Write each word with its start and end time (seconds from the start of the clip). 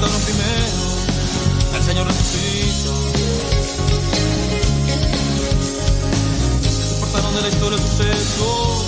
resucitaron 0.00 0.20
primero. 0.22 1.76
El 1.76 1.82
Señor 1.82 2.06
resucitó. 2.06 2.94
Se 6.62 6.94
portaron 7.00 7.34
de 7.34 7.40
la 7.42 7.48
historia 7.48 7.78
suceso. 7.78 8.87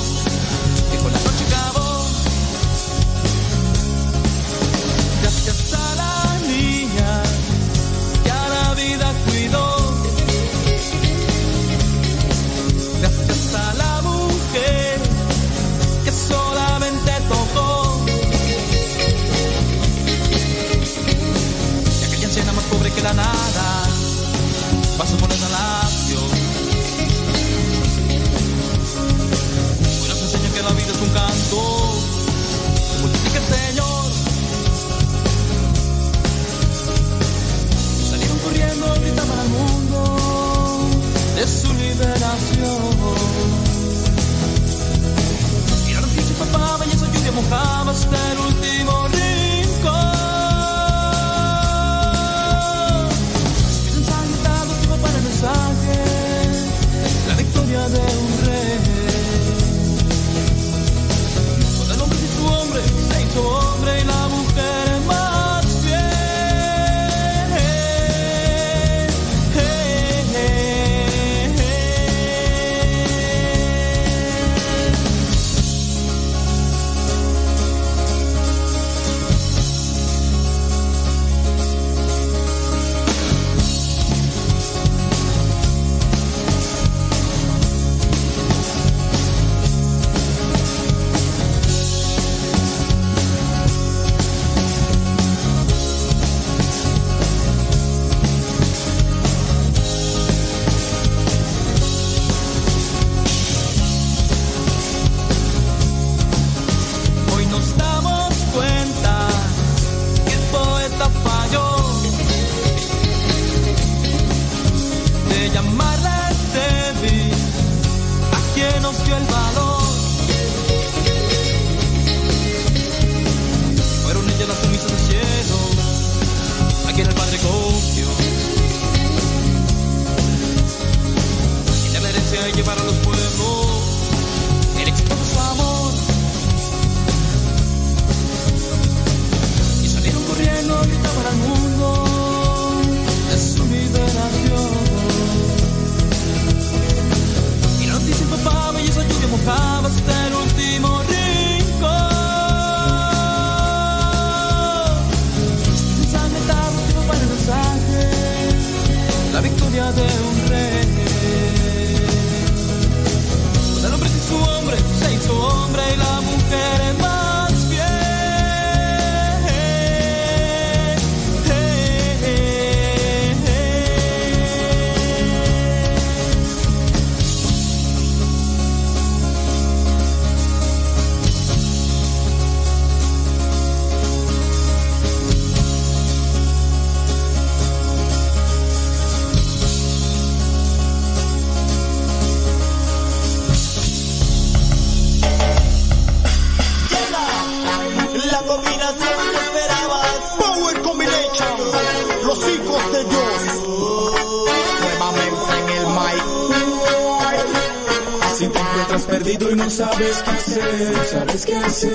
Perdido 209.11 209.51
y 209.51 209.57
no 209.57 209.69
sabes 209.69 210.23
qué 210.25 210.31
hacer, 210.31 211.07
sabes 211.11 211.47
qué 211.47 211.57
hacer. 211.57 211.93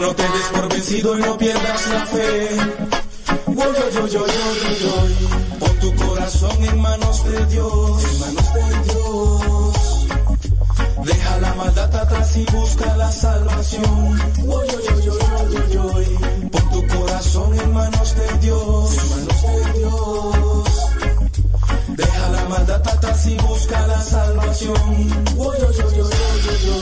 No 0.00 0.14
te 0.14 0.22
des 0.22 0.48
por 0.52 0.68
vencido 0.68 1.18
y 1.18 1.22
no 1.22 1.36
pierdas 1.36 1.86
la 1.88 2.06
fe. 2.06 2.48
Yo, 3.46 4.06
yo, 4.06 4.06
yo. 4.06 4.26
Pon 5.58 5.78
tu 5.80 5.94
corazón 5.96 6.64
en 6.64 6.80
manos 6.80 7.24
de 7.24 7.46
Dios, 7.46 8.04
en 8.04 8.20
manos 8.20 8.54
de 8.54 8.92
Dios. 8.92 10.06
Deja 11.04 11.40
la 11.40 11.54
maldad 11.54 11.94
atrás 11.94 12.36
y 12.36 12.44
busca 12.52 12.96
la 12.96 13.12
salvación. 13.12 14.18
Pon 16.52 16.70
tu 16.70 16.86
corazón 16.86 17.58
en 17.58 17.72
manos 17.72 18.14
de 18.14 18.38
Dios, 18.38 18.98
en 18.98 19.10
manos 19.10 19.42
de 19.42 19.78
Dios. 19.78 20.57
Maldad 22.48 22.88
atrás 22.88 23.26
y 23.26 23.36
busca 23.36 23.86
la 23.86 24.00
salvación. 24.00 25.34
Woy, 25.36 25.58
yo, 25.60 25.70
yo, 25.70 25.90
yo, 25.90 26.08
yo, 26.08 26.08
yo, 26.44 26.52
yo. 26.64 26.76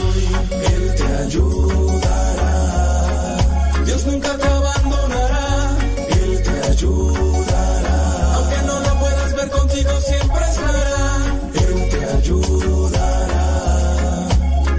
Él 0.57 0.95
te 0.95 1.05
ayudará. 1.25 2.23
Dios 3.85 4.07
nunca 4.07 4.37
te 4.39 4.47
abandonará. 4.47 5.77
Él 6.09 6.43
te 6.45 6.69
ayudará. 6.71 8.35
Aunque 8.35 8.63
no 8.63 8.79
lo 8.79 8.99
puedas 9.01 9.35
ver 9.35 9.51
contigo, 9.51 9.91
siempre 10.03 10.45
estará. 10.51 11.17
Él 11.55 11.89
te 11.91 12.05
ayudará. 12.17 13.19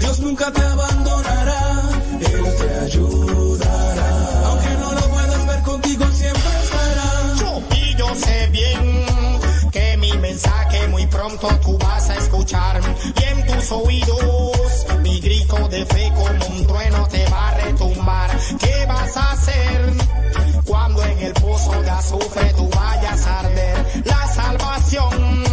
Dios 0.00 0.20
nunca 0.20 0.50
te 0.52 0.62
abandonará. 0.62 1.82
Él 2.18 2.56
te 2.60 2.78
ayudará. 2.86 4.46
Aunque 4.46 4.70
no 4.80 4.92
lo 4.94 5.02
puedas 5.02 5.46
ver 5.48 5.62
contigo, 5.62 6.04
siempre 6.12 6.50
estará. 6.62 7.34
Y 7.76 7.94
yo 7.94 8.14
sé 8.14 8.48
bien 8.52 8.87
pronto 11.28 11.48
tú 11.60 11.78
vas 11.78 12.08
a 12.10 12.16
escuchar. 12.16 12.80
Y 13.16 13.24
en 13.24 13.46
tus 13.46 13.72
oídos 13.72 14.86
mi 15.02 15.20
grito 15.20 15.68
de 15.68 15.84
fe 15.84 16.12
como 16.14 16.46
un 16.46 16.66
trueno 16.66 17.06
te 17.08 17.24
va 17.30 17.48
a 17.48 17.54
retumbar. 17.54 18.30
¿Qué 18.58 18.86
vas 18.86 19.16
a 19.16 19.32
hacer 19.32 19.92
cuando 20.64 21.04
en 21.04 21.18
el 21.18 21.32
pozo 21.34 21.82
de 21.82 21.90
azufre 21.90 22.54
tú 22.54 22.68
vayas 22.70 23.26
a 23.26 23.40
arder? 23.40 24.02
La 24.04 24.26
salvación 24.28 25.44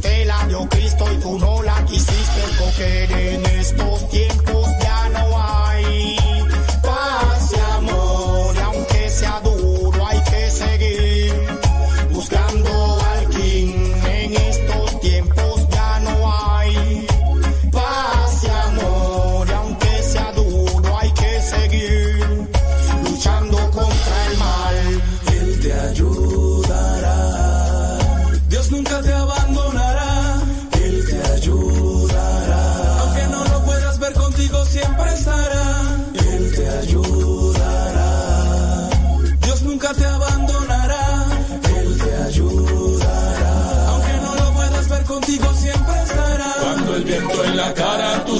te 0.00 0.24
la 0.24 0.46
dio 0.46 0.68
Cristo 0.68 1.04
y 1.12 1.16
tú 1.18 1.38
no 1.38 1.62
la 1.62 1.84
quisiste 1.84 2.42
coger 2.58 3.12
en 3.12 3.46
estos 3.46 4.08
tiempos 4.10 4.57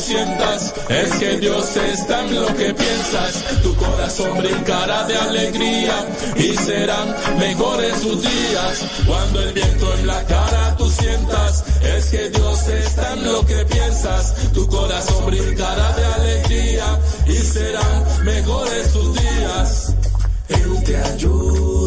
sientas, 0.09 0.75
es 0.89 1.11
que 1.17 1.37
Dios 1.37 1.77
está 1.77 2.25
en 2.25 2.35
lo 2.35 2.47
que 2.47 2.73
piensas. 2.73 3.63
Tu 3.63 3.77
corazón 3.77 4.39
brincará 4.39 5.05
de 5.05 5.17
alegría 5.17 5.95
y 6.37 6.57
serán 6.57 7.15
mejores 7.39 7.95
sus 8.01 8.23
días. 8.23 8.85
Cuando 9.07 9.41
el 9.43 9.53
viento 9.53 9.95
en 9.99 10.07
la 10.07 10.25
cara 10.25 10.77
tú 10.79 10.89
sientas, 10.91 11.65
es 11.83 12.07
que 12.07 12.31
Dios 12.31 12.69
está 12.69 13.13
en 13.13 13.25
lo 13.33 13.45
que 13.45 13.65
piensas. 13.67 14.35
Tu 14.55 14.67
corazón 14.67 15.27
brincará 15.27 15.93
de 15.93 16.05
alegría 16.07 16.87
y 17.27 17.37
serán 17.37 18.25
mejores 18.25 18.93
tus 18.93 19.13
días. 19.13 19.95
Él 20.49 20.85
te 20.85 20.97
ayudará. 20.97 21.78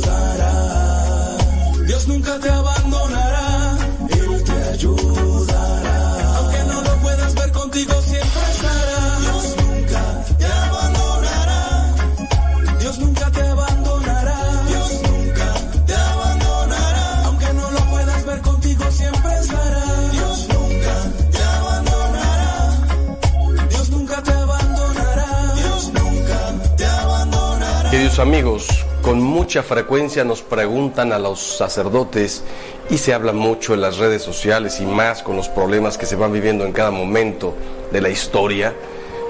Amigos, 28.19 28.67
con 29.01 29.21
mucha 29.21 29.63
frecuencia 29.63 30.23
nos 30.23 30.41
preguntan 30.41 31.13
a 31.13 31.19
los 31.19 31.39
sacerdotes 31.39 32.43
y 32.89 32.97
se 32.97 33.13
habla 33.13 33.31
mucho 33.31 33.73
en 33.73 33.81
las 33.81 33.97
redes 33.97 34.21
sociales 34.21 34.79
y 34.81 34.85
más 34.85 35.23
con 35.23 35.35
los 35.35 35.47
problemas 35.49 35.97
que 35.97 36.05
se 36.05 36.15
van 36.15 36.31
viviendo 36.31 36.65
en 36.65 36.73
cada 36.73 36.91
momento 36.91 37.55
de 37.91 38.01
la 38.01 38.09
historia 38.09 38.73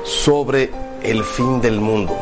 sobre 0.04 0.72
el 1.04 1.24
fin 1.24 1.62
del 1.62 1.80
mundo, 1.80 2.18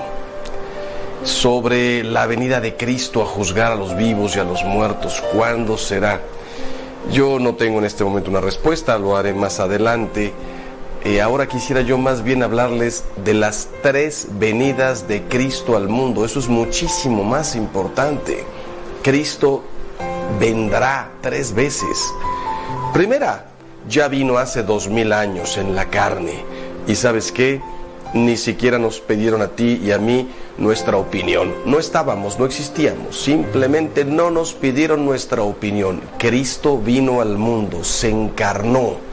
sobre 1.23 2.03
la 2.03 2.25
venida 2.27 2.59
de 2.59 2.75
Cristo 2.75 3.21
a 3.21 3.25
juzgar 3.25 3.71
a 3.71 3.75
los 3.75 3.95
vivos 3.95 4.35
y 4.35 4.39
a 4.39 4.44
los 4.44 4.63
muertos, 4.63 5.23
cuándo 5.33 5.77
será. 5.77 6.21
Yo 7.12 7.39
no 7.39 7.55
tengo 7.55 7.79
en 7.79 7.85
este 7.85 8.03
momento 8.03 8.29
una 8.29 8.41
respuesta, 8.41 8.97
lo 8.97 9.15
haré 9.15 9.33
más 9.33 9.59
adelante. 9.59 10.33
Eh, 11.06 11.22
ahora 11.22 11.48
quisiera 11.48 11.81
yo 11.81 11.98
más 11.98 12.24
bien 12.24 12.44
hablarles 12.44 13.06
de 13.24 13.34
las 13.34 13.69
tres 13.81 14.28
venidas 14.38 15.07
de 15.07 15.24
Cristo 15.24 15.78
al 15.78 15.88
mundo. 15.88 16.25
Eso 16.25 16.40
es 16.40 16.50
muchísimo 16.50 17.24
más 17.24 17.56
importante. 17.56 18.44
Cristo 19.01 19.63
vendrá 20.42 21.10
tres 21.22 21.54
veces. 21.54 22.13
Primera, 22.94 23.46
ya 23.88 24.10
vino 24.10 24.38
hace 24.38 24.62
dos 24.63 24.90
mil 24.90 25.13
años 25.13 25.57
en 25.57 25.74
la 25.74 25.86
carne. 25.86 26.44
Y 26.86 26.96
sabes 26.96 27.31
qué? 27.31 27.62
Ni 28.13 28.36
siquiera 28.36 28.78
nos 28.78 29.00
pidieron 29.00 29.42
a 29.42 29.50
ti 29.50 29.80
y 29.81 29.92
a 29.92 30.00
mí 30.00 30.30
nuestra 30.57 30.98
opinión. 30.98 31.54
No 31.66 31.80
estábamos, 31.80 32.40
no 32.40 32.46
existíamos. 32.46 33.18
Simplemente 33.18 34.04
no 34.04 34.31
nos 34.31 34.54
pidieron 34.54 35.06
nuestra 35.06 35.44
opinión. 35.44 36.01
Cristo 36.18 36.78
vino 36.78 37.22
al 37.22 37.38
mundo, 37.38 37.86
se 37.86 38.10
encarnó 38.10 39.08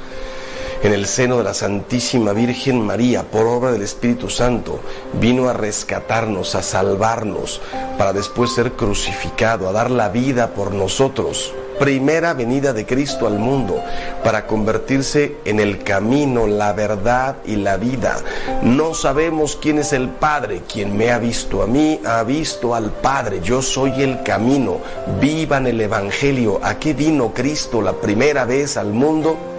en 0.82 0.92
el 0.92 1.06
seno 1.06 1.38
de 1.38 1.44
la 1.44 1.54
Santísima 1.54 2.32
Virgen 2.32 2.80
María, 2.80 3.22
por 3.22 3.46
obra 3.46 3.72
del 3.72 3.82
Espíritu 3.82 4.28
Santo, 4.28 4.80
vino 5.20 5.48
a 5.48 5.52
rescatarnos, 5.52 6.54
a 6.54 6.62
salvarnos, 6.62 7.60
para 7.98 8.12
después 8.12 8.52
ser 8.52 8.72
crucificado, 8.72 9.68
a 9.68 9.72
dar 9.72 9.90
la 9.90 10.08
vida 10.08 10.48
por 10.48 10.72
nosotros. 10.72 11.52
Primera 11.78 12.32
venida 12.32 12.72
de 12.72 12.86
Cristo 12.86 13.26
al 13.26 13.38
mundo 13.38 13.82
para 14.24 14.46
convertirse 14.46 15.36
en 15.44 15.60
el 15.60 15.82
camino, 15.82 16.46
la 16.46 16.72
verdad 16.72 17.36
y 17.44 17.56
la 17.56 17.76
vida. 17.76 18.16
No 18.62 18.94
sabemos 18.94 19.58
quién 19.60 19.78
es 19.78 19.92
el 19.92 20.08
Padre. 20.08 20.62
Quien 20.72 20.96
me 20.96 21.10
ha 21.10 21.18
visto 21.18 21.62
a 21.62 21.66
mí 21.66 22.00
ha 22.06 22.22
visto 22.22 22.74
al 22.74 22.90
Padre. 22.92 23.40
Yo 23.42 23.60
soy 23.60 24.02
el 24.02 24.22
camino. 24.22 24.78
Vivan 25.20 25.66
el 25.66 25.78
Evangelio. 25.78 26.60
¿A 26.62 26.78
qué 26.78 26.94
vino 26.94 27.34
Cristo 27.34 27.82
la 27.82 27.92
primera 27.92 28.46
vez 28.46 28.78
al 28.78 28.94
mundo? 28.94 29.55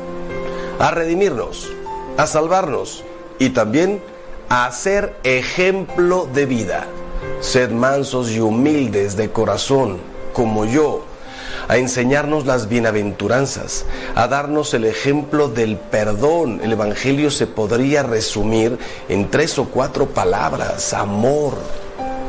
A 0.79 0.91
redimirnos, 0.91 1.69
a 2.17 2.27
salvarnos 2.27 3.03
y 3.39 3.49
también 3.49 4.01
a 4.49 4.71
ser 4.71 5.15
ejemplo 5.23 6.27
de 6.33 6.45
vida. 6.45 6.87
Sed 7.41 7.71
mansos 7.71 8.31
y 8.31 8.39
humildes 8.39 9.17
de 9.17 9.31
corazón, 9.31 9.97
como 10.33 10.65
yo, 10.65 11.03
a 11.67 11.77
enseñarnos 11.77 12.45
las 12.45 12.69
bienaventuranzas, 12.69 13.85
a 14.15 14.27
darnos 14.27 14.73
el 14.73 14.85
ejemplo 14.85 15.49
del 15.49 15.77
perdón. 15.77 16.61
El 16.63 16.71
Evangelio 16.73 17.31
se 17.31 17.47
podría 17.47 18.03
resumir 18.03 18.77
en 19.09 19.29
tres 19.29 19.57
o 19.59 19.65
cuatro 19.65 20.07
palabras. 20.07 20.93
Amor, 20.93 21.55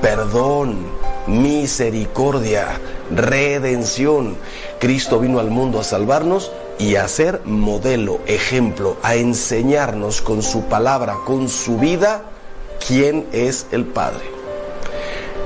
perdón, 0.02 0.86
misericordia, 1.26 2.80
redención. 3.14 4.36
Cristo 4.78 5.20
vino 5.20 5.38
al 5.38 5.50
mundo 5.50 5.80
a 5.80 5.84
salvarnos 5.84 6.50
y 6.78 6.96
a 6.96 7.08
ser 7.08 7.42
modelo, 7.44 8.20
ejemplo, 8.26 8.96
a 9.02 9.16
enseñarnos 9.16 10.22
con 10.22 10.42
su 10.42 10.64
palabra, 10.64 11.16
con 11.26 11.48
su 11.48 11.78
vida, 11.78 12.22
quién 12.86 13.26
es 13.32 13.66
el 13.72 13.84
Padre. 13.84 14.24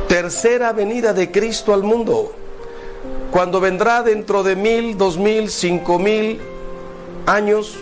Tercera 0.09 0.73
venida 0.73 1.15
de 1.15 1.31
Cristo 1.31 1.73
al 1.73 1.83
mundo, 1.83 2.33
cuando 3.31 3.61
vendrá 3.61 4.03
dentro 4.03 4.43
de 4.43 4.57
mil, 4.57 4.99
dos 4.99 5.17
mil, 5.17 5.51
cinco 5.51 5.99
mil 5.99 6.39
años, 7.25 7.79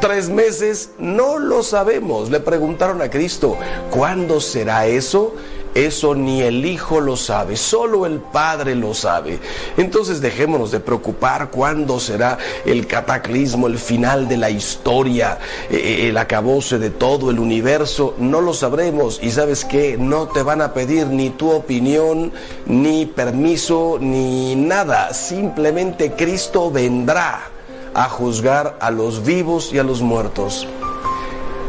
tres 0.00 0.28
meses, 0.28 0.90
no 0.98 1.38
lo 1.38 1.64
sabemos. 1.64 2.30
Le 2.30 2.38
preguntaron 2.38 3.02
a 3.02 3.10
Cristo, 3.10 3.56
¿cuándo 3.90 4.40
será 4.40 4.86
eso? 4.86 5.34
Eso 5.74 6.14
ni 6.14 6.42
el 6.42 6.64
Hijo 6.64 7.00
lo 7.00 7.16
sabe, 7.16 7.56
solo 7.56 8.06
el 8.06 8.18
Padre 8.20 8.74
lo 8.74 8.94
sabe. 8.94 9.38
Entonces 9.76 10.20
dejémonos 10.20 10.70
de 10.70 10.80
preocupar 10.80 11.50
cuándo 11.50 12.00
será 12.00 12.38
el 12.64 12.86
cataclismo, 12.86 13.66
el 13.66 13.78
final 13.78 14.28
de 14.28 14.36
la 14.36 14.50
historia, 14.50 15.38
eh, 15.70 15.76
eh, 15.76 16.08
el 16.08 16.16
acabose 16.16 16.78
de 16.78 16.90
todo 16.90 17.30
el 17.30 17.38
universo. 17.38 18.14
No 18.18 18.40
lo 18.40 18.54
sabremos 18.54 19.20
y 19.22 19.30
sabes 19.30 19.64
que 19.64 19.96
no 19.98 20.28
te 20.28 20.42
van 20.42 20.62
a 20.62 20.72
pedir 20.72 21.08
ni 21.08 21.30
tu 21.30 21.50
opinión, 21.50 22.32
ni 22.66 23.06
permiso, 23.06 23.98
ni 24.00 24.56
nada. 24.56 25.12
Simplemente 25.12 26.12
Cristo 26.12 26.70
vendrá 26.70 27.50
a 27.94 28.08
juzgar 28.08 28.76
a 28.80 28.90
los 28.90 29.24
vivos 29.24 29.72
y 29.72 29.78
a 29.78 29.82
los 29.82 30.02
muertos. 30.02 30.66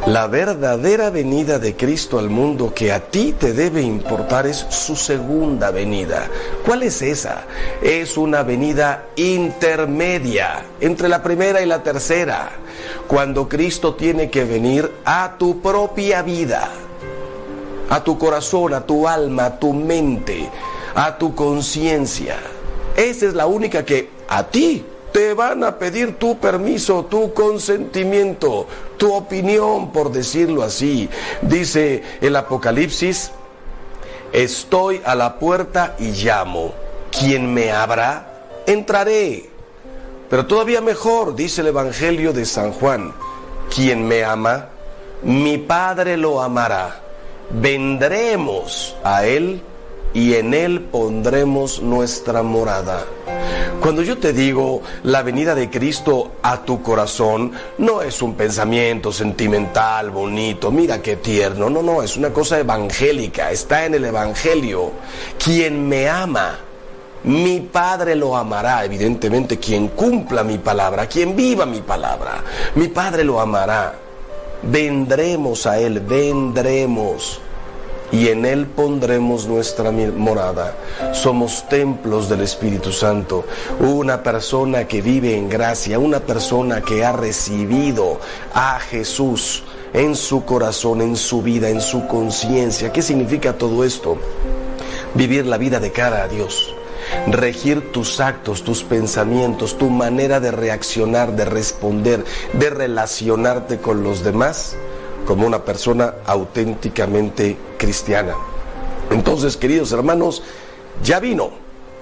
La 0.08 0.28
verdadera 0.28 1.10
venida 1.10 1.60
de 1.60 1.76
Cristo 1.76 2.18
al 2.18 2.30
mundo 2.30 2.74
que 2.74 2.94
a 2.94 3.12
ti 3.12 3.36
te 3.38 3.52
debe 3.52 3.82
importar 3.82 4.48
es 4.48 4.66
su 4.70 4.96
segunda 4.96 5.70
venida. 5.70 6.30
¿Cuál 6.66 6.84
es 6.84 7.02
esa? 7.02 7.44
Es 7.82 8.16
una 8.16 8.42
venida 8.44 9.08
intermedia 9.18 10.64
entre 10.80 11.10
la 11.10 11.22
primera 11.22 11.62
y 11.62 11.66
la 11.66 11.84
tercera, 11.84 12.52
cuando 13.06 13.50
Cristo 13.50 13.96
tiene 13.96 14.30
que 14.30 14.46
venir 14.46 14.90
a 15.04 15.36
tu 15.38 15.60
propia 15.60 16.22
vida, 16.22 16.70
a 17.90 18.02
tu 18.02 18.18
corazón, 18.18 18.76
a 18.76 18.86
tu 18.86 19.10
alma, 19.10 19.48
a 19.48 19.60
tu 19.60 19.74
mente, 19.74 20.50
a 20.96 21.18
tu 21.18 21.36
conciencia. 21.36 22.38
Esa 22.96 23.26
es 23.26 23.34
la 23.34 23.46
única 23.46 23.84
que 23.84 24.10
a 24.30 24.48
ti 24.48 24.86
te 25.18 25.34
van 25.34 25.64
a 25.64 25.80
pedir 25.80 26.20
tu 26.20 26.38
permiso, 26.38 27.06
tu 27.06 27.34
consentimiento, 27.34 28.68
tu 28.98 29.12
opinión, 29.12 29.92
por 29.92 30.12
decirlo 30.12 30.62
así. 30.62 31.10
Dice 31.42 32.04
el 32.22 32.36
Apocalipsis, 32.36 33.32
estoy 34.32 35.02
a 35.04 35.16
la 35.16 35.40
puerta 35.40 35.96
y 35.98 36.12
llamo. 36.12 36.72
Quien 37.10 37.52
me 37.52 37.72
abra, 37.72 38.44
entraré. 38.68 39.50
Pero 40.30 40.46
todavía 40.46 40.82
mejor, 40.82 41.36
dice 41.36 41.62
el 41.62 41.68
Evangelio 41.70 42.32
de 42.32 42.46
San 42.46 42.72
Juan, 42.72 43.12
quien 43.74 44.08
me 44.08 44.24
ama, 44.24 44.68
mi 45.24 45.58
Padre 45.58 46.16
lo 46.16 46.44
amará. 46.44 47.02
Vendremos 47.50 48.96
a 49.04 49.26
Él 49.26 49.64
y 50.14 50.36
en 50.36 50.54
Él 50.54 50.82
pondremos 50.92 51.82
nuestra 51.82 52.44
morada. 52.44 53.04
Cuando 53.82 54.02
yo 54.02 54.18
te 54.18 54.34
digo 54.34 54.82
la 55.04 55.22
venida 55.22 55.54
de 55.54 55.70
Cristo 55.70 56.32
a 56.42 56.64
tu 56.64 56.82
corazón, 56.82 57.52
no 57.78 58.02
es 58.02 58.22
un 58.22 58.34
pensamiento 58.34 59.12
sentimental, 59.12 60.10
bonito, 60.10 60.72
mira 60.72 61.02
qué 61.02 61.18
tierno, 61.18 61.70
no, 61.70 61.82
no, 61.82 62.02
es 62.02 62.18
una 62.18 62.32
cosa 62.32 62.60
evangélica, 62.60 63.52
está 63.52 63.86
en 63.86 63.94
el 63.94 64.06
Evangelio. 64.06 64.92
Quien 65.42 65.88
me 65.88 66.10
ama, 66.10 66.60
mi 67.24 67.62
Padre 67.62 68.16
lo 68.16 68.36
amará, 68.36 68.84
evidentemente 68.84 69.58
quien 69.58 69.90
cumpla 69.90 70.44
mi 70.44 70.58
palabra, 70.58 71.08
quien 71.08 71.36
viva 71.36 71.66
mi 71.66 71.82
palabra, 71.82 72.44
mi 72.76 72.88
Padre 72.88 73.24
lo 73.24 73.40
amará. 73.40 73.94
Vendremos 74.64 75.68
a 75.68 75.80
Él, 75.80 76.00
vendremos. 76.00 77.42
Y 78.12 78.30
en 78.30 78.46
Él 78.46 78.66
pondremos 78.68 79.48
nuestra 79.48 79.92
morada. 79.92 80.76
Somos 81.14 81.68
templos 81.70 82.30
del 82.30 82.42
Espíritu 82.42 82.92
Santo. 82.92 83.46
Una 83.80 84.24
persona 84.24 84.88
que 84.88 85.02
vive 85.02 85.36
en 85.36 85.50
gracia, 85.50 86.00
una 86.00 86.20
persona 86.20 86.82
que 86.82 87.04
ha 87.04 87.12
recibido 87.12 88.20
a 88.54 88.80
Jesús 88.80 89.64
en 89.94 90.16
su 90.16 90.46
corazón, 90.46 91.02
en 91.02 91.16
su 91.16 91.42
vida, 91.42 91.70
en 91.70 91.82
su 91.82 92.08
conciencia. 92.08 92.92
¿Qué 92.92 93.02
significa 93.02 93.54
todo 93.54 93.84
esto? 93.84 94.18
Vivir 95.14 95.46
la 95.46 95.58
vida 95.58 95.80
de 95.80 95.92
cara 95.92 96.24
a 96.24 96.28
Dios 96.28 96.74
regir 97.28 97.94
tus 97.94 98.20
actos, 98.20 98.64
tus 98.64 98.84
pensamientos, 98.84 99.78
tu 99.78 99.90
manera 99.90 100.42
de 100.42 100.52
reaccionar, 100.52 101.38
de 101.38 101.46
responder, 101.46 102.26
de 102.52 102.70
relacionarte 102.70 103.78
con 103.78 104.04
los 104.04 104.24
demás 104.26 104.76
como 105.28 105.46
una 105.46 105.64
persona 105.64 106.16
auténticamente 106.26 107.58
cristiana. 107.78 108.34
Entonces, 109.12 109.58
queridos 109.58 109.92
hermanos, 109.92 110.42
ya 111.04 111.20
vino, 111.20 111.52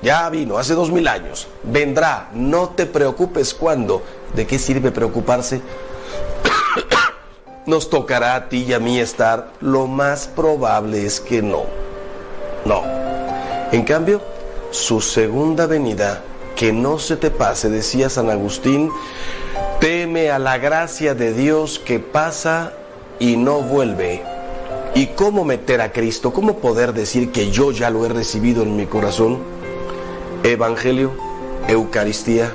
ya 0.02 0.30
vino, 0.30 0.60
hace 0.60 0.76
dos 0.76 0.92
mil 0.92 1.08
años, 1.08 1.48
vendrá, 1.64 2.30
no 2.34 2.70
te 2.70 2.86
preocupes 2.86 3.56
cuándo, 3.56 4.04
¿de 4.36 4.46
qué 4.46 4.60
sirve 4.60 4.92
preocuparse? 4.92 5.62
Nos 7.66 7.90
tocará 7.90 8.36
a 8.36 8.48
ti 8.48 8.66
y 8.68 8.74
a 8.74 8.80
mí 8.80 9.00
estar, 9.00 9.52
lo 9.60 9.88
más 9.88 10.28
probable 10.28 11.04
es 11.06 11.20
que 11.20 11.42
no, 11.42 11.64
no. 12.64 12.84
En 13.72 13.84
cambio, 13.84 14.22
su 14.70 15.02
segunda 15.02 15.66
venida, 15.66 16.22
que 16.56 16.72
no 16.72 17.00
se 17.00 17.18
te 17.18 17.32
pase, 17.32 17.70
decía 17.70 18.10
San 18.10 18.30
Agustín, 18.30 18.92
teme 19.80 20.30
a 20.30 20.38
la 20.38 20.60
gracia 20.60 21.16
de 21.16 21.34
Dios 21.34 21.80
que 21.80 22.00
pasa 22.00 22.74
y 23.20 23.38
no 23.38 23.62
vuelve. 23.62 24.24
¿Y 24.94 25.08
cómo 25.08 25.44
meter 25.44 25.82
a 25.82 25.92
Cristo? 25.92 26.32
¿Cómo 26.32 26.58
poder 26.60 26.94
decir 26.94 27.32
que 27.32 27.52
yo 27.52 27.72
ya 27.72 27.90
lo 27.90 28.06
he 28.06 28.10
recibido 28.10 28.64
en 28.64 28.76
mi 28.76 28.86
corazón? 28.86 29.40
Evangelio, 30.44 31.12
Eucaristía, 31.68 32.54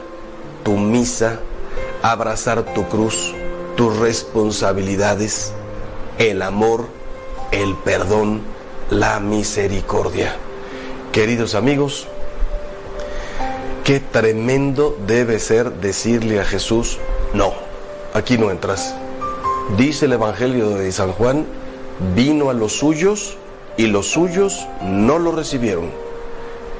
tu 0.62 0.76
misa, 0.76 1.40
abrazar 2.02 2.62
tu 2.74 2.88
cruz, 2.88 3.34
tus 3.76 3.96
responsabilidades, 3.98 5.52
el 6.18 6.42
amor, 6.42 6.86
el 7.50 7.74
perdón, 7.76 8.42
la 8.90 9.20
misericordia. 9.20 10.36
Queridos 11.12 11.54
amigos, 11.54 12.06
qué 13.84 14.00
tremendo 14.00 14.96
debe 15.06 15.38
ser 15.38 15.72
decirle 15.72 16.40
a 16.40 16.44
Jesús, 16.44 16.98
no, 17.34 17.52
aquí 18.14 18.38
no 18.38 18.50
entras. 18.50 18.94
Dice 19.76 20.06
el 20.06 20.12
Evangelio 20.14 20.70
de 20.70 20.90
San 20.90 21.12
Juan, 21.12 21.46
vino 22.14 22.50
a 22.50 22.54
los 22.54 22.72
suyos 22.72 23.36
y 23.76 23.86
los 23.86 24.06
suyos 24.06 24.66
no 24.82 25.18
lo 25.18 25.32
recibieron. 25.32 25.90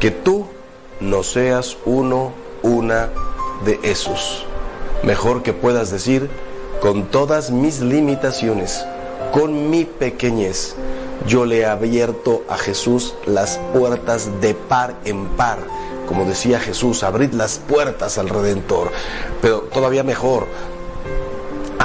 Que 0.01 0.11
tú 0.11 0.47
no 0.99 1.23
seas 1.23 1.77
uno, 1.85 2.33
una 2.63 3.09
de 3.65 3.79
esos. 3.83 4.45
Mejor 5.05 5.43
que 5.43 5.53
puedas 5.53 5.91
decir, 5.91 6.29
con 6.81 7.05
todas 7.05 7.51
mis 7.51 7.81
limitaciones, 7.81 8.85
con 9.33 9.71
mi 9.71 9.85
pequeñez, 9.85 10.75
yo 11.27 11.45
le 11.45 11.61
he 11.61 11.67
abierto 11.67 12.43
a 12.49 12.59
Jesús 12.59 13.15
las 13.25 13.59
puertas 13.73 14.41
de 14.41 14.55
par 14.55 14.97
en 15.05 15.27
par. 15.37 15.59
Como 16.09 16.25
decía 16.25 16.59
Jesús, 16.59 17.05
abrid 17.05 17.33
las 17.35 17.59
puertas 17.59 18.19
al 18.19 18.29
Redentor. 18.29 18.91
Pero 19.41 19.61
todavía 19.61 20.03
mejor, 20.03 20.47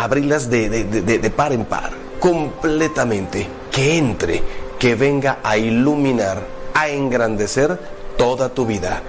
abrirlas 0.05 0.49
de, 0.49 0.69
de, 0.69 1.29
par 1.29 1.51
en 1.53 1.65
par, 1.65 1.91
completamente, 2.19 3.47
que 3.71 3.97
entre, 3.97 4.41
que 4.79 4.95
venga 4.95 5.39
a 5.43 5.57
iluminar, 5.57 6.41
a 6.73 6.89
engrandecer 6.89 7.79
toda 8.17 8.49
tu 8.49 8.65
vida. 8.65 9.01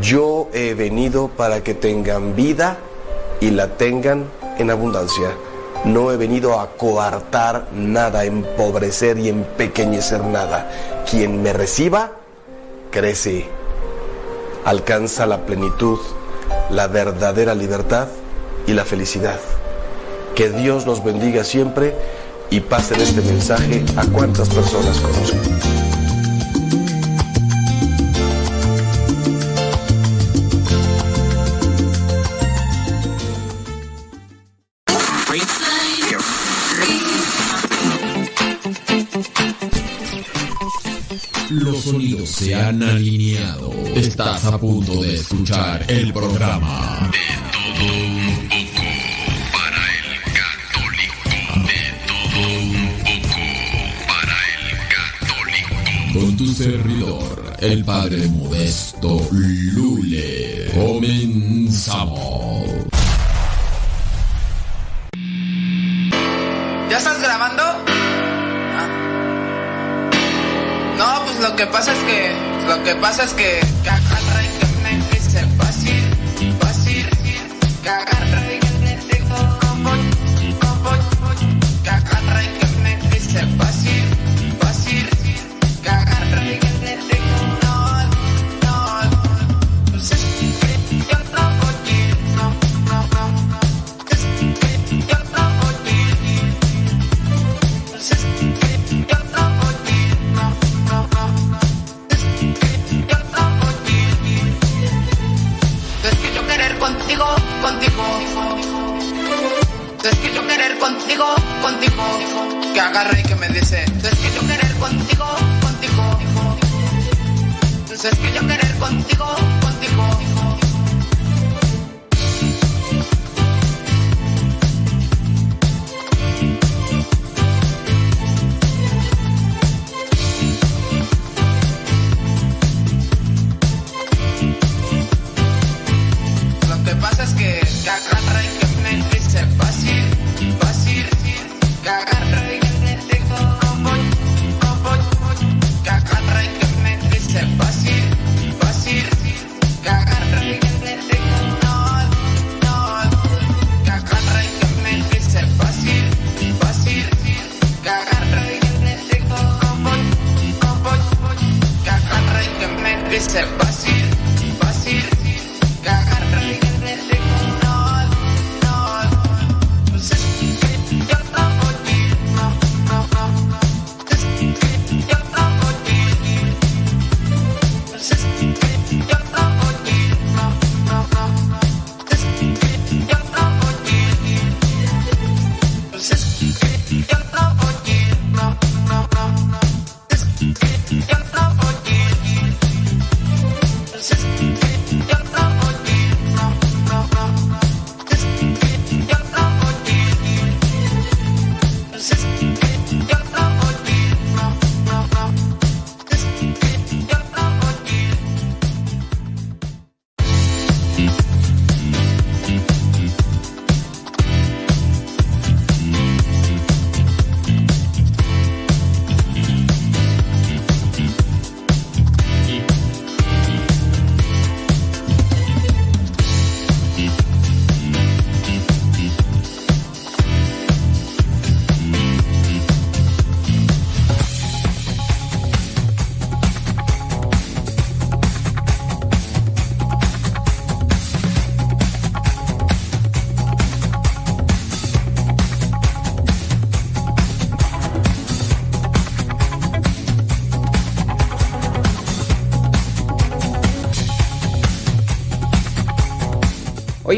Yo 0.00 0.48
he 0.52 0.74
venido 0.74 1.28
para 1.28 1.62
que 1.62 1.74
tengan 1.74 2.36
vida 2.36 2.76
y 3.40 3.50
la 3.50 3.76
tengan 3.76 4.26
en 4.58 4.70
abundancia. 4.70 5.30
No 5.84 6.12
he 6.12 6.16
venido 6.16 6.60
a 6.60 6.76
coartar 6.76 7.68
nada, 7.72 8.24
empobrecer 8.24 9.18
y 9.18 9.30
empequeñecer 9.30 10.22
nada. 10.22 10.70
Quien 11.10 11.42
me 11.42 11.52
reciba, 11.52 12.12
crece, 12.90 13.46
alcanza 14.64 15.26
la 15.26 15.38
plenitud, 15.46 15.98
la 16.70 16.86
verdadera 16.86 17.54
libertad 17.54 18.08
y 18.66 18.74
la 18.74 18.84
felicidad. 18.84 19.40
Que 20.34 20.50
Dios 20.50 20.86
nos 20.86 21.04
bendiga 21.04 21.44
siempre 21.44 21.94
y 22.50 22.60
pasen 22.60 23.00
este 23.00 23.20
mensaje 23.22 23.84
a 23.96 24.04
cuantas 24.06 24.48
personas 24.48 24.98
conozcan. 24.98 25.80
Los 41.50 41.80
sonidos 41.80 42.28
se 42.28 42.54
han 42.54 42.82
alineado. 42.82 43.72
Estás 43.94 44.44
a 44.44 44.56
punto 44.58 45.02
de 45.02 45.14
escuchar 45.16 45.84
el 45.88 46.12
programa 46.12 47.10
servidor, 56.54 57.56
el 57.60 57.84
padre 57.84 58.28
modesto 58.28 59.20
Lule. 59.32 60.70
Comenzamos. 60.74 62.66
¿Ya 66.90 66.98
estás 66.98 67.20
grabando? 67.22 67.62
lo 71.40 71.56
que 71.56 71.66
pasa 71.66 71.92
es 71.92 71.98
que, 72.00 72.32
lo 72.68 72.82
que 72.82 72.94
pasa 72.96 73.24
es 73.24 73.32
que 73.32 73.60
cagar 73.82 74.44
es 75.12 75.46
fácil, 75.56 76.56
fácil, 76.60 77.08
cagar 77.82 78.29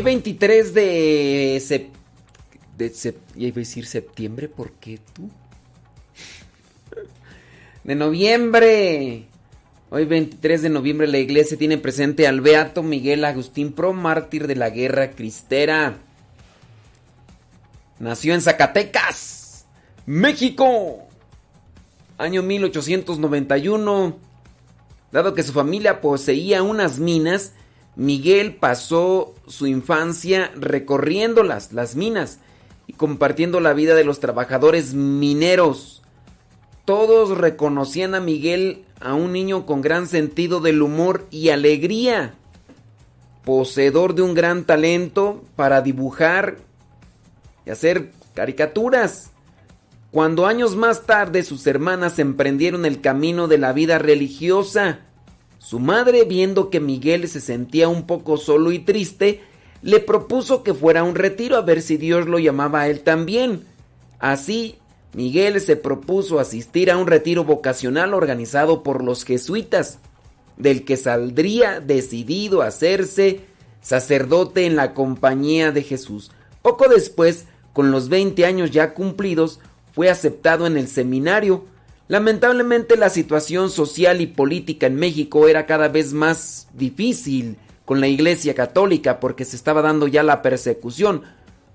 Hoy 0.03 0.07
23 0.07 0.75
de, 0.75 1.87
de 2.77 3.15
iba 3.37 3.55
a 3.55 3.61
decir 3.61 3.87
septiembre, 3.87 4.49
¿por 4.49 4.73
qué 4.73 4.99
tú? 5.15 5.31
De 7.85 7.95
noviembre. 7.95 9.27
Hoy 9.91 10.05
23 10.07 10.63
de 10.63 10.71
noviembre 10.71 11.07
la 11.07 11.19
iglesia 11.19 11.57
tiene 11.57 11.79
presente 11.79 12.27
al 12.27 12.41
Beato 12.41 12.83
Miguel 12.83 13.25
Agustín 13.25 13.75
Pro, 13.75 13.93
mártir 13.93 14.49
de 14.49 14.57
la 14.57 14.71
guerra 14.71 15.13
cristera. 15.13 15.99
Nació 18.01 18.35
en 18.35 18.41
Zacatecas, 18.41 19.67
México. 20.05 21.07
Año 22.19 22.43
1891. 22.43 24.19
Dado 25.13 25.35
que 25.35 25.45
su 25.45 25.53
familia 25.53 26.01
poseía 26.01 26.65
unas 26.65 26.99
minas, 26.99 27.53
Miguel 27.95 28.57
pasó 28.57 29.35
su 29.47 29.67
infancia 29.67 30.51
recorriéndolas, 30.57 31.73
las 31.73 31.95
minas, 31.95 32.39
y 32.87 32.95
compartiendo 32.95 33.61
la 33.61 33.75
vida 33.75 33.95
de 33.95 34.05
los 34.05 34.21
trabajadores 34.21 34.95
mineros. 34.95 36.03
Todos 36.85 37.37
reconocían 37.37 38.15
a 38.15 38.21
Miguel 38.21 38.85
a 39.01 39.15
un 39.15 39.33
niño 39.33 39.67
con 39.67 39.83
gran 39.83 40.09
sentido 40.09 40.61
del 40.61 40.83
humor 40.83 41.27
y 41.31 41.51
alegría, 41.51 42.35
poseedor 43.45 44.15
de 44.15 44.23
un 44.23 44.35
gran 44.35 44.65
talento 44.65 45.43
para 45.55 45.83
dibujar 45.83 46.59
y 47.67 47.71
hacer 47.71 48.13
caricaturas. 48.35 49.31
Cuando 50.11 50.47
años 50.47 50.77
más 50.77 51.07
tarde 51.07 51.43
sus 51.43 51.67
hermanas 51.67 52.19
emprendieron 52.19 52.85
el 52.85 53.01
camino 53.01 53.49
de 53.49 53.59
la 53.59 53.73
vida 53.73 53.99
religiosa, 53.99 55.01
su 55.63 55.79
madre, 55.79 56.25
viendo 56.25 56.71
que 56.71 56.81
Miguel 56.81 57.29
se 57.29 57.41
sentía 57.41 57.89
un 57.89 58.05
poco 58.05 58.37
solo 58.37 58.73
y 58.73 58.81
triste, 58.81 59.43
le 59.81 60.01
propuso 60.01 60.65
que 60.65 60.75
fuera 60.75 61.01
a 61.01 61.05
un 61.05 61.15
retiro 61.15 61.57
a 61.57 61.61
ver 61.61 61.83
si 61.83 61.97
Dios 61.97 62.27
lo 62.27 62.41
llamaba 62.41 62.81
a 62.81 62.89
él 62.89 63.03
también. 63.03 63.65
Así, 64.19 64.75
Miguel 65.15 65.61
se 65.61 65.77
propuso 65.77 66.41
asistir 66.41 66.91
a 66.91 66.97
un 66.97 67.07
retiro 67.07 67.45
vocacional 67.45 68.13
organizado 68.13 68.83
por 68.83 69.05
los 69.05 69.25
jesuitas, 69.25 70.01
del 70.57 70.85
que 70.85 70.97
saldría 70.97 71.79
decidido 71.79 72.61
a 72.61 72.67
hacerse 72.67 73.43
sacerdote 73.81 74.67
en 74.67 74.75
la 74.75 74.95
compañía 74.95 75.71
de 75.71 75.85
Jesús. 75.85 76.33
Poco 76.61 76.89
después, 76.89 77.47
con 77.73 77.93
los 77.93 78.09
20 78.09 78.45
años 78.47 78.73
ya 78.73 78.95
cumplidos, 78.95 79.61
fue 79.95 80.11
aceptado 80.11 80.67
en 80.67 80.77
el 80.77 80.89
seminario. 80.89 81.65
Lamentablemente 82.09 82.97
la 82.97 83.11
situación 83.11 83.71
social 83.71 84.21
y 84.21 84.27
política 84.27 84.87
en 84.87 84.97
México 84.97 85.49
era 85.49 85.67
cada 85.67 85.89
vez 85.89 86.13
más 86.13 86.69
difícil 86.75 87.57
con 87.85 88.01
la 88.01 88.09
Iglesia 88.09 88.55
Católica 88.55 89.21
porque 89.21 89.45
se 89.45 89.57
estaba 89.57 89.83
dando 89.83 90.09
ya 90.09 90.23
la 90.23 90.43
persecución, 90.43 91.23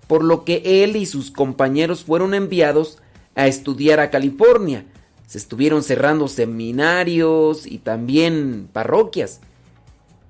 por 0.08 0.24
lo 0.24 0.44
que 0.44 0.84
él 0.84 0.96
y 0.96 1.06
sus 1.06 1.32
compañeros 1.32 2.04
fueron 2.04 2.34
enviados 2.34 3.00
a 3.36 3.48
estudiar 3.48 4.00
a 4.00 4.10
California. 4.10 4.86
Se 5.28 5.38
estuvieron 5.38 5.84
cerrando 5.84 6.28
seminarios 6.28 7.66
y 7.66 7.80
también 7.80 8.70
parroquias. 8.72 9.42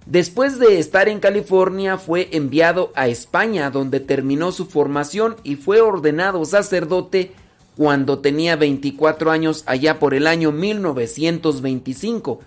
Después 0.05 0.57
de 0.57 0.79
estar 0.79 1.09
en 1.09 1.19
California 1.19 1.97
fue 1.97 2.29
enviado 2.31 2.93
a 2.95 3.07
España 3.07 3.69
donde 3.69 3.99
terminó 3.99 4.51
su 4.51 4.65
formación 4.65 5.35
y 5.43 5.55
fue 5.55 5.81
ordenado 5.81 6.45
sacerdote 6.45 7.33
cuando 7.77 8.19
tenía 8.19 8.55
24 8.55 9.29
años 9.29 9.63
allá 9.67 9.99
por 9.99 10.15
el 10.15 10.25
año 10.25 10.51
1925. 10.51 12.39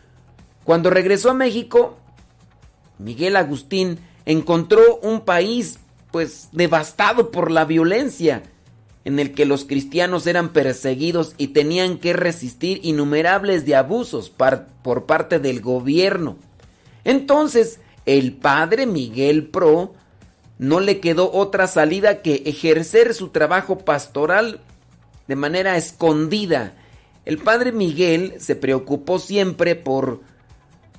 Cuando 0.64 0.90
regresó 0.90 1.30
a 1.30 1.34
México, 1.34 1.96
Miguel 2.98 3.36
Agustín 3.36 4.00
encontró 4.26 4.96
un 5.02 5.20
país 5.20 5.78
pues 6.10 6.48
devastado 6.50 7.30
por 7.30 7.52
la 7.52 7.64
violencia, 7.64 8.42
en 9.04 9.20
el 9.20 9.32
que 9.32 9.46
los 9.46 9.64
cristianos 9.64 10.26
eran 10.26 10.48
perseguidos 10.52 11.34
y 11.38 11.48
tenían 11.48 11.98
que 11.98 12.12
resistir 12.12 12.80
innumerables 12.82 13.64
de 13.64 13.76
abusos 13.76 14.30
por 14.30 15.06
parte 15.06 15.38
del 15.38 15.60
gobierno. 15.60 16.36
Entonces, 17.04 17.78
el 18.04 18.32
padre 18.32 18.86
Miguel 18.86 19.46
Pro 19.46 19.94
no 20.58 20.80
le 20.80 20.98
quedó 20.98 21.32
otra 21.32 21.68
salida 21.68 22.20
que 22.20 22.42
ejercer 22.46 23.14
su 23.14 23.28
trabajo 23.28 23.78
pastoral 23.78 24.60
de 25.30 25.36
manera 25.36 25.76
escondida. 25.76 26.72
El 27.24 27.38
padre 27.38 27.70
Miguel 27.70 28.34
se 28.40 28.56
preocupó 28.56 29.20
siempre 29.20 29.76
por 29.76 30.22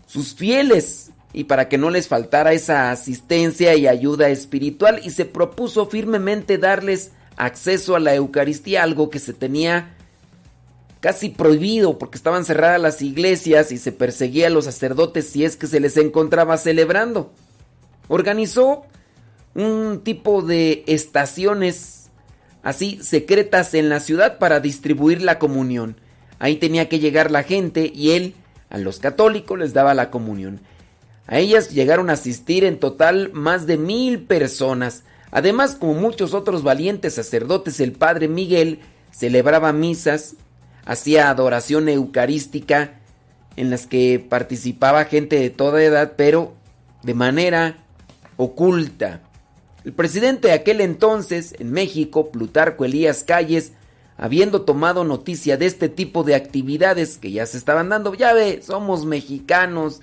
sus 0.08 0.36
fieles 0.36 1.12
y 1.34 1.44
para 1.44 1.68
que 1.68 1.78
no 1.78 1.90
les 1.90 2.08
faltara 2.08 2.54
esa 2.54 2.92
asistencia 2.92 3.76
y 3.76 3.88
ayuda 3.88 4.30
espiritual 4.30 5.02
y 5.04 5.10
se 5.10 5.26
propuso 5.26 5.88
firmemente 5.88 6.58
darles 6.58 7.12
acceso 7.36 7.94
a 7.94 8.00
la 8.00 8.16
Eucaristía, 8.16 8.84
algo 8.84 9.10
que 9.10 9.20
se 9.20 9.34
tenía 9.34 9.98
casi 11.02 11.28
prohibido 11.28 11.98
porque 11.98 12.18
estaban 12.18 12.46
cerradas 12.46 12.80
las 12.80 13.02
iglesias 13.02 13.74
y 13.74 13.78
se 13.78 13.92
perseguía 13.92 14.48
a 14.48 14.50
los 14.50 14.64
sacerdotes 14.64 15.28
si 15.28 15.44
es 15.44 15.58
que 15.58 15.68
se 15.68 15.82
les 15.82 15.98
encontraba 15.98 16.56
celebrando. 16.56 17.34
Organizó 18.08 18.86
un 19.56 20.00
tipo 20.06 20.42
de 20.42 20.86
estaciones 20.88 22.01
así 22.64 23.00
secretas 23.02 23.74
en 23.74 23.90
la 23.90 24.00
ciudad 24.00 24.38
para 24.38 24.60
distribuir 24.60 25.22
la 25.22 25.40
comunión. 25.40 25.98
Ahí 26.40 26.56
tenía 26.56 26.90
que 26.90 27.00
llegar 27.00 27.32
la 27.32 27.44
gente 27.44 27.92
y 27.94 28.12
él 28.12 28.34
a 28.70 28.78
los 28.78 29.00
católicos 29.00 29.60
les 29.60 29.74
daba 29.74 29.94
la 29.94 30.10
comunión. 30.10 30.62
A 31.28 31.40
ellas 31.40 31.70
llegaron 31.70 32.10
a 32.10 32.14
asistir 32.14 32.64
en 32.64 32.80
total 32.80 33.32
más 33.34 33.68
de 33.68 33.78
mil 33.78 34.22
personas. 34.24 35.04
Además, 35.32 35.76
como 35.76 35.94
muchos 35.94 36.34
otros 36.34 36.64
valientes 36.64 37.16
sacerdotes, 37.16 37.80
el 37.80 37.94
padre 37.94 38.28
Miguel 38.28 38.80
celebraba 39.12 39.72
misas, 39.72 40.36
hacía 40.86 41.30
adoración 41.30 41.90
eucarística 41.90 43.00
en 43.56 43.70
las 43.70 43.86
que 43.86 44.20
participaba 44.20 45.06
gente 45.06 45.40
de 45.40 45.50
toda 45.50 45.84
edad, 45.84 46.14
pero 46.18 46.54
de 47.04 47.14
manera 47.14 47.78
oculta. 48.38 49.22
El 49.84 49.94
presidente 49.94 50.50
de 50.50 50.54
aquel 50.54 50.80
entonces, 50.82 51.56
en 51.60 51.72
México, 51.72 52.30
Plutarco 52.32 52.86
Elías 52.86 53.24
Calles, 53.24 53.74
habiendo 54.18 54.62
tomado 54.62 55.04
noticia 55.04 55.58
de 55.58 55.66
este 55.66 55.90
tipo 55.90 56.24
de 56.24 56.36
actividades 56.36 57.18
que 57.18 57.32
ya 57.32 57.46
se 57.48 57.58
estaban 57.58 57.90
dando, 57.90 58.14
ya 58.14 58.34
ve, 58.34 58.62
somos 58.62 59.06
mexicanos 59.06 60.02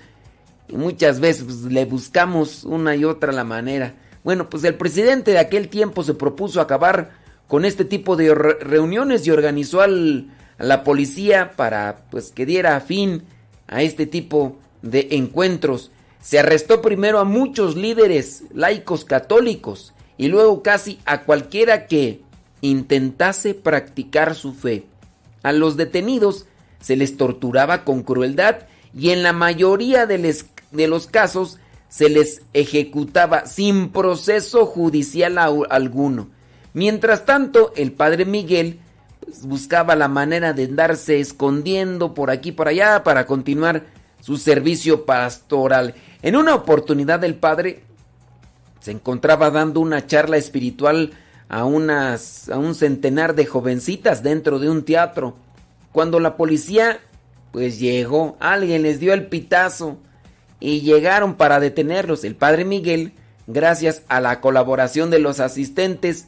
y 0.68 0.76
muchas 0.76 1.20
veces 1.20 1.44
pues, 1.44 1.62
le 1.62 1.84
buscamos 1.84 2.64
una 2.64 2.96
y 2.96 3.04
otra 3.04 3.32
la 3.32 3.44
manera. 3.44 3.94
Bueno, 4.24 4.50
pues 4.50 4.64
el 4.64 4.74
presidente 4.74 5.30
de 5.30 5.38
aquel 5.38 5.68
tiempo 5.68 6.02
se 6.02 6.14
propuso 6.14 6.60
acabar 6.60 7.12
con 7.46 7.64
este 7.64 7.84
tipo 7.84 8.16
de 8.16 8.34
re- 8.34 8.58
reuniones 8.60 9.24
y 9.26 9.30
organizó 9.30 9.80
al, 9.80 10.26
a 10.58 10.64
la 10.64 10.82
policía 10.82 11.52
para 11.54 12.04
pues 12.10 12.32
que 12.32 12.44
diera 12.44 12.80
fin 12.80 13.22
a 13.68 13.82
este 13.82 14.06
tipo 14.06 14.58
de 14.82 15.08
encuentros. 15.12 15.92
Se 16.20 16.38
arrestó 16.38 16.82
primero 16.82 17.18
a 17.18 17.24
muchos 17.24 17.76
líderes 17.76 18.44
laicos 18.52 19.04
católicos 19.04 19.94
y 20.16 20.28
luego 20.28 20.62
casi 20.62 20.98
a 21.04 21.22
cualquiera 21.22 21.86
que 21.86 22.22
intentase 22.60 23.54
practicar 23.54 24.34
su 24.34 24.52
fe. 24.52 24.84
A 25.42 25.52
los 25.52 25.76
detenidos 25.76 26.46
se 26.80 26.96
les 26.96 27.16
torturaba 27.16 27.84
con 27.84 28.02
crueldad 28.02 28.66
y 28.94 29.10
en 29.10 29.22
la 29.22 29.32
mayoría 29.32 30.06
de, 30.06 30.18
los 30.88 31.06
casos 31.06 31.58
se 31.88 32.08
les 32.08 32.42
ejecutaba 32.52 33.46
sin 33.46 33.90
proceso 33.90 34.66
judicial 34.66 35.38
alguno. 35.38 36.28
Mientras 36.74 37.24
tanto, 37.24 37.72
el 37.76 37.92
padre 37.92 38.24
Miguel 38.24 38.80
pues, 39.24 39.46
buscaba 39.46 39.96
la 39.96 40.08
manera 40.08 40.52
de 40.52 40.64
andarse 40.64 41.20
escondiendo 41.20 42.14
por 42.14 42.30
aquí 42.30 42.52
por 42.52 42.68
allá 42.68 43.02
para 43.04 43.26
continuar 43.26 43.86
su 44.28 44.36
servicio 44.36 45.06
pastoral. 45.06 45.94
En 46.20 46.36
una 46.36 46.54
oportunidad 46.54 47.24
el 47.24 47.36
padre 47.36 47.80
se 48.78 48.90
encontraba 48.90 49.50
dando 49.50 49.80
una 49.80 50.06
charla 50.06 50.36
espiritual 50.36 51.12
a 51.48 51.64
unas 51.64 52.50
a 52.50 52.58
un 52.58 52.74
centenar 52.74 53.34
de 53.34 53.46
jovencitas 53.46 54.22
dentro 54.22 54.58
de 54.58 54.68
un 54.68 54.84
teatro. 54.84 55.34
Cuando 55.92 56.20
la 56.20 56.36
policía 56.36 57.00
pues 57.52 57.80
llegó, 57.80 58.36
alguien 58.38 58.82
les 58.82 59.00
dio 59.00 59.14
el 59.14 59.28
pitazo 59.28 59.96
y 60.60 60.82
llegaron 60.82 61.36
para 61.36 61.58
detenerlos. 61.58 62.22
El 62.22 62.36
padre 62.36 62.66
Miguel, 62.66 63.14
gracias 63.46 64.02
a 64.08 64.20
la 64.20 64.42
colaboración 64.42 65.08
de 65.08 65.20
los 65.20 65.40
asistentes, 65.40 66.26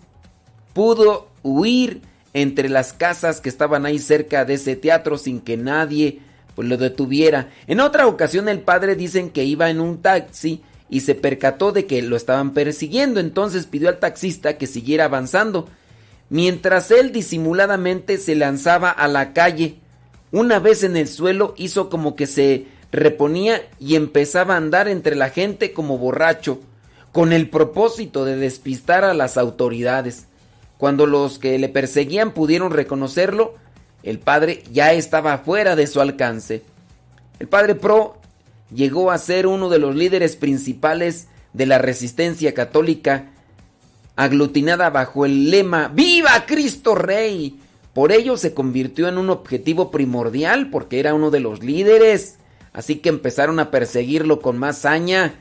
pudo 0.73 1.29
huir 1.43 2.01
entre 2.33 2.71
las 2.71 2.95
casas 2.95 3.43
que 3.43 3.51
estaban 3.51 3.85
ahí 3.85 3.99
cerca 3.99 4.47
de 4.47 4.55
ese 4.55 4.75
teatro 4.75 5.19
sin 5.19 5.43
que 5.43 5.59
nadie 5.59 6.23
pues, 6.55 6.69
lo 6.69 6.77
detuviera. 6.77 7.49
En 7.67 7.81
otra 7.81 8.07
ocasión 8.07 8.49
el 8.49 8.61
padre 8.61 8.97
dicen 8.97 9.31
que 9.31 9.45
iba 9.45 9.71
en 9.71 9.81
un 9.81 10.03
taxi 10.03 10.63
y 10.89 11.01
se 11.01 11.15
percató 11.15 11.73
de 11.73 11.87
que 11.87 12.03
lo 12.03 12.17
estaban 12.17 12.53
persiguiendo, 12.53 13.21
entonces 13.21 13.67
pidió 13.67 13.89
al 13.89 13.99
taxista 13.99 14.59
que 14.59 14.67
siguiera 14.67 15.05
avanzando, 15.05 15.69
mientras 16.29 16.91
él 16.91 17.13
disimuladamente 17.13 18.19
se 18.19 18.35
lanzaba 18.35 18.91
a 18.91 19.07
la 19.09 19.33
calle. 19.33 19.77
Una 20.33 20.59
vez 20.59 20.83
en 20.83 20.97
el 20.97 21.09
suelo 21.09 21.55
hizo 21.57 21.89
como 21.91 22.17
que 22.17 22.27
se 22.27 22.67
reponía 22.93 23.63
y 23.79 23.95
empezaba 23.95 24.55
a 24.55 24.59
andar 24.59 24.89
entre 24.89 25.15
la 25.15 25.31
gente 25.31 25.73
como 25.73 25.99
borracho. 25.99 26.61
con 27.13 27.33
el 27.33 27.51
propósito 27.51 28.25
de 28.25 28.37
despistar 28.37 29.05
a 29.05 29.15
las 29.15 29.37
autoridades. 29.37 30.27
Cuando 30.79 31.07
los 31.07 31.39
que 31.41 31.59
le 31.59 31.69
perseguían 31.69 32.33
pudieron 32.33 32.71
reconocerlo, 32.71 33.55
el 34.03 34.19
padre 34.19 34.63
ya 34.73 34.93
estaba 34.93 35.39
fuera 35.39 35.77
de 35.77 35.87
su 35.87 36.01
alcance. 36.01 36.63
El 37.39 37.49
padre 37.49 37.75
Pro 37.75 38.17
llegó 38.75 39.11
a 39.11 39.19
ser 39.19 39.47
uno 39.47 39.69
de 39.69 39.79
los 39.79 39.95
líderes 39.95 40.37
principales 40.37 41.29
de 41.53 41.67
la 41.67 41.79
resistencia 41.79 42.55
católica 42.55 43.31
aglutinada 44.17 44.91
bajo 44.91 45.25
el 45.25 45.51
lema 45.51 45.89
¡Viva 45.89 46.45
Cristo 46.47 46.95
Rey! 46.95 47.59
Por 47.95 48.13
ello 48.13 48.37
se 48.37 48.55
convirtió 48.55 49.09
en 49.09 49.19
un 49.19 49.31
objetivo 49.31 49.91
primordial 49.91 50.71
porque 50.71 51.01
era 51.01 51.15
uno 51.15 51.31
de 51.31 51.41
los 51.41 51.63
líderes. 51.63 52.37
Así 52.73 52.97
que 52.97 53.09
empezaron 53.09 53.59
a 53.59 53.71
perseguirlo 53.71 54.41
con 54.41 54.59
más 54.59 54.79
saña. 54.79 55.35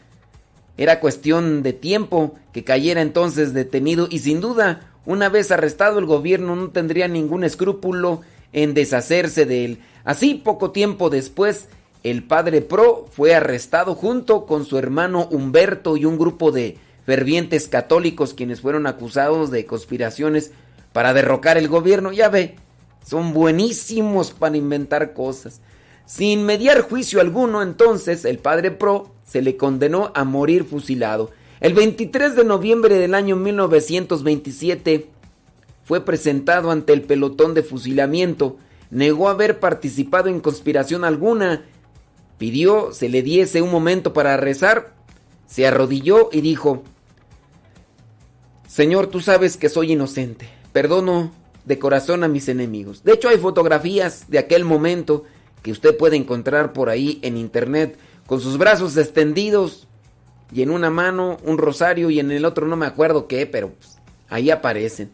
Era 0.78 1.00
cuestión 1.00 1.62
de 1.62 1.74
tiempo 1.74 2.36
que 2.54 2.64
cayera 2.64 3.02
entonces 3.02 3.54
detenido 3.54 4.08
y 4.10 4.20
sin 4.20 4.42
duda, 4.42 4.90
una 5.06 5.30
vez 5.30 5.52
arrestado 5.52 6.00
el 6.00 6.06
gobierno 6.06 6.56
no 6.56 6.70
tendría 6.70 7.08
ningún 7.08 7.44
escrúpulo 7.44 8.22
en 8.54 8.74
deshacerse 8.74 9.46
de 9.46 9.66
él. 9.66 9.80
Así 10.04 10.36
poco 10.36 10.72
tiempo 10.72 11.10
después, 11.10 11.68
el 12.04 12.24
padre 12.24 12.62
Pro 12.62 13.08
fue 13.12 13.36
arrestado 13.36 13.96
junto 13.96 14.46
con 14.46 14.66
su 14.66 14.78
hermano 14.78 15.28
Humberto 15.32 15.98
y 15.98 16.06
un 16.06 16.18
grupo 16.18 16.52
de 16.52 16.78
fervientes 17.06 17.68
católicos 17.68 18.34
quienes 18.34 18.62
fueron 18.62 18.88
acusados 18.88 19.52
de 19.52 19.66
conspiraciones 19.66 20.52
para 20.94 21.14
derrocar 21.14 21.58
el 21.58 21.68
gobierno. 21.68 22.12
Ya 22.12 22.30
ve, 22.30 22.56
son 23.06 23.34
buenísimos 23.34 24.32
para 24.32 24.58
inventar 24.58 25.14
cosas. 25.14 25.62
Sin 26.06 26.44
mediar 26.44 26.82
juicio 26.82 27.22
alguno, 27.22 27.62
entonces 27.62 28.26
el 28.26 28.40
padre 28.40 28.72
Pro 28.72 29.12
se 29.26 29.42
le 29.42 29.58
condenó 29.58 30.12
a 30.16 30.24
morir 30.24 30.64
fusilado. 30.64 31.32
El 31.60 31.74
23 31.74 32.36
de 32.36 32.46
noviembre 32.46 32.96
del 32.96 33.14
año 33.14 33.36
1927 33.36 35.10
fue 35.90 36.06
presentado 36.06 36.70
ante 36.70 36.94
el 36.94 37.02
pelotón 37.02 37.56
de 37.56 37.64
fusilamiento. 37.64 38.58
Negó 38.92 39.28
haber 39.28 39.60
participado 39.60 40.30
en 40.30 40.40
conspiración 40.40 41.04
alguna. 41.04 41.66
Pidió 42.38 42.92
se 42.94 43.10
le 43.10 43.24
diese 43.24 43.64
un 43.64 43.72
momento 43.72 44.14
para 44.14 44.38
rezar. 44.38 44.94
Se 45.48 45.66
arrodilló 45.66 46.30
y 46.32 46.42
dijo, 46.42 46.84
Señor, 48.68 49.08
tú 49.08 49.20
sabes 49.20 49.58
que 49.58 49.68
soy 49.68 49.94
inocente. 49.94 50.48
Perdono 50.74 51.32
de 51.66 51.80
corazón 51.80 52.24
a 52.24 52.28
mis 52.28 52.50
enemigos. 52.50 53.04
De 53.04 53.14
hecho, 53.14 53.28
hay 53.28 53.40
fotografías 53.40 54.30
de 54.30 54.38
aquel 54.38 54.66
momento 54.66 55.24
que 55.64 55.72
usted 55.72 55.98
puede 55.98 56.18
encontrar 56.18 56.72
por 56.72 56.92
ahí 56.92 57.18
en 57.24 57.36
internet 57.36 57.98
con 58.28 58.40
sus 58.40 58.60
brazos 58.60 58.96
extendidos 58.96 59.88
y 60.54 60.62
en 60.62 60.70
una 60.70 60.92
mano 60.92 61.40
un 61.44 61.58
rosario 61.58 62.12
y 62.12 62.20
en 62.20 62.30
el 62.30 62.46
otro 62.46 62.68
no 62.68 62.76
me 62.76 62.86
acuerdo 62.86 63.26
qué, 63.26 63.48
pero 63.48 63.72
pues, 63.72 63.98
ahí 64.30 64.52
aparecen. 64.52 65.10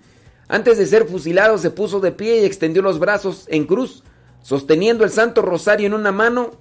Antes 0.48 0.78
de 0.78 0.86
ser 0.86 1.08
fusilado 1.08 1.58
se 1.58 1.72
puso 1.72 2.00
de 2.00 2.12
pie 2.12 2.42
y 2.42 2.46
extendió 2.46 2.82
los 2.82 3.00
brazos 3.00 3.46
en 3.50 3.66
cruz, 3.66 4.04
sosteniendo 4.42 5.04
el 5.04 5.10
santo 5.10 5.42
rosario 5.42 5.88
en 5.88 5.94
una 5.94 6.12
mano. 6.12 6.52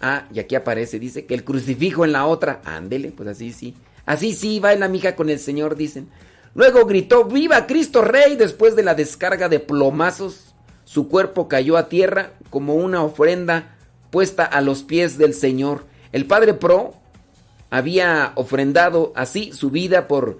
Ah, 0.00 0.26
y 0.32 0.38
aquí 0.38 0.54
aparece, 0.54 0.98
dice 0.98 1.26
que 1.26 1.34
el 1.34 1.44
crucifijo 1.44 2.04
en 2.04 2.12
la 2.12 2.26
otra. 2.26 2.62
Ándele, 2.64 3.12
pues 3.12 3.28
así 3.28 3.52
sí. 3.52 3.74
Así 4.06 4.34
sí, 4.34 4.58
va 4.58 4.72
en 4.72 4.80
la 4.80 4.88
mija 4.88 5.14
con 5.16 5.28
el 5.28 5.38
Señor, 5.38 5.76
dicen. 5.76 6.08
Luego 6.54 6.86
gritó, 6.86 7.24
¡Viva 7.26 7.66
Cristo 7.66 8.02
Rey! 8.02 8.36
Después 8.36 8.74
de 8.74 8.82
la 8.82 8.94
descarga 8.94 9.48
de 9.48 9.60
plomazos, 9.60 10.54
su 10.84 11.08
cuerpo 11.08 11.46
cayó 11.46 11.76
a 11.76 11.88
tierra 11.88 12.32
como 12.48 12.74
una 12.74 13.02
ofrenda 13.02 13.76
puesta 14.10 14.44
a 14.44 14.60
los 14.60 14.82
pies 14.82 15.18
del 15.18 15.34
Señor. 15.34 15.84
El 16.12 16.26
Padre 16.26 16.54
Pro 16.54 16.94
había 17.70 18.32
ofrendado 18.34 19.12
así 19.14 19.52
su 19.52 19.70
vida 19.70 20.08
por 20.08 20.38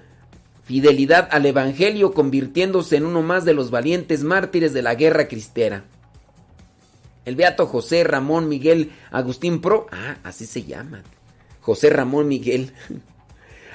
fidelidad 0.71 1.29
al 1.33 1.47
Evangelio, 1.47 2.15
convirtiéndose 2.15 2.95
en 2.95 3.05
uno 3.05 3.23
más 3.23 3.45
de 3.45 3.55
los 3.55 3.73
valientes 3.73 4.23
mártires 4.23 4.73
de 4.73 4.83
la 4.83 4.95
guerra 4.95 5.27
cristera. 5.27 5.83
El 7.25 7.35
beato 7.35 7.67
José 7.67 8.05
Ramón 8.05 8.49
Miguel 8.49 8.93
Agustín 9.11 9.61
Pro, 9.61 9.89
ah, 9.91 10.19
así 10.23 10.47
se 10.47 10.63
llama. 10.63 11.03
José 11.61 11.91
Ramón 11.91 12.29
Miguel. 12.29 12.73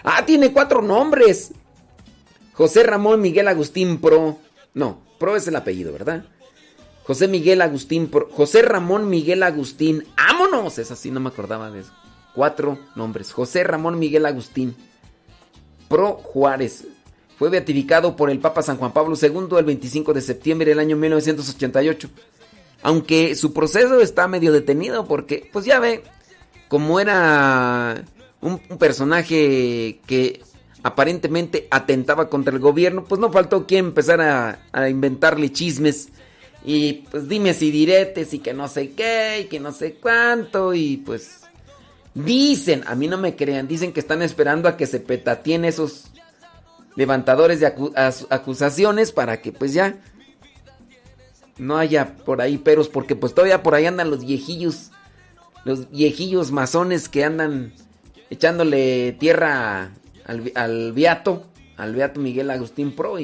Ah, 0.07 0.23
tiene 0.23 0.53
cuatro 0.53 0.83
nombres. 0.83 1.51
José 2.53 2.83
Ramón 2.83 3.21
Miguel 3.21 3.47
Agustín 3.47 3.99
Pro. 3.99 4.37
No, 4.75 5.01
Pro 5.17 5.35
es 5.35 5.47
el 5.47 5.55
apellido, 5.55 5.91
¿verdad? 5.91 6.25
José 7.05 7.27
Miguel 7.27 7.59
Agustín 7.63 8.07
Pro. 8.07 8.29
José 8.31 8.61
Ramón 8.61 9.09
Miguel 9.09 9.41
Agustín. 9.41 10.05
¡Vámonos! 10.15 10.77
Es 10.77 10.91
así, 10.91 11.09
no 11.09 11.19
me 11.21 11.29
acordaba 11.29 11.71
de 11.71 11.79
eso. 11.79 11.91
Cuatro 12.35 12.77
nombres. 12.95 13.33
José 13.33 13.63
Ramón 13.63 13.97
Miguel 13.97 14.27
Agustín. 14.27 14.75
Pro 15.87 16.13
Juárez. 16.13 16.85
Fue 17.37 17.49
beatificado 17.49 18.15
por 18.15 18.29
el 18.29 18.39
Papa 18.39 18.61
San 18.61 18.77
Juan 18.77 18.93
Pablo 18.93 19.15
II 19.21 19.57
el 19.57 19.65
25 19.65 20.13
de 20.13 20.21
septiembre 20.21 20.69
del 20.69 20.79
año 20.79 20.95
1988. 20.95 22.09
Aunque 22.81 23.35
su 23.35 23.51
proceso 23.51 23.99
está 23.99 24.27
medio 24.27 24.51
detenido 24.51 25.05
porque, 25.05 25.49
pues 25.51 25.65
ya 25.65 25.79
ve, 25.79 26.03
como 26.67 26.99
era 26.99 28.05
un, 28.41 28.59
personaje 28.77 29.99
que 30.05 30.41
aparentemente 30.83 31.67
atentaba 31.71 32.29
contra 32.29 32.53
el 32.53 32.59
gobierno, 32.59 33.03
pues 33.03 33.19
no 33.19 33.31
faltó 33.31 33.65
quien 33.65 33.85
empezara 33.85 34.61
a, 34.71 34.83
a, 34.83 34.89
inventarle 34.89 35.51
chismes 35.51 36.09
y 36.63 37.05
pues 37.09 37.27
dime 37.27 37.53
si 37.53 37.71
diretes 37.71 38.33
y 38.33 38.39
que 38.39 38.53
no 38.53 38.67
sé 38.67 38.91
qué 38.91 39.41
y 39.41 39.45
que 39.45 39.59
no 39.59 39.71
sé 39.71 39.95
cuánto 39.95 40.73
y 40.73 40.97
pues 40.97 41.44
dicen, 42.15 42.83
a 42.87 42.95
mí 42.95 43.07
no 43.07 43.17
me 43.17 43.35
crean, 43.35 43.67
dicen 43.67 43.93
que 43.93 43.99
están 43.99 44.21
esperando 44.21 44.67
a 44.67 44.77
que 44.77 44.87
se 44.87 44.99
petatien 44.99 45.65
esos 45.65 46.05
levantadores 46.95 47.59
de 47.59 47.67
acu 47.67 47.93
acusaciones 48.29 49.11
para 49.11 49.41
que 49.41 49.51
pues 49.51 49.73
ya 49.73 49.97
no 51.57 51.77
haya 51.77 52.15
por 52.17 52.41
ahí 52.41 52.57
peros 52.57 52.89
porque 52.89 53.15
pues 53.15 53.33
todavía 53.33 53.61
por 53.61 53.75
ahí 53.75 53.85
andan 53.85 54.09
los 54.09 54.25
viejillos, 54.25 54.91
los 55.65 55.91
viejillos 55.91 56.51
masones 56.51 57.09
que 57.09 57.23
andan 57.23 57.73
echándole 58.29 59.11
tierra 59.13 59.91
al, 60.25 60.51
al 60.55 60.93
Beato, 60.93 61.43
al 61.77 61.95
Beato 61.95 62.19
Miguel 62.19 62.49
Agustín 62.49 62.93
Pro. 62.93 63.17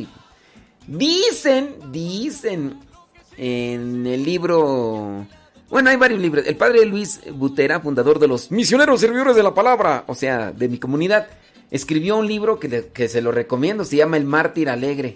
Dicen, 0.87 1.75
dicen 1.91 2.79
en 3.37 4.05
el 4.05 4.23
libro. 4.23 5.25
Bueno, 5.71 5.89
hay 5.89 5.95
varios 5.95 6.19
libros. 6.19 6.45
El 6.45 6.57
padre 6.57 6.85
Luis 6.85 7.21
Butera, 7.33 7.79
fundador 7.79 8.19
de 8.19 8.27
los 8.27 8.51
Misioneros 8.51 8.99
Servidores 8.99 9.37
de 9.37 9.41
la 9.41 9.53
Palabra, 9.53 10.03
o 10.05 10.13
sea, 10.13 10.51
de 10.51 10.67
mi 10.67 10.77
comunidad, 10.77 11.29
escribió 11.71 12.17
un 12.17 12.27
libro 12.27 12.59
que, 12.59 13.07
se 13.07 13.21
lo 13.21 13.31
recomiendo. 13.31 13.85
Se 13.85 13.95
llama 13.95 14.17
El 14.17 14.25
Mártir 14.25 14.69
Alegre. 14.69 15.15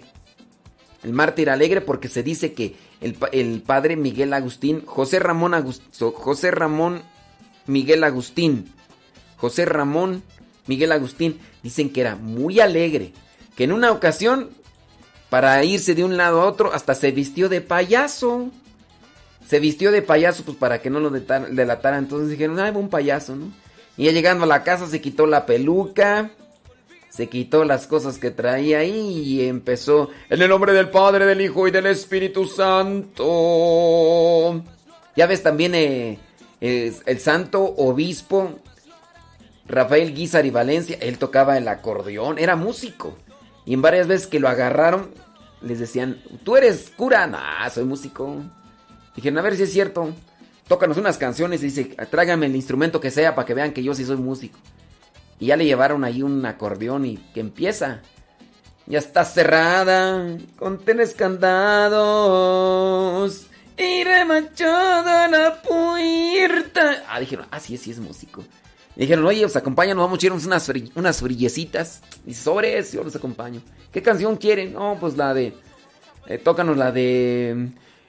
El 1.04 1.12
Mártir 1.12 1.50
Alegre 1.50 1.82
porque 1.82 2.08
se 2.08 2.22
dice 2.22 2.54
que 2.54 2.74
el, 3.02 3.18
el 3.32 3.60
padre 3.60 3.96
Miguel 3.96 4.32
Agustín, 4.32 4.82
José 4.86 5.18
Ramón, 5.18 5.52
Agust, 5.52 5.82
José 6.00 6.50
Ramón 6.50 7.02
Miguel 7.66 8.02
Agustín, 8.02 8.72
José 9.36 9.66
Ramón 9.66 10.22
Miguel 10.66 10.92
Agustín, 10.92 11.38
dicen 11.62 11.90
que 11.90 12.00
era 12.00 12.16
muy 12.16 12.60
alegre, 12.60 13.12
que 13.56 13.64
en 13.64 13.72
una 13.72 13.92
ocasión, 13.92 14.48
para 15.28 15.62
irse 15.64 15.94
de 15.94 16.02
un 16.02 16.16
lado 16.16 16.40
a 16.40 16.46
otro, 16.46 16.72
hasta 16.72 16.94
se 16.94 17.10
vistió 17.10 17.50
de 17.50 17.60
payaso. 17.60 18.50
Se 19.46 19.60
vistió 19.60 19.92
de 19.92 20.02
payaso, 20.02 20.44
pues 20.44 20.56
para 20.56 20.80
que 20.80 20.90
no 20.90 21.00
lo 21.00 21.10
delatara. 21.10 21.98
Entonces 21.98 22.30
dijeron, 22.30 22.58
ay, 22.58 22.72
un 22.74 22.88
payaso, 22.88 23.36
¿no? 23.36 23.52
Y 23.96 24.04
ya 24.04 24.12
llegando 24.12 24.44
a 24.44 24.48
la 24.48 24.62
casa 24.62 24.86
se 24.86 25.00
quitó 25.00 25.26
la 25.26 25.46
peluca, 25.46 26.30
se 27.08 27.28
quitó 27.28 27.64
las 27.64 27.86
cosas 27.86 28.18
que 28.18 28.30
traía 28.30 28.80
ahí 28.80 29.22
y 29.24 29.46
empezó, 29.48 30.10
en 30.28 30.42
el 30.42 30.48
nombre 30.50 30.72
del 30.72 30.90
Padre, 30.90 31.24
del 31.24 31.40
Hijo 31.40 31.66
y 31.66 31.70
del 31.70 31.86
Espíritu 31.86 32.44
Santo. 32.46 33.14
Ya 35.16 35.26
ves 35.26 35.42
también 35.42 35.74
eh, 35.74 36.18
el 36.60 37.20
santo 37.20 37.62
obispo 37.62 38.60
Rafael 39.68 40.14
Guizar 40.14 40.46
y 40.46 40.50
Valencia, 40.50 40.96
él 41.00 41.18
tocaba 41.18 41.58
el 41.58 41.66
acordeón, 41.68 42.38
era 42.38 42.56
músico. 42.56 43.16
Y 43.64 43.74
en 43.74 43.82
varias 43.82 44.06
veces 44.06 44.26
que 44.26 44.40
lo 44.40 44.48
agarraron, 44.48 45.10
les 45.60 45.78
decían, 45.78 46.22
¿tú 46.44 46.56
eres 46.56 46.90
cura? 46.96 47.26
No, 47.26 47.38
soy 47.72 47.84
músico. 47.84 48.42
Dijeron, 49.16 49.38
a 49.38 49.42
ver 49.42 49.56
si 49.56 49.64
es 49.64 49.72
cierto. 49.72 50.12
Tócanos 50.68 50.96
unas 50.98 51.18
canciones 51.18 51.62
y 51.62 51.66
dice, 51.66 51.84
tráigame 52.10 52.46
el 52.46 52.56
instrumento 52.56 53.00
que 53.00 53.10
sea 53.10 53.34
para 53.34 53.46
que 53.46 53.54
vean 53.54 53.72
que 53.72 53.82
yo 53.82 53.94
sí 53.94 54.04
soy 54.04 54.16
músico. 54.16 54.58
Y 55.38 55.46
ya 55.46 55.56
le 55.56 55.64
llevaron 55.64 56.04
ahí 56.04 56.22
un 56.22 56.44
acordeón 56.44 57.06
y 57.06 57.16
que 57.34 57.40
empieza. 57.40 58.02
Ya 58.86 58.98
está 58.98 59.24
cerrada, 59.24 60.36
con 60.56 60.78
tenes 60.78 61.14
candados 61.14 62.36
y 63.76 64.04
remachada 64.04 65.28
la 65.28 65.60
puerta. 65.62 67.04
Ah, 67.08 67.18
dijeron, 67.20 67.46
ah, 67.50 67.60
sí, 67.60 67.76
sí 67.76 67.90
es 67.90 67.98
músico. 67.98 68.44
Dijeron, 68.94 69.24
oye, 69.26 69.44
os 69.44 69.56
acompañan, 69.56 69.96
nos 69.96 70.06
vamos 70.06 70.16
a 70.16 70.20
echarnos 70.20 70.46
unas, 70.46 70.70
unas 70.94 71.20
frillecitas. 71.20 72.00
Y 72.26 72.32
sobre 72.34 72.78
eso, 72.78 72.96
yo 72.96 73.04
los 73.04 73.14
acompaño. 73.14 73.60
¿Qué 73.92 74.00
canción 74.02 74.36
quieren? 74.36 74.72
No, 74.72 74.96
pues 74.98 75.16
la 75.16 75.34
de. 75.34 75.52
Eh, 76.26 76.38
tócanos 76.38 76.76
la 76.76 76.92
de. 76.92 77.68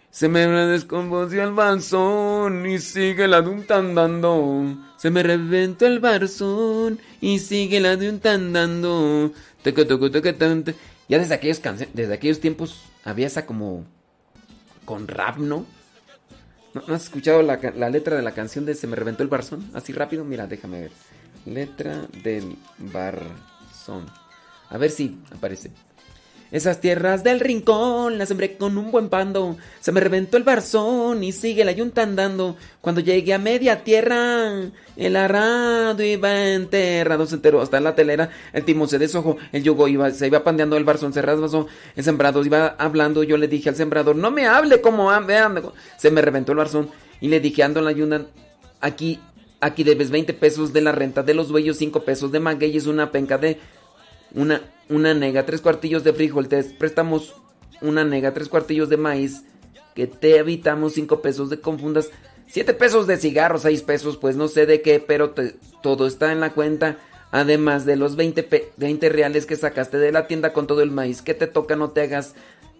Se 0.10 0.30
me 0.30 0.48
descompuso 0.48 1.41
el 1.41 1.52
balsón 1.52 2.65
y 2.65 2.80
sigue 2.80 3.28
la 3.28 3.41
de 3.41 3.50
un. 3.50 4.86
Se 4.98 5.12
me 5.12 5.22
reventó 5.22 5.86
el 5.86 6.00
barzón 6.00 7.00
y 7.22 7.39
sigue 7.39 7.80
la 7.80 7.96
de 7.98 8.10
un. 8.10 8.22
Ya 11.10 11.20
desde 11.20 11.36
aquellos, 11.36 11.62
desde 11.93 12.13
aquellos 12.13 12.39
tiempos 12.39 12.84
había 13.04 13.28
esa 13.28 13.46
como 13.46 13.86
con 14.86 15.08
rap, 15.08 15.38
¿no? 15.38 15.65
¿No, 16.74 16.84
no 16.88 16.96
has 16.96 17.04
escuchado 17.04 17.41
la, 17.41 17.60
la 17.76 17.89
letra 17.89 18.15
de 18.15 18.22
la 18.22 18.34
canción 18.34 18.65
de 18.65 18.76
Se 18.76 18.88
me 18.88 18.96
reventó 18.96 19.24
el 19.24 19.30
barzón? 19.30 19.70
Así 19.74 19.93
rápido, 19.93 20.26
mira, 20.26 20.48
déjame 20.48 20.82
ver. 20.82 20.91
Letra 21.46 22.08
del 22.24 22.58
barzón. 22.78 24.06
A 24.70 24.78
ver 24.78 24.91
si 24.91 25.20
aparece. 25.36 25.72
Esas 26.52 26.80
tierras 26.80 27.24
del 27.24 27.42
rincón 27.42 28.18
las 28.18 28.30
sembré 28.30 28.56
con 28.56 28.78
un 28.78 28.92
buen 28.92 29.10
pando. 29.10 29.58
Se 29.82 29.92
me 29.92 30.00
reventó 30.00 30.38
el 30.38 30.44
barzón 30.44 31.24
y 31.24 31.34
sigue 31.34 31.66
la 31.66 31.74
yunta 31.74 32.04
andando. 32.04 32.56
Cuando 32.80 33.02
llegué 33.02 33.34
a 33.34 33.38
media 33.38 33.84
tierra, 33.84 34.50
el 34.96 35.16
arado 35.16 36.02
iba 36.04 36.50
enterrado, 36.50 37.26
se 37.26 37.36
enteró 37.36 37.62
hasta 37.62 37.80
la 37.82 37.96
telera. 37.96 38.30
El 38.54 38.64
timón 38.64 38.88
se 38.88 38.98
deshojó, 38.98 39.38
el 39.52 39.64
yugo 39.64 39.88
iba, 39.88 40.10
se 40.12 40.28
iba 40.28 40.44
pandeando, 40.44 40.78
el 40.78 40.86
barzón 40.86 41.14
se 41.14 41.22
rasgó. 41.22 41.68
El 41.96 42.04
sembrado 42.04 42.44
iba 42.46 42.76
hablando. 42.78 43.24
Yo 43.24 43.38
le 43.38 43.48
dije 43.48 43.70
al 43.70 43.76
sembrador, 43.76 44.16
no 44.16 44.32
me 44.32 44.48
hable 44.48 44.80
como 44.80 45.12
ande". 45.12 45.38
Se 45.98 46.12
me 46.12 46.22
reventó 46.22 46.54
el 46.54 46.60
barzón 46.60 46.90
y 47.20 47.28
le 47.28 47.40
dije, 47.40 47.64
ando 47.64 47.80
en 47.80 47.86
la 47.86 47.92
yunta. 47.92 48.26
Aquí, 48.80 49.20
aquí 49.60 49.84
debes 49.84 50.12
20 50.12 50.34
pesos 50.34 50.72
de 50.72 50.82
la 50.82 50.92
renta 50.94 51.24
de 51.24 51.34
los 51.34 51.52
bueyos, 51.52 51.78
5 51.78 52.04
pesos 52.04 52.32
de 52.32 52.40
magueyes, 52.40 52.88
una 52.88 53.12
penca 53.12 53.38
de 53.38 53.60
una, 54.34 54.62
una 54.90 55.13
nega, 55.13 55.46
tres 55.46 55.62
cuartillos 55.62 56.04
de 56.04 56.13
frijol, 56.13 56.48
te 56.48 56.63
prestamos 56.63 57.36
una 57.82 58.04
nega, 58.04 58.34
tres 58.34 58.50
cuartillos 58.50 58.90
de 58.90 58.98
maíz, 58.98 59.44
que 59.96 60.08
te 60.08 60.38
evitamos 60.38 60.94
cinco 60.94 61.22
pesos 61.22 61.50
de 61.50 61.60
confundas, 61.60 62.10
siete 62.48 62.74
pesos 62.74 63.08
de 63.08 63.18
cigarros, 63.18 63.63
seis 63.63 63.82
pesos, 63.82 64.18
pues 64.18 64.36
no 64.36 64.48
sé 64.48 64.66
de 64.66 64.82
qué, 64.82 65.00
pero 65.00 65.34
todo 65.82 66.08
está 66.08 66.32
en 66.32 66.40
la 66.40 66.52
cuenta. 66.54 66.98
Además 67.30 67.86
de 67.86 67.98
los 67.98 68.16
20, 68.16 68.42
pe- 68.44 68.72
20 68.78 69.10
reales 69.10 69.46
que 69.46 69.58
sacaste 69.58 69.98
de 69.98 70.13
la 70.13 70.28
tienda 70.28 70.54
con 70.54 70.66
todo 70.66 70.82
el 70.82 70.92
maíz 70.92 71.22
que 71.22 71.34
te 71.34 71.46
toca, 71.46 71.76
no 71.76 71.90
te 71.90 72.02
hagas, 72.02 72.36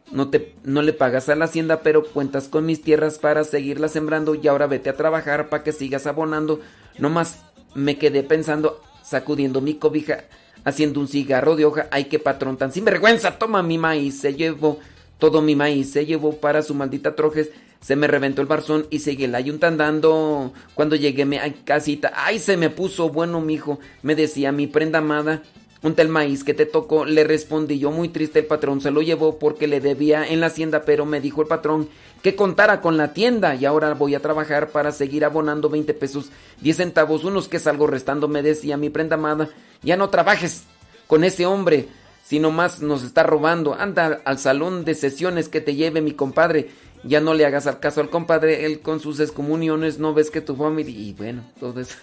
no 0.10 0.30
te, 0.30 0.56
no 0.64 0.82
le 0.82 0.94
pagas 0.94 1.28
a 1.28 1.36
la 1.36 1.46
hacienda, 1.46 1.82
pero 1.82 2.04
cuentas 2.06 2.48
con 2.48 2.66
mis 2.66 2.82
tierras 2.82 3.20
para 3.20 3.44
seguirlas 3.44 3.92
sembrando 3.92 4.36
y 4.36 4.48
ahora 4.48 4.66
vete 4.68 4.90
a 4.90 4.96
trabajar 4.96 5.50
para 5.50 5.64
que 5.64 5.74
sigas 5.74 6.08
abonando. 6.08 6.62
Nomás 6.98 7.42
me 7.76 7.98
quedé 7.98 8.24
pensando, 8.24 8.82
sacudiendo 9.04 9.60
mi 9.60 9.74
cobija, 9.76 10.24
haciendo 10.68 11.00
un 11.00 11.08
cigarro 11.08 11.56
de 11.56 11.64
hoja. 11.64 11.88
Ay, 11.92 12.06
qué 12.06 12.20
patrón 12.20 12.58
tan 12.58 12.74
sinvergüenza, 12.74 13.40
toma 13.40 13.64
mi 13.64 13.78
maíz, 13.78 14.20
se 14.20 14.36
llevó 14.36 14.80
todo 15.18 15.42
mi 15.42 15.56
maíz, 15.56 15.92
se 15.92 16.06
llevó 16.06 16.34
para 16.42 16.62
su 16.62 16.76
maldita 16.76 17.16
trojes. 17.16 17.50
Se 17.80 17.96
me 17.96 18.08
reventó 18.08 18.42
el 18.42 18.48
barzón 18.48 18.86
y 18.90 19.00
sigue 19.00 19.30
la 19.30 19.40
yunta 19.40 19.68
andando. 19.68 20.52
Cuando 20.74 20.98
llegué 20.98 21.24
a 21.38 21.54
casita, 21.64 22.12
ay, 22.16 22.40
se 22.40 22.58
me 22.58 22.70
puso 22.70 23.10
bueno, 23.10 23.40
mijo. 23.40 23.80
Me 24.02 24.14
decía 24.14 24.52
mi 24.52 24.68
prenda 24.68 25.00
amada, 25.00 25.42
unta 25.84 26.02
el 26.02 26.10
maíz 26.10 26.44
que 26.44 26.54
te 26.54 26.66
tocó. 26.66 27.06
Le 27.06 27.24
respondí 27.24 27.80
yo 27.80 27.92
muy 27.92 28.10
triste, 28.10 28.40
el 28.40 28.46
patrón 28.46 28.82
se 28.82 28.92
lo 28.92 29.02
llevó 29.02 29.40
porque 29.40 29.68
le 29.68 29.80
debía 29.80 30.28
en 30.28 30.42
la 30.42 30.48
hacienda, 30.48 30.84
pero 30.84 31.06
me 31.06 31.22
dijo 31.22 31.42
el 31.42 31.48
patrón 31.48 31.88
que 32.22 32.36
contara 32.36 32.82
con 32.82 32.98
la 32.98 33.14
tienda. 33.14 33.56
Y 33.56 33.66
ahora 33.66 33.94
voy 33.94 34.16
a 34.16 34.22
trabajar 34.22 34.70
para 34.70 34.92
seguir 34.92 35.26
abonando 35.26 35.70
20 35.70 35.94
pesos, 35.94 36.30
10 36.62 36.78
centavos, 36.78 37.24
unos 37.24 37.48
que 37.48 37.60
salgo 37.60 37.88
restando, 37.88 38.28
me 38.28 38.42
decía 38.42 38.78
mi 38.78 38.90
prenda 38.90 39.16
amada, 39.16 39.50
ya 39.82 39.98
no 39.98 40.10
trabajes 40.10 40.64
con 41.08 41.24
ese 41.24 41.46
hombre, 41.46 41.88
si 42.24 42.40
nomás 42.40 42.82
nos 42.82 43.04
está 43.04 43.24
robando, 43.24 43.74
anda 43.74 44.22
al 44.26 44.38
salón 44.38 44.84
de 44.84 44.96
sesiones 44.96 45.48
que 45.48 45.62
te 45.62 45.76
lleve 45.76 46.02
mi 46.02 46.12
compadre, 46.12 46.70
ya 47.04 47.22
no 47.22 47.34
le 47.34 47.46
hagas 47.46 47.68
al 47.68 47.80
caso 47.80 48.02
al 48.02 48.10
compadre, 48.10 48.66
él 48.66 48.82
con 48.82 49.00
sus 49.00 49.22
excomuniones, 49.22 50.00
no 50.00 50.14
ves 50.14 50.30
que 50.30 50.42
tu 50.42 50.56
familia, 50.56 50.94
y 50.94 51.14
bueno, 51.14 51.44
todo 51.60 51.80
eso. 51.80 51.96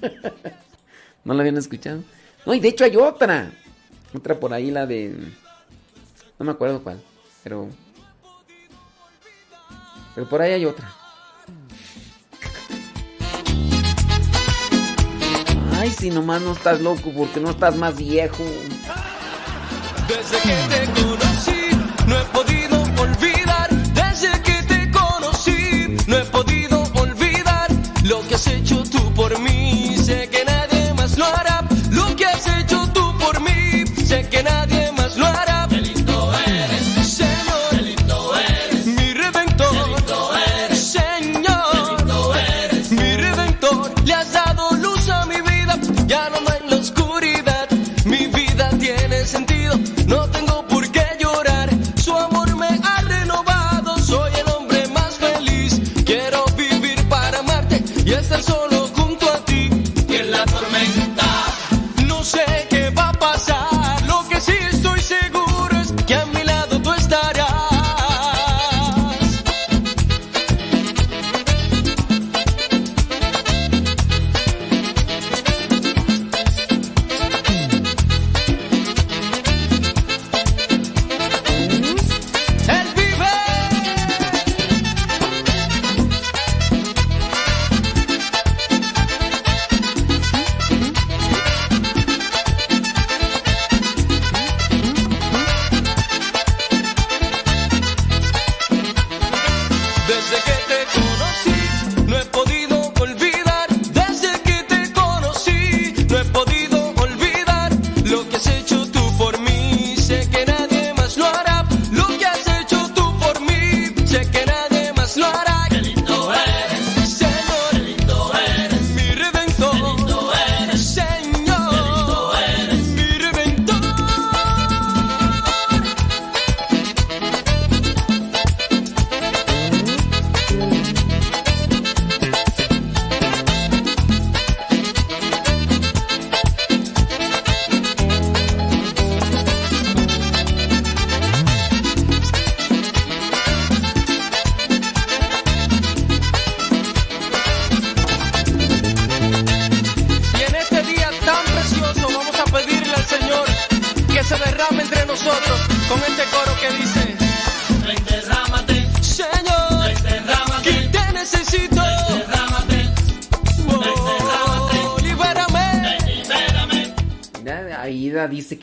¿No 1.24 1.34
la 1.34 1.40
habían 1.40 1.58
escuchado? 1.58 2.02
No, 2.46 2.54
y 2.54 2.60
de 2.60 2.68
hecho 2.68 2.84
hay 2.84 2.96
otra, 2.96 3.52
otra 4.14 4.40
por 4.40 4.54
ahí, 4.54 4.70
la 4.70 4.86
de... 4.86 5.14
No 6.38 6.46
me 6.46 6.52
acuerdo 6.52 6.82
cuál, 6.82 7.02
pero... 7.42 7.68
Pero 10.18 10.28
por 10.28 10.42
ahí 10.42 10.52
hay 10.52 10.64
otra. 10.64 10.92
Ay, 15.78 15.90
si 15.92 16.10
nomás 16.10 16.42
no 16.42 16.54
estás 16.54 16.80
loco, 16.80 17.12
porque 17.16 17.38
no 17.38 17.50
estás 17.50 17.76
más 17.76 17.96
viejo. 17.96 18.42
Que 20.08 21.27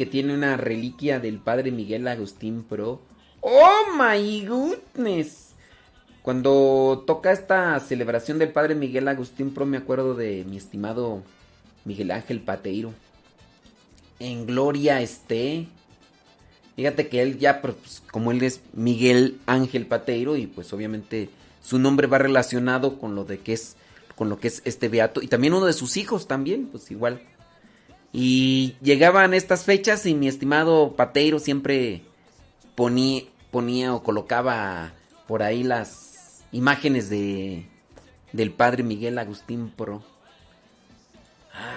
que 0.05 0.11
tiene 0.11 0.35
una 0.35 0.55
reliquia 0.55 1.19
del 1.19 1.39
padre 1.39 1.71
Miguel 1.71 2.07
Agustín 2.07 2.61
Pro. 2.61 3.01
¡Oh 3.41 3.85
my 3.97 4.45
goodness! 4.45 5.55
Cuando 6.21 7.03
toca 7.07 7.31
esta 7.31 7.79
celebración 7.79 8.37
del 8.37 8.51
Padre 8.51 8.75
Miguel 8.75 9.07
Agustín 9.07 9.51
Pro, 9.51 9.65
me 9.65 9.77
acuerdo 9.77 10.13
de 10.13 10.43
mi 10.47 10.57
estimado 10.57 11.23
Miguel 11.85 12.11
Ángel 12.11 12.39
Pateiro. 12.39 12.93
En 14.19 14.45
gloria 14.45 15.01
esté. 15.01 15.65
Fíjate 16.75 17.07
que 17.07 17.23
él 17.23 17.39
ya, 17.39 17.61
pues, 17.61 18.03
como 18.11 18.31
él 18.31 18.43
es 18.43 18.61
Miguel 18.73 19.39
Ángel 19.47 19.87
Pateiro, 19.87 20.35
y 20.37 20.45
pues 20.45 20.71
obviamente 20.71 21.29
su 21.63 21.79
nombre 21.79 22.05
va 22.05 22.19
relacionado 22.19 22.99
con 22.99 23.15
lo 23.15 23.25
de 23.25 23.39
que 23.39 23.53
es, 23.53 23.75
con 24.15 24.29
lo 24.29 24.39
que 24.39 24.49
es 24.49 24.61
este 24.65 24.87
beato, 24.87 25.23
y 25.23 25.27
también 25.27 25.55
uno 25.55 25.65
de 25.65 25.73
sus 25.73 25.97
hijos 25.97 26.27
también, 26.27 26.67
pues 26.67 26.91
igual. 26.91 27.21
Y 28.17 28.77
llegaban 28.81 29.33
estas 29.33 29.65
fechas 29.65 30.05
y 30.05 30.13
mi 30.13 30.29
estimado 30.29 30.95
Pateiro 30.95 31.37
siempre 31.37 32.01
ponía, 32.75 33.23
ponía 33.51 33.93
o 33.93 34.03
colocaba 34.03 34.93
por 35.27 35.43
ahí 35.43 35.63
las 35.63 36.43
imágenes 36.53 37.09
de 37.09 37.67
del 38.31 38.51
padre 38.51 38.83
Miguel 38.83 39.17
Agustín 39.17 39.69
Pro. 39.69 40.01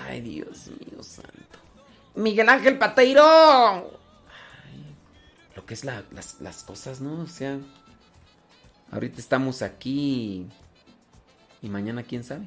Ay, 0.07 0.20
Dios 0.20 0.68
mío 0.68 1.03
santo. 1.03 1.59
Miguel 2.14 2.48
Ángel 2.48 2.79
Pateiro. 2.79 3.22
Ay, 3.24 4.94
lo 5.57 5.66
que 5.66 5.74
es 5.74 5.85
la- 5.85 6.05
las, 6.12 6.40
las 6.40 6.62
cosas, 6.62 7.01
¿no? 7.01 7.20
O 7.22 7.27
sea, 7.27 7.59
ahorita 8.92 9.20
estamos 9.20 9.62
aquí 9.62 10.46
y 11.62 11.68
mañana 11.68 12.05
quién 12.05 12.22
sabe. 12.22 12.46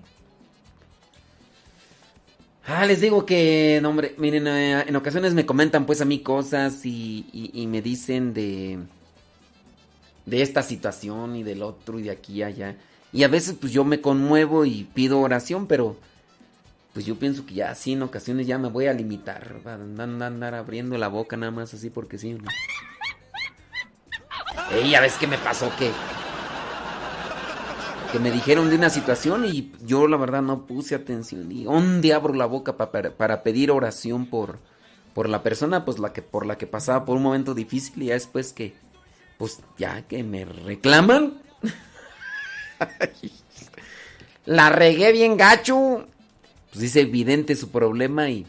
Ah, 2.66 2.86
les 2.86 3.02
digo 3.02 3.26
que, 3.26 3.82
hombre, 3.84 4.14
miren, 4.18 4.48
eh, 4.48 4.84
en 4.88 4.96
ocasiones 4.96 5.34
me 5.34 5.46
comentan 5.46 5.86
pues 5.86 6.00
a 6.02 6.06
mí 6.06 6.20
cosas 6.20 6.86
y, 6.86 7.26
y- 7.34 7.68
me 7.68 7.82
dicen 7.82 8.34
de, 8.34 8.80
de 10.26 10.42
esta 10.42 10.62
situación 10.62 11.36
y 11.36 11.44
del 11.44 11.64
otro 11.64 12.00
y 12.00 12.04
de 12.04 12.12
aquí 12.12 12.34
y 12.36 12.44
allá. 12.44 12.76
Y 13.12 13.24
a 13.24 13.28
veces 13.28 13.56
pues 13.60 13.74
yo 13.74 13.84
me 13.84 14.00
conmuevo 14.00 14.64
y 14.66 14.84
pido 14.94 15.20
oración, 15.20 15.66
pero 15.68 15.98
pues 16.94 17.06
yo 17.06 17.18
pienso 17.18 17.46
que 17.46 17.56
ya 17.56 17.72
así 17.72 17.94
en 17.94 18.04
ocasiones 18.04 18.46
ya 18.48 18.58
me 18.58 18.70
voy 18.70 18.86
a 18.86 18.94
limitar, 18.94 19.60
a 19.66 19.74
andar, 19.74 20.54
abriendo 20.54 20.98
la 20.98 21.08
boca 21.08 21.36
nada 21.38 21.52
más 21.52 21.74
así 21.74 21.90
porque 21.90 22.18
sí. 22.20 22.34
¿no? 22.34 22.44
Ey, 24.72 24.92
ya 24.92 25.02
ves 25.02 25.16
qué 25.20 25.26
me 25.28 25.38
pasó 25.40 25.72
que 25.78 25.92
que 28.12 28.20
me 28.20 28.32
dijeron 28.32 28.70
de 28.70 28.76
una 28.76 28.90
situación 28.90 29.46
y 29.46 29.72
yo 29.86 30.08
la 30.08 30.18
verdad 30.18 30.42
no 30.42 30.66
puse 30.66 30.96
atención. 30.96 31.52
¿Y 31.52 31.64
dónde 31.64 32.14
abro 32.14 32.34
la 32.34 32.46
boca 32.46 32.76
pa- 32.76 32.92
para, 32.92 33.44
pedir 33.44 33.72
oración 33.72 34.26
por, 34.26 34.60
por 35.14 35.30
la 35.30 35.44
persona 35.44 35.86
pues 35.86 35.98
la 36.00 36.12
que, 36.12 36.22
por 36.22 36.46
la 36.46 36.58
que 36.58 36.68
pasaba 36.68 37.06
por 37.06 37.18
un 37.18 37.24
momento 37.24 37.54
difícil 37.54 38.04
y 38.04 38.08
ya 38.08 38.14
después 38.16 38.52
que, 38.54 38.74
pues 39.38 39.60
ya 39.78 40.02
que 40.04 40.24
me 40.24 40.44
reclaman? 40.46 41.42
la 44.46 44.70
regué 44.70 45.12
bien 45.14 45.38
gacho. 45.38 46.06
Pues 46.72 46.82
dice 46.82 47.02
evidente 47.02 47.56
su 47.56 47.70
problema 47.70 48.30
y... 48.30 48.46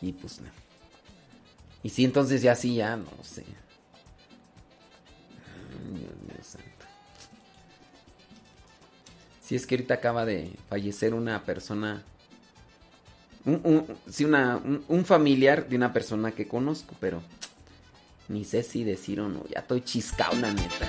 Y 0.00 0.12
pues 0.12 0.40
no. 0.40 0.48
Y 1.84 1.90
sí, 1.90 2.04
entonces 2.04 2.42
ya 2.42 2.56
sí, 2.56 2.76
ya 2.76 2.96
no 2.96 3.06
sé. 3.22 3.44
Sí, 9.52 9.56
es 9.56 9.66
que 9.66 9.74
ahorita 9.74 9.92
acaba 9.92 10.24
de 10.24 10.50
fallecer 10.70 11.12
una 11.12 11.42
persona. 11.42 12.02
Un, 13.44 13.60
un- 13.64 13.86
sí, 14.10 14.24
una, 14.24 14.56
un, 14.56 14.82
un 14.88 15.04
familiar 15.04 15.68
de 15.68 15.76
una 15.76 15.92
persona 15.92 16.32
que 16.32 16.48
conozco, 16.48 16.94
pero 16.98 17.20
ni 18.30 18.46
sé 18.46 18.62
si 18.62 18.82
decir 18.82 19.20
o 19.20 19.28
no. 19.28 19.44
Ya 19.52 19.60
estoy 19.60 19.82
chiscado, 19.82 20.32
la 20.40 20.50
neta. 20.54 20.88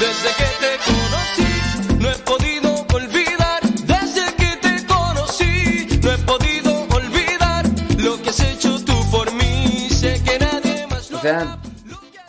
Desde 0.00 0.30
que 0.38 0.48
te 0.62 0.78
conocí, 0.86 1.98
no 2.00 2.10
he 2.10 2.14
podido 2.16 2.86
olvidar. 2.94 3.60
Desde 3.84 4.34
que 4.36 4.56
te 4.62 4.86
conocí, 4.86 6.00
no 6.02 6.12
he 6.14 6.18
podido 6.20 6.80
olvidar 6.96 7.66
lo 7.98 8.22
que 8.22 8.30
has 8.30 8.40
hecho 8.40 8.82
tú 8.86 8.94
por 9.10 9.30
mí. 9.34 9.90
Sé 9.90 10.22
que 10.24 10.38
nadie 10.38 10.86
más 10.86 11.10
lo 11.10 11.18
O 11.18 11.20
sea, 11.20 11.58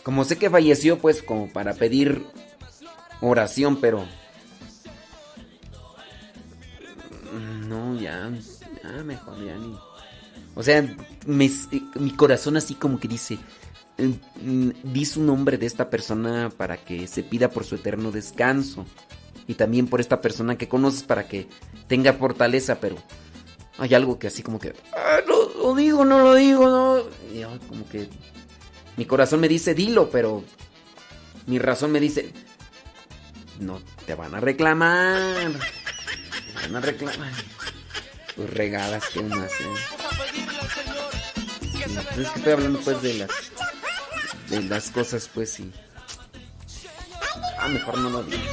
como 0.03 0.25
sé 0.25 0.37
que 0.37 0.49
falleció, 0.49 0.99
pues 0.99 1.23
como 1.23 1.47
para 1.47 1.73
pedir 1.73 2.21
oración, 3.21 3.77
pero... 3.81 4.05
No, 7.67 7.95
ya, 7.99 8.31
ya 8.83 9.03
mejor, 9.03 9.43
ya 9.45 9.55
ni... 9.57 9.77
O 10.55 10.63
sea, 10.63 10.81
me- 11.25 11.51
mi 11.99 12.11
corazón 12.11 12.55
así 12.55 12.75
como 12.75 12.99
que 12.99 13.07
dice, 13.09 13.37
eh, 13.97 14.13
mm, 14.41 14.69
di 14.83 15.05
su 15.05 15.21
nombre 15.21 15.57
de 15.57 15.65
esta 15.65 15.89
persona 15.89 16.49
para 16.55 16.77
que 16.77 17.07
se 17.07 17.23
pida 17.23 17.49
por 17.49 17.65
su 17.65 17.75
eterno 17.75 18.11
descanso. 18.11 18.85
Y 19.47 19.55
también 19.55 19.87
por 19.87 19.99
esta 19.99 20.21
persona 20.21 20.57
que 20.57 20.67
conoces 20.69 21.03
para 21.03 21.27
que 21.27 21.47
tenga 21.87 22.13
fortaleza, 22.13 22.79
pero 22.79 22.95
hay 23.77 23.93
algo 23.93 24.17
que 24.17 24.27
así 24.27 24.41
como 24.41 24.59
que, 24.59 24.73
"Ah, 24.93 25.19
no 25.27 25.49
lo 25.61 25.75
digo, 25.75 26.05
no 26.05 26.19
lo 26.19 26.33
digo, 26.35 26.67
no. 26.69 26.99
Y 27.33 27.43
como 27.67 27.85
que 27.89 28.07
mi 28.97 29.05
corazón 29.05 29.41
me 29.41 29.47
dice, 29.49 29.75
dilo, 29.75 30.09
pero 30.09 30.43
mi 31.47 31.59
razón 31.59 31.91
me 31.91 31.99
dice, 31.99 32.31
no, 33.59 33.81
te 34.05 34.15
van 34.15 34.35
a 34.35 34.39
reclamar. 34.39 35.51
Te 35.51 36.67
van 36.67 36.75
a 36.75 36.79
reclamar. 36.81 37.31
Pues 38.35 38.49
regadas 38.49 39.05
que 39.09 39.19
uno 39.19 39.41
hace. 39.41 39.63
Es 42.21 42.29
que 42.29 42.39
estoy 42.39 42.53
hablando 42.53 42.79
pues 42.81 43.01
de 43.01 43.13
las 43.13 43.29
de 44.49 44.63
las 44.63 44.91
cosas 44.91 45.29
pues 45.33 45.51
sí. 45.51 45.71
Ah, 47.59 47.67
mejor 47.67 47.97
no 47.97 48.09
lo 48.09 48.23
digo. 48.23 48.43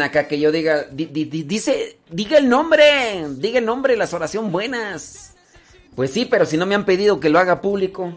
Acá 0.00 0.28
que 0.28 0.38
yo 0.40 0.50
diga, 0.52 0.84
di- 0.90 1.06
di- 1.06 1.26
di- 1.26 1.42
dice, 1.42 1.98
diga 2.08 2.38
el 2.38 2.48
nombre, 2.48 3.26
diga 3.36 3.58
el 3.58 3.66
nombre, 3.66 3.96
las 3.96 4.14
oraciones 4.14 4.50
buenas. 4.50 5.34
Pues 5.94 6.10
sí, 6.12 6.24
pero 6.24 6.46
si 6.46 6.56
no 6.56 6.64
me 6.64 6.74
han 6.74 6.86
pedido 6.86 7.20
que 7.20 7.28
lo 7.28 7.38
haga 7.38 7.60
público. 7.60 8.16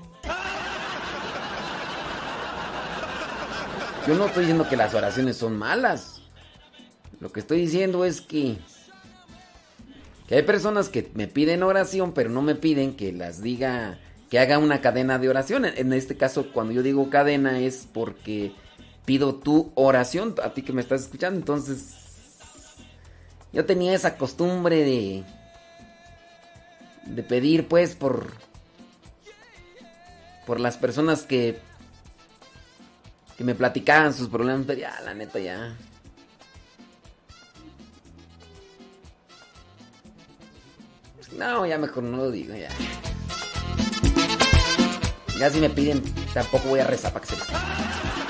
Yo 4.07 4.13
no 4.15 4.27
estoy 4.27 4.43
diciendo 4.43 4.69
que 4.69 4.77
las 4.77 4.93
oraciones 4.93 5.35
son 5.35 5.57
malas. 5.57 6.21
Lo 7.19 7.31
que 7.31 7.39
estoy 7.39 7.59
diciendo 7.59 8.05
es 8.05 8.21
que 8.21 8.57
que 10.27 10.35
hay 10.35 10.41
personas 10.43 10.89
que 10.89 11.11
me 11.13 11.27
piden 11.27 11.61
oración, 11.63 12.11
pero 12.13 12.29
no 12.31 12.41
me 12.41 12.55
piden 12.55 12.95
que 12.95 13.11
las 13.13 13.41
diga, 13.43 13.99
que 14.29 14.39
haga 14.39 14.57
una 14.57 14.81
cadena 14.81 15.19
de 15.19 15.29
oración. 15.29 15.65
En 15.65 15.77
en 15.77 15.93
este 15.93 16.17
caso, 16.17 16.51
cuando 16.51 16.73
yo 16.73 16.81
digo 16.81 17.09
cadena 17.09 17.59
es 17.59 17.87
porque 17.91 18.51
pido 19.05 19.35
tu 19.35 19.71
oración, 19.75 20.35
a 20.43 20.49
ti 20.53 20.61
que 20.61 20.73
me 20.73 20.81
estás 20.81 21.03
escuchando. 21.03 21.39
Entonces, 21.39 21.93
yo 23.53 23.65
tenía 23.65 23.93
esa 23.93 24.17
costumbre 24.17 24.83
de 24.83 25.23
de 27.05 27.21
pedir 27.23 27.67
pues 27.67 27.95
por 27.95 28.31
por 30.45 30.59
las 30.59 30.77
personas 30.77 31.23
que 31.23 31.59
que 33.37 33.43
me 33.43 33.55
platicaban 33.55 34.13
sus 34.13 34.27
problemas, 34.27 34.65
pero 34.65 34.79
ya 34.79 34.99
la 35.01 35.13
neta 35.13 35.39
ya 35.39 35.75
No, 41.37 41.65
ya 41.65 41.77
mejor 41.77 42.03
no 42.03 42.17
lo 42.17 42.31
digo, 42.31 42.55
ya. 42.55 42.69
Ya 45.37 45.49
si 45.49 45.59
me 45.59 45.69
piden, 45.69 46.01
tampoco 46.33 46.69
voy 46.69 46.79
a 46.79 46.87
rezar 46.87 47.11
para 47.11 47.25
que 47.25 47.35
se 47.35 47.37
les 47.37 48.24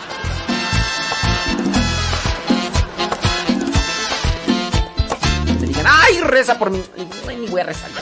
ay, 6.06 6.22
reza 6.22 6.58
por 6.58 6.70
mí. 6.70 6.84
No, 7.26 7.32
ni 7.32 7.48
voy 7.48 7.62
a 7.62 7.64
rezar 7.64 7.90
ya. 7.92 8.02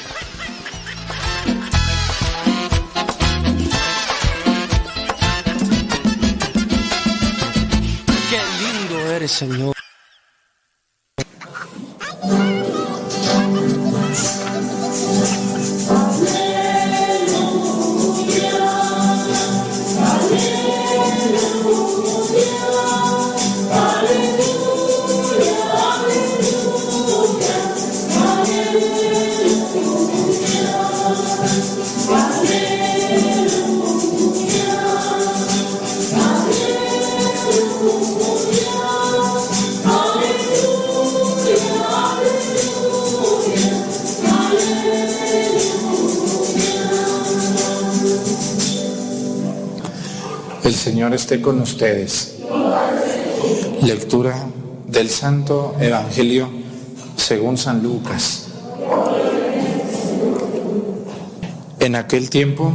Qué 8.29 8.41
lindo 8.61 9.11
eres, 9.11 9.31
Señor. 9.31 9.82
Con 51.43 51.61
ustedes. 51.61 52.37
Lectura 53.83 54.47
del 54.87 55.09
Santo 55.09 55.75
Evangelio 55.79 56.49
según 57.15 57.57
San 57.57 57.83
Lucas. 57.83 58.47
En 61.79 61.95
aquel 61.95 62.29
tiempo, 62.29 62.73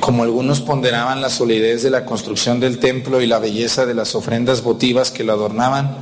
como 0.00 0.24
algunos 0.24 0.60
ponderaban 0.60 1.22
la 1.22 1.30
solidez 1.30 1.82
de 1.82 1.90
la 1.90 2.04
construcción 2.04 2.60
del 2.60 2.78
templo 2.78 3.22
y 3.22 3.26
la 3.26 3.38
belleza 3.38 3.86
de 3.86 3.94
las 3.94 4.14
ofrendas 4.14 4.62
votivas 4.62 5.10
que 5.10 5.24
lo 5.24 5.32
adornaban, 5.32 5.96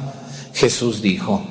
Jesús 0.55 1.03
dijo, 1.03 1.43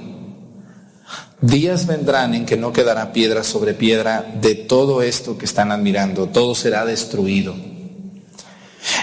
días 1.39 1.85
vendrán 1.85 2.33
en 2.33 2.45
que 2.45 2.57
no 2.57 2.73
quedará 2.73 3.13
piedra 3.13 3.43
sobre 3.43 3.75
piedra 3.75 4.25
de 4.41 4.55
todo 4.55 5.03
esto 5.03 5.37
que 5.37 5.45
están 5.45 5.71
admirando, 5.71 6.27
todo 6.27 6.55
será 6.55 6.83
destruido. 6.83 7.68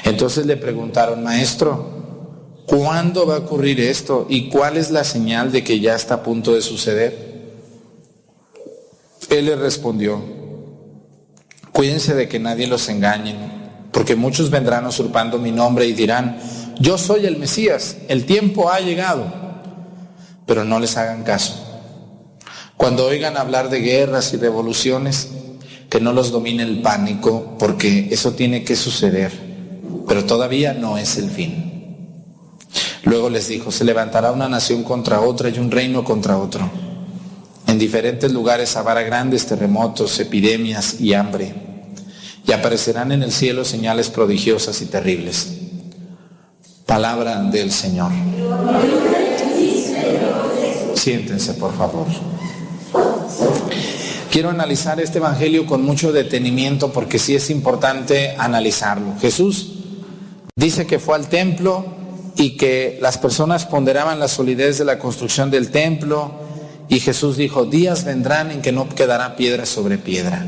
Entonces 0.07 0.47
le 0.47 0.57
preguntaron, 0.57 1.25
maestro, 1.25 2.65
¿cuándo 2.65 3.27
va 3.27 3.35
a 3.35 3.39
ocurrir 3.39 3.81
esto? 3.81 4.27
¿Y 4.31 4.49
cuál 4.49 4.77
es 4.77 4.93
la 4.93 5.03
señal 5.03 5.51
de 5.51 5.65
que 5.65 5.81
ya 5.81 5.97
está 5.97 6.15
a 6.15 6.23
punto 6.23 6.55
de 6.55 6.63
suceder? 6.63 7.27
Él 9.29 9.47
le 9.47 9.57
respondió, 9.57 10.23
cuídense 11.73 12.15
de 12.15 12.29
que 12.29 12.39
nadie 12.39 12.69
los 12.69 12.89
engañe, 12.89 13.35
porque 13.91 14.15
muchos 14.15 14.49
vendrán 14.49 14.87
usurpando 14.87 15.39
mi 15.39 15.51
nombre 15.51 15.87
y 15.87 15.93
dirán, 15.93 16.39
yo 16.79 16.99
soy 16.99 17.27
el 17.27 17.37
Mesías, 17.37 17.97
el 18.07 18.27
tiempo 18.27 18.71
ha 18.71 18.79
llegado, 18.79 19.27
pero 20.47 20.65
no 20.65 20.79
les 20.79 20.97
hagan 20.97 21.25
caso. 21.25 21.65
Cuando 22.77 23.07
oigan 23.07 23.37
hablar 23.37 23.71
de 23.71 23.81
guerras 23.81 24.33
y 24.33 24.37
revoluciones, 24.37 25.31
que 25.91 26.01
no 26.01 26.13
los 26.13 26.31
domine 26.31 26.63
el 26.63 26.81
pánico, 26.81 27.57
porque 27.59 28.07
eso 28.13 28.35
tiene 28.35 28.63
que 28.63 28.77
suceder 28.77 29.46
pero 30.07 30.25
todavía 30.25 30.73
no 30.73 30.99
es 30.99 31.17
el 31.17 31.31
fin. 31.31 31.77
Luego 33.05 33.31
les 33.31 33.49
dijo, 33.49 33.71
se 33.71 33.85
levantará 33.85 34.33
una 34.33 34.49
nación 34.49 34.83
contra 34.83 35.21
otra 35.21 35.49
y 35.49 35.59
un 35.59 35.71
reino 35.71 36.03
contra 36.03 36.39
otro. 36.39 36.69
En 37.67 37.79
diferentes 37.79 38.33
lugares 38.33 38.77
habrá 38.77 39.03
grandes 39.03 39.47
terremotos, 39.47 40.19
epidemias 40.19 41.01
y 41.01 41.15
hambre. 41.15 41.55
Y 42.47 42.53
aparecerán 42.53 43.13
en 43.13 43.23
el 43.23 43.33
cielo 43.33 43.65
señales 43.65 44.09
prodigiosas 44.09 44.81
y 44.83 44.87
terribles. 44.87 45.53
Palabra 46.85 47.43
del 47.43 47.73
Señor. 47.73 48.13
Siéntense, 50.95 51.55
por 51.55 51.77
favor. 51.77 52.07
Quiero 54.31 54.51
analizar 54.51 55.01
este 55.01 55.19
Evangelio 55.19 55.67
con 55.67 55.85
mucho 55.85 56.13
detenimiento 56.13 56.93
porque 56.93 57.19
sí 57.19 57.35
es 57.35 57.51
importante 57.51 58.35
analizarlo. 58.39 59.15
Jesús 59.21 59.76
Dice 60.59 60.87
que 60.87 60.99
fue 60.99 61.17
al 61.17 61.29
templo 61.29 61.85
y 62.35 62.57
que 62.57 62.99
las 63.03 63.19
personas 63.19 63.67
ponderaban 63.67 64.19
la 64.19 64.27
solidez 64.27 64.79
de 64.79 64.87
la 64.87 64.99
construcción 64.99 65.51
del 65.51 65.71
templo 65.71 66.33
y 66.89 66.99
Jesús 67.01 67.37
dijo, 67.37 67.67
días 67.67 68.05
vendrán 68.05 68.51
en 68.51 68.63
que 68.63 68.73
no 68.73 68.89
quedará 68.89 69.37
piedra 69.37 69.67
sobre 69.67 69.99
piedra. 69.99 70.47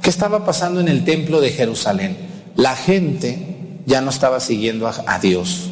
¿Qué 0.00 0.08
estaba 0.08 0.44
pasando 0.44 0.78
en 0.78 0.86
el 0.86 1.04
templo 1.04 1.40
de 1.40 1.50
Jerusalén? 1.50 2.16
La 2.54 2.76
gente 2.76 3.80
ya 3.86 4.00
no 4.02 4.10
estaba 4.10 4.38
siguiendo 4.38 4.86
a, 4.86 5.18
Dios. 5.18 5.68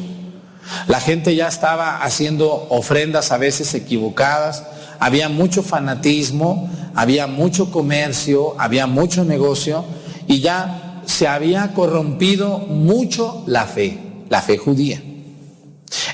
La 0.87 0.99
gente 0.99 1.33
ya 1.33 1.47
estaba 1.47 2.03
haciendo 2.03 2.67
ofrendas 2.69 3.31
a 3.31 3.37
veces 3.37 3.73
equivocadas, 3.75 4.65
había 4.99 5.29
mucho 5.29 5.63
fanatismo, 5.63 6.69
había 6.95 7.27
mucho 7.27 7.71
comercio, 7.71 8.55
había 8.59 8.87
mucho 8.87 9.23
negocio 9.23 9.85
y 10.27 10.41
ya 10.41 10.92
se 11.05 11.27
había 11.27 11.73
corrompido 11.73 12.59
mucho 12.59 13.43
la 13.47 13.65
fe, 13.65 13.97
la 14.29 14.41
fe 14.41 14.57
judía. 14.57 15.01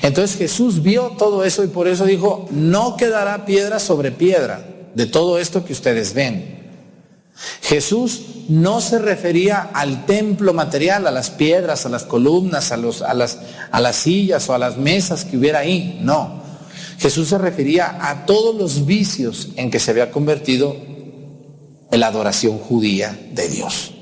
Entonces 0.02 0.36
Jesús 0.36 0.82
vio 0.82 1.12
todo 1.18 1.44
eso 1.44 1.64
y 1.64 1.68
por 1.68 1.88
eso 1.88 2.04
dijo, 2.04 2.46
no 2.50 2.96
quedará 2.96 3.44
piedra 3.44 3.78
sobre 3.78 4.12
piedra 4.12 4.66
de 4.94 5.06
todo 5.06 5.38
esto 5.38 5.64
que 5.64 5.72
ustedes 5.72 6.14
ven. 6.14 6.58
Jesús 7.62 8.22
no 8.48 8.80
se 8.80 8.98
refería 8.98 9.70
al 9.72 10.04
templo 10.04 10.52
material, 10.52 11.06
a 11.06 11.10
las 11.10 11.30
piedras, 11.30 11.86
a 11.86 11.88
las 11.88 12.04
columnas, 12.04 12.72
a, 12.72 12.76
las, 12.76 13.38
las 13.72 13.96
sillas 13.96 14.48
o 14.48 14.54
a 14.54 14.58
las 14.58 14.76
mesas 14.76 15.24
que 15.24 15.38
hubiera 15.38 15.60
ahí, 15.60 15.98
no. 16.02 16.40
Jesús 16.98 17.28
se 17.28 17.38
refería 17.38 17.96
a 18.00 18.26
todos 18.26 18.54
los 18.54 18.84
vicios 18.84 19.48
en 19.56 19.70
que 19.70 19.78
se 19.78 19.90
había 19.90 20.10
convertido 20.10 20.76
en 21.90 22.00
la 22.00 22.08
adoración 22.08 22.58
judía 22.58 23.18
de 23.32 23.48
Dios. 23.48 23.94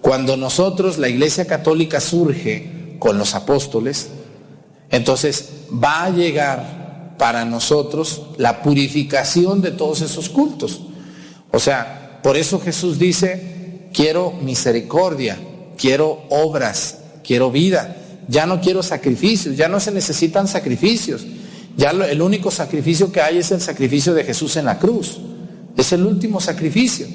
Cuando 0.00 0.36
nosotros, 0.36 0.98
la 0.98 1.08
Iglesia 1.08 1.46
Católica 1.46 2.00
surge 2.00 2.96
con 2.98 3.18
los 3.18 3.34
apóstoles, 3.34 4.08
entonces 4.90 5.50
va 5.72 6.04
a 6.04 6.10
llegar 6.10 7.16
para 7.18 7.44
nosotros 7.44 8.22
la 8.38 8.62
purificación 8.62 9.60
de 9.60 9.72
todos 9.72 10.00
esos 10.00 10.30
cultos. 10.30 10.80
O 11.50 11.58
sea, 11.58 12.20
por 12.22 12.36
eso 12.36 12.60
Jesús 12.60 12.98
dice, 12.98 13.88
quiero 13.92 14.32
misericordia, 14.32 15.38
quiero 15.76 16.22
obras, 16.30 16.98
quiero 17.22 17.50
vida. 17.50 17.96
Ya 18.28 18.46
no 18.46 18.60
quiero 18.60 18.82
sacrificios, 18.82 19.56
ya 19.56 19.68
no 19.68 19.80
se 19.80 19.92
necesitan 19.92 20.48
sacrificios. 20.48 21.26
Ya 21.76 21.90
el 21.90 22.22
único 22.22 22.50
sacrificio 22.50 23.10
que 23.12 23.20
hay 23.20 23.38
es 23.38 23.50
el 23.50 23.60
sacrificio 23.60 24.14
de 24.14 24.24
Jesús 24.24 24.56
en 24.56 24.64
la 24.64 24.78
cruz. 24.78 25.18
Es 25.76 25.92
el 25.92 26.04
último 26.04 26.40
sacrificio. 26.40 27.06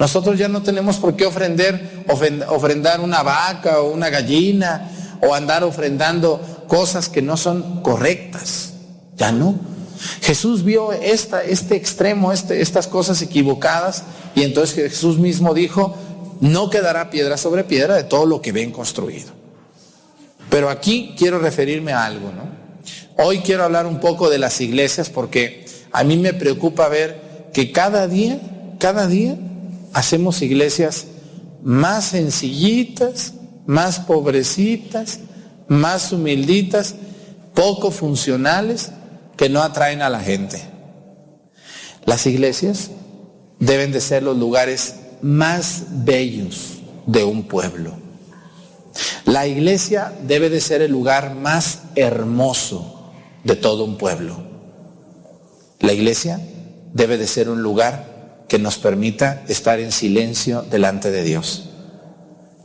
Nosotros 0.00 0.38
ya 0.38 0.48
no 0.48 0.62
tenemos 0.62 0.96
por 0.96 1.14
qué 1.14 1.26
ofrender, 1.26 2.06
ofrendar 2.48 3.00
una 3.00 3.22
vaca 3.22 3.80
o 3.80 3.92
una 3.92 4.08
gallina 4.08 4.90
o 5.20 5.34
andar 5.34 5.62
ofrendando 5.62 6.64
cosas 6.66 7.10
que 7.10 7.20
no 7.20 7.36
son 7.36 7.82
correctas. 7.82 8.72
Ya 9.18 9.30
no. 9.30 9.56
Jesús 10.22 10.64
vio 10.64 10.92
esta, 10.92 11.44
este 11.44 11.76
extremo, 11.76 12.32
este, 12.32 12.62
estas 12.62 12.86
cosas 12.86 13.20
equivocadas 13.20 14.04
y 14.34 14.42
entonces 14.44 14.74
Jesús 14.74 15.18
mismo 15.18 15.52
dijo, 15.52 15.94
no 16.40 16.70
quedará 16.70 17.10
piedra 17.10 17.36
sobre 17.36 17.64
piedra 17.64 17.94
de 17.96 18.04
todo 18.04 18.24
lo 18.24 18.40
que 18.40 18.52
ven 18.52 18.70
construido. 18.72 19.32
Pero 20.48 20.70
aquí 20.70 21.14
quiero 21.18 21.40
referirme 21.40 21.92
a 21.92 22.06
algo, 22.06 22.32
¿no? 22.32 22.48
Hoy 23.22 23.40
quiero 23.40 23.64
hablar 23.64 23.84
un 23.84 24.00
poco 24.00 24.30
de 24.30 24.38
las 24.38 24.62
iglesias 24.62 25.10
porque 25.10 25.66
a 25.92 26.04
mí 26.04 26.16
me 26.16 26.32
preocupa 26.32 26.88
ver 26.88 27.50
que 27.52 27.70
cada 27.70 28.08
día, 28.08 28.40
cada 28.78 29.06
día 29.06 29.36
hacemos 29.92 30.42
iglesias 30.42 31.06
más 31.62 32.06
sencillitas, 32.06 33.34
más 33.66 34.00
pobrecitas, 34.00 35.20
más 35.68 36.12
humilditas, 36.12 36.94
poco 37.54 37.90
funcionales, 37.90 38.92
que 39.36 39.48
no 39.48 39.62
atraen 39.62 40.02
a 40.02 40.10
la 40.10 40.20
gente. 40.20 40.60
Las 42.04 42.26
iglesias 42.26 42.90
deben 43.58 43.92
de 43.92 44.00
ser 44.00 44.22
los 44.22 44.36
lugares 44.36 44.96
más 45.22 45.84
bellos 45.90 46.78
de 47.06 47.24
un 47.24 47.44
pueblo. 47.44 47.94
La 49.24 49.46
iglesia 49.46 50.12
debe 50.26 50.50
de 50.50 50.60
ser 50.60 50.82
el 50.82 50.90
lugar 50.90 51.34
más 51.34 51.82
hermoso 51.94 53.12
de 53.44 53.56
todo 53.56 53.84
un 53.84 53.96
pueblo. 53.96 54.36
La 55.78 55.92
iglesia 55.92 56.40
debe 56.92 57.16
de 57.16 57.26
ser 57.26 57.48
un 57.48 57.62
lugar 57.62 58.09
que 58.50 58.58
nos 58.58 58.78
permita 58.78 59.44
estar 59.46 59.78
en 59.78 59.92
silencio 59.92 60.62
delante 60.62 61.12
de 61.12 61.22
Dios. 61.22 61.68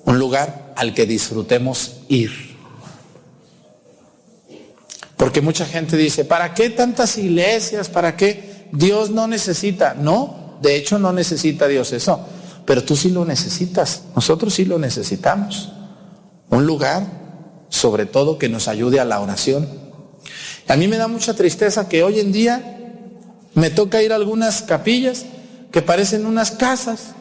Un 0.03 0.17
lugar 0.17 0.73
al 0.75 0.95
que 0.95 1.05
disfrutemos 1.05 1.97
ir. 2.07 2.31
Porque 5.15 5.41
mucha 5.41 5.67
gente 5.67 5.95
dice, 5.95 6.25
¿para 6.25 6.55
qué 6.55 6.71
tantas 6.71 7.19
iglesias? 7.19 7.87
¿Para 7.87 8.17
qué? 8.17 8.67
Dios 8.71 9.11
no 9.11 9.27
necesita. 9.27 9.93
No, 9.93 10.57
de 10.59 10.75
hecho 10.75 10.97
no 10.97 11.13
necesita 11.13 11.67
Dios 11.67 11.93
eso. 11.93 12.19
Pero 12.65 12.83
tú 12.83 12.95
sí 12.95 13.11
lo 13.11 13.23
necesitas. 13.23 14.05
Nosotros 14.15 14.55
sí 14.55 14.65
lo 14.65 14.79
necesitamos. 14.79 15.71
Un 16.49 16.65
lugar, 16.65 17.03
sobre 17.69 18.07
todo, 18.07 18.39
que 18.39 18.49
nos 18.49 18.67
ayude 18.67 18.99
a 18.99 19.05
la 19.05 19.19
oración. 19.19 19.69
A 20.67 20.77
mí 20.77 20.87
me 20.87 20.97
da 20.97 21.07
mucha 21.07 21.35
tristeza 21.35 21.87
que 21.87 22.03
hoy 22.03 22.19
en 22.19 22.31
día 22.31 22.79
me 23.53 23.69
toca 23.69 24.01
ir 24.01 24.13
a 24.13 24.15
algunas 24.15 24.63
capillas 24.63 25.27
que 25.71 25.81
parecen 25.81 26.25
unas 26.25 26.51
casas, 26.51 27.13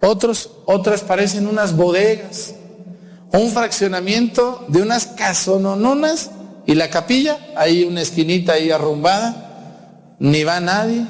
otros, 0.00 0.50
otras 0.66 1.02
parecen 1.02 1.46
unas 1.46 1.76
bodegas, 1.76 2.54
un 3.32 3.50
fraccionamiento 3.50 4.64
de 4.68 4.82
unas 4.82 5.06
casonononas 5.06 6.30
y 6.66 6.74
la 6.74 6.90
capilla, 6.90 7.38
hay 7.56 7.84
una 7.84 8.02
esquinita 8.02 8.54
ahí 8.54 8.70
arrumbada, 8.70 10.16
ni 10.18 10.44
va 10.44 10.60
nadie, 10.60 11.06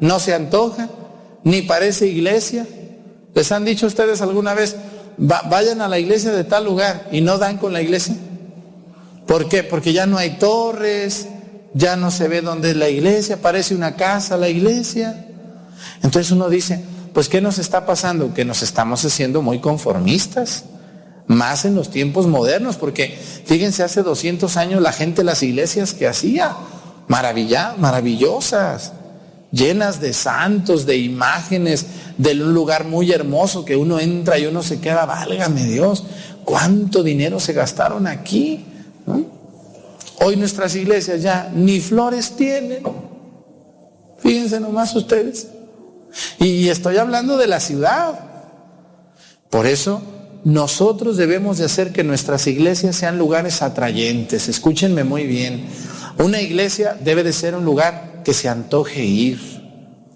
no 0.00 0.18
se 0.18 0.34
antoja, 0.34 0.88
ni 1.44 1.62
parece 1.62 2.06
iglesia. 2.06 2.66
¿Les 3.34 3.52
han 3.52 3.64
dicho 3.64 3.86
ustedes 3.86 4.20
alguna 4.20 4.54
vez, 4.54 4.76
vayan 5.16 5.80
a 5.80 5.88
la 5.88 5.98
iglesia 5.98 6.32
de 6.32 6.44
tal 6.44 6.64
lugar 6.64 7.08
y 7.12 7.20
no 7.20 7.38
dan 7.38 7.58
con 7.58 7.72
la 7.72 7.82
iglesia? 7.82 8.16
¿Por 9.26 9.48
qué? 9.48 9.62
Porque 9.62 9.92
ya 9.92 10.06
no 10.06 10.18
hay 10.18 10.38
torres, 10.38 11.28
ya 11.74 11.96
no 11.96 12.10
se 12.10 12.28
ve 12.28 12.40
dónde 12.40 12.70
es 12.70 12.76
la 12.76 12.88
iglesia, 12.88 13.40
parece 13.42 13.74
una 13.74 13.96
casa 13.96 14.36
la 14.36 14.48
iglesia. 14.48 15.25
Entonces 16.02 16.30
uno 16.32 16.48
dice, 16.48 16.84
pues 17.12 17.28
¿qué 17.28 17.40
nos 17.40 17.58
está 17.58 17.86
pasando? 17.86 18.34
Que 18.34 18.44
nos 18.44 18.62
estamos 18.62 19.04
haciendo 19.04 19.42
muy 19.42 19.60
conformistas, 19.60 20.64
más 21.26 21.64
en 21.64 21.74
los 21.74 21.90
tiempos 21.90 22.26
modernos, 22.26 22.76
porque 22.76 23.18
fíjense, 23.44 23.82
hace 23.82 24.02
200 24.02 24.56
años 24.56 24.82
la 24.82 24.92
gente 24.92 25.24
las 25.24 25.42
iglesias 25.42 25.94
que 25.94 26.06
hacía, 26.06 26.54
maravillosas, 27.08 28.92
llenas 29.50 30.00
de 30.00 30.12
santos, 30.12 30.86
de 30.86 30.98
imágenes, 30.98 31.86
de 32.18 32.32
un 32.32 32.54
lugar 32.54 32.84
muy 32.84 33.12
hermoso 33.12 33.64
que 33.64 33.76
uno 33.76 33.98
entra 33.98 34.38
y 34.38 34.46
uno 34.46 34.62
se 34.62 34.80
queda, 34.80 35.06
válgame 35.06 35.64
Dios, 35.64 36.04
¿cuánto 36.44 37.02
dinero 37.02 37.40
se 37.40 37.52
gastaron 37.52 38.06
aquí? 38.06 38.64
Hoy 40.20 40.36
nuestras 40.36 40.74
iglesias 40.74 41.22
ya 41.22 41.50
ni 41.54 41.80
flores 41.80 42.36
tienen. 42.36 42.82
Fíjense 44.18 44.60
nomás 44.60 44.94
ustedes. 44.94 45.48
Y 46.38 46.68
estoy 46.68 46.96
hablando 46.96 47.36
de 47.36 47.46
la 47.46 47.60
ciudad. 47.60 48.20
Por 49.50 49.66
eso 49.66 50.02
nosotros 50.44 51.16
debemos 51.16 51.58
de 51.58 51.64
hacer 51.64 51.92
que 51.92 52.04
nuestras 52.04 52.46
iglesias 52.46 52.96
sean 52.96 53.18
lugares 53.18 53.62
atrayentes. 53.62 54.48
Escúchenme 54.48 55.04
muy 55.04 55.24
bien. 55.26 55.66
Una 56.18 56.40
iglesia 56.40 56.96
debe 57.00 57.22
de 57.22 57.32
ser 57.32 57.54
un 57.54 57.64
lugar 57.64 58.22
que 58.24 58.34
se 58.34 58.48
antoje 58.48 59.04
ir. 59.04 59.40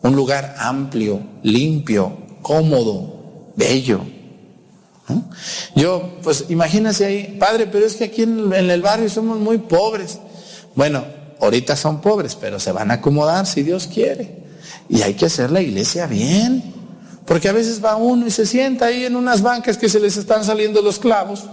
Un 0.03 0.17
lugar 0.17 0.55
amplio, 0.59 1.21
limpio, 1.43 2.17
cómodo, 2.43 3.53
bello. 3.57 4.01
Yo, 5.75 6.19
pues 6.23 6.47
imagínense 6.49 7.05
ahí, 7.05 7.37
padre, 7.39 7.67
pero 7.67 7.85
es 7.85 7.97
que 7.97 8.05
aquí 8.05 8.23
en, 8.23 8.53
el 8.53 8.83
barrio 8.83 9.09
somos 9.09 9.39
muy 9.39 9.59
pobres. 9.59 10.19
Bueno, 10.75 11.05
ahorita 11.41 11.77
son 11.77 12.01
pobres, 12.01 12.37
pero 12.37 12.61
se 12.61 12.73
van 12.73 12.91
a 12.91 12.95
acomodar 12.95 13.47
si 13.47 13.63
Dios 13.63 13.89
quiere. 13.93 14.41
Y 14.89 15.03
hay 15.03 15.15
que 15.15 15.27
hacer 15.27 15.51
la 15.51 15.61
iglesia 15.61 16.07
bien. 16.07 16.75
Porque 17.27 17.49
a 17.49 17.53
veces 17.53 17.85
va 17.85 17.97
uno 17.97 18.27
y 18.27 18.31
se 18.31 18.45
sienta 18.47 18.87
ahí 18.87 19.05
en 19.05 19.15
unas 19.15 19.43
bancas 19.43 19.77
que 19.77 19.89
se 19.89 20.01
les 20.01 20.17
están 20.17 20.45
saliendo 20.45 20.83
los 20.83 20.99
clavos. 20.99 21.45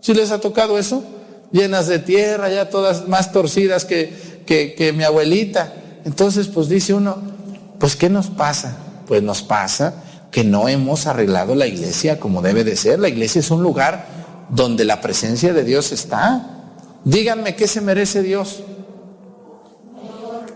¿Si 0.00 0.12
les 0.12 0.30
ha 0.30 0.40
tocado 0.40 0.78
eso? 0.78 1.02
Llenas 1.50 1.86
de 1.86 1.98
tierra, 1.98 2.50
ya 2.50 2.68
todas 2.68 3.08
más 3.08 3.32
torcidas 3.32 3.84
que, 3.84 4.42
que, 4.44 4.74
que 4.74 4.92
mi 4.92 5.04
abuelita. 5.04 5.72
Entonces, 6.04 6.48
pues 6.48 6.68
dice 6.68 6.92
uno, 6.92 7.16
pues 7.78 7.96
¿qué 7.96 8.10
nos 8.10 8.28
pasa? 8.28 8.76
Pues 9.06 9.22
nos 9.22 9.42
pasa 9.42 9.94
que 10.30 10.44
no 10.44 10.68
hemos 10.68 11.06
arreglado 11.06 11.54
la 11.54 11.66
iglesia 11.66 12.18
como 12.18 12.42
debe 12.42 12.64
de 12.64 12.76
ser. 12.76 12.98
La 12.98 13.08
iglesia 13.08 13.38
es 13.38 13.50
un 13.50 13.62
lugar 13.62 14.06
donde 14.50 14.84
la 14.84 15.00
presencia 15.00 15.52
de 15.52 15.64
Dios 15.64 15.92
está. 15.92 16.50
Díganme 17.04 17.54
qué 17.54 17.68
se 17.68 17.80
merece 17.80 18.22
Dios. 18.22 18.62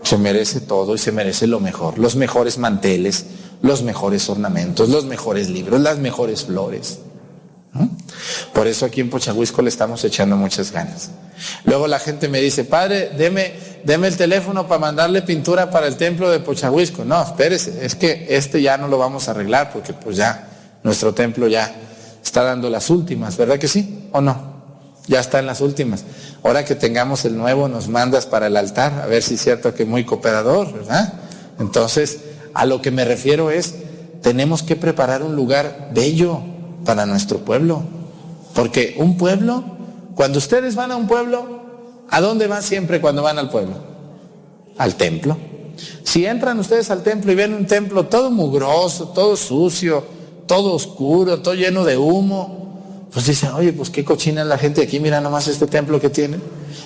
Se 0.03 0.17
merece 0.17 0.61
todo 0.61 0.95
y 0.95 0.97
se 0.97 1.11
merece 1.11 1.47
lo 1.47 1.59
mejor, 1.59 1.99
los 1.99 2.15
mejores 2.15 2.57
manteles, 2.57 3.25
los 3.61 3.83
mejores 3.83 4.29
ornamentos, 4.29 4.89
los 4.89 5.05
mejores 5.05 5.49
libros, 5.49 5.79
las 5.81 5.97
mejores 5.97 6.45
flores. 6.45 6.99
Por 8.53 8.67
eso 8.67 8.85
aquí 8.85 9.01
en 9.01 9.09
Pochahuisco 9.09 9.61
le 9.61 9.69
estamos 9.69 10.03
echando 10.03 10.35
muchas 10.35 10.71
ganas. 10.71 11.11
Luego 11.63 11.87
la 11.87 11.99
gente 11.99 12.27
me 12.27 12.41
dice, 12.41 12.63
padre, 12.63 13.11
deme, 13.17 13.53
el 13.85 14.17
teléfono 14.17 14.67
para 14.67 14.79
mandarle 14.79 15.21
pintura 15.21 15.69
para 15.69 15.87
el 15.87 15.95
templo 15.95 16.29
de 16.29 16.39
Pochahuisco. 16.39 17.05
No, 17.05 17.21
espérese, 17.21 17.85
es 17.85 17.95
que 17.95 18.27
este 18.29 18.61
ya 18.61 18.77
no 18.77 18.87
lo 18.87 18.97
vamos 18.97 19.27
a 19.27 19.31
arreglar 19.31 19.71
porque 19.71 19.93
pues 19.93 20.17
ya 20.17 20.47
nuestro 20.83 21.13
templo 21.13 21.47
ya 21.47 21.73
está 22.23 22.43
dando 22.43 22.69
las 22.69 22.89
últimas, 22.89 23.37
¿verdad 23.37 23.57
que 23.57 23.67
sí? 23.67 24.07
¿O 24.11 24.21
no? 24.21 24.48
Ya 25.09 25.19
está 25.19 25.39
en 25.39 25.47
las 25.47 25.59
últimas. 25.59 26.05
Ahora 26.43 26.63
que 26.63 26.75
tengamos 26.75 27.25
el 27.25 27.35
nuevo, 27.35 27.67
nos 27.67 27.87
mandas 27.87 28.27
para 28.27 28.45
el 28.45 28.55
altar, 28.55 29.01
a 29.01 29.07
ver 29.07 29.23
si 29.23 29.33
es 29.33 29.41
cierto 29.41 29.73
que 29.73 29.83
muy 29.83 30.05
cooperador, 30.05 30.71
¿verdad? 30.71 31.13
Entonces, 31.59 32.19
a 32.53 32.67
lo 32.67 32.79
que 32.79 32.91
me 32.91 33.03
refiero 33.05 33.49
es, 33.49 33.73
tenemos 34.21 34.61
que 34.61 34.75
preparar 34.75 35.23
un 35.23 35.35
lugar 35.35 35.89
bello 35.95 36.41
para 36.85 37.07
nuestro 37.07 37.39
pueblo. 37.39 37.81
Porque 38.53 38.95
un 38.99 39.17
pueblo, 39.17 39.63
cuando 40.13 40.37
ustedes 40.37 40.75
van 40.75 40.91
a 40.91 40.95
un 40.95 41.07
pueblo, 41.07 41.63
¿a 42.07 42.21
dónde 42.21 42.45
van 42.45 42.61
siempre 42.61 43.01
cuando 43.01 43.23
van 43.23 43.39
al 43.39 43.49
pueblo? 43.49 43.77
Al 44.77 44.93
templo. 44.93 45.37
Si 46.03 46.23
entran 46.23 46.59
ustedes 46.59 46.91
al 46.91 47.01
templo 47.01 47.31
y 47.31 47.35
ven 47.35 47.55
un 47.55 47.65
templo 47.65 48.05
todo 48.05 48.29
mugroso, 48.29 49.07
todo 49.09 49.35
sucio, 49.35 50.03
todo 50.45 50.73
oscuro, 50.73 51.41
todo 51.41 51.55
lleno 51.55 51.83
de 51.83 51.97
humo, 51.97 52.58
pues 53.13 53.25
dicen, 53.25 53.51
oye, 53.51 53.73
pues 53.73 53.89
qué 53.89 54.05
cochina 54.05 54.43
la 54.43 54.57
gente 54.57 54.83
aquí, 54.83 54.99
mira 54.99 55.19
nomás 55.19 55.47
este 55.47 55.67
templo 55.67 55.99
que 55.99 56.09
tiene. 56.09 56.37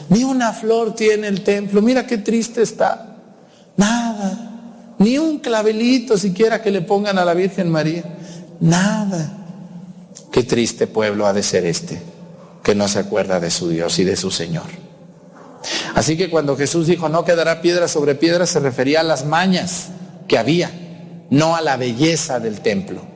Ni 0.10 0.24
una 0.24 0.54
flor 0.54 0.96
tiene 0.96 1.28
el 1.28 1.42
templo, 1.42 1.82
mira 1.82 2.08
qué 2.08 2.18
triste 2.18 2.62
está. 2.62 3.18
Nada. 3.76 4.96
Ni 5.00 5.18
un 5.18 5.40
clavelito 5.40 6.18
siquiera 6.18 6.62
que 6.62 6.72
le 6.72 6.82
pongan 6.82 7.18
a 7.18 7.26
la 7.26 7.34
Virgen 7.34 7.70
María. 7.70 8.04
Nada. 8.62 9.38
Qué 10.32 10.44
triste 10.44 10.88
pueblo 10.88 11.26
ha 11.26 11.34
de 11.34 11.44
ser 11.44 11.66
este, 11.66 12.02
que 12.64 12.74
no 12.74 12.88
se 12.88 13.00
acuerda 13.00 13.40
de 13.40 13.52
su 13.52 13.70
Dios 13.70 14.00
y 14.00 14.04
de 14.04 14.16
su 14.16 14.32
Señor. 14.32 14.84
Así 15.96 16.18
que 16.18 16.30
cuando 16.30 16.56
Jesús 16.56 16.88
dijo 16.88 17.10
no 17.10 17.26
quedará 17.26 17.62
piedra 17.62 17.88
sobre 17.88 18.16
piedra, 18.16 18.46
se 18.46 18.60
refería 18.60 19.02
a 19.02 19.04
las 19.04 19.26
mañas 19.26 19.90
que 20.28 20.38
había, 20.38 20.72
no 21.30 21.56
a 21.56 21.62
la 21.62 21.78
belleza 21.78 22.40
del 22.40 22.62
templo. 22.62 23.13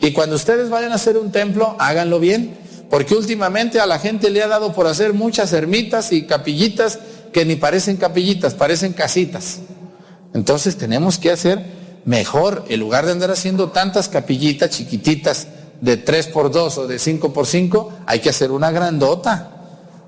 Y 0.00 0.12
cuando 0.12 0.36
ustedes 0.36 0.70
vayan 0.70 0.92
a 0.92 0.96
hacer 0.96 1.16
un 1.16 1.32
templo, 1.32 1.76
háganlo 1.78 2.20
bien, 2.20 2.56
porque 2.90 3.14
últimamente 3.14 3.80
a 3.80 3.86
la 3.86 3.98
gente 3.98 4.30
le 4.30 4.42
ha 4.42 4.48
dado 4.48 4.72
por 4.72 4.86
hacer 4.86 5.12
muchas 5.12 5.52
ermitas 5.52 6.12
y 6.12 6.26
capillitas 6.26 6.98
que 7.32 7.44
ni 7.44 7.56
parecen 7.56 7.96
capillitas, 7.96 8.54
parecen 8.54 8.92
casitas. 8.92 9.58
Entonces 10.34 10.76
tenemos 10.76 11.18
que 11.18 11.30
hacer 11.30 11.64
mejor, 12.04 12.64
en 12.68 12.80
lugar 12.80 13.06
de 13.06 13.12
andar 13.12 13.30
haciendo 13.30 13.70
tantas 13.70 14.08
capillitas 14.08 14.70
chiquititas, 14.70 15.48
de 15.80 15.96
3 15.96 16.28
por 16.28 16.50
2 16.50 16.78
o 16.78 16.86
de 16.86 16.98
5 16.98 17.32
por 17.32 17.46
5, 17.46 17.92
hay 18.06 18.20
que 18.20 18.30
hacer 18.30 18.50
una 18.50 18.70
grandota 18.70 19.50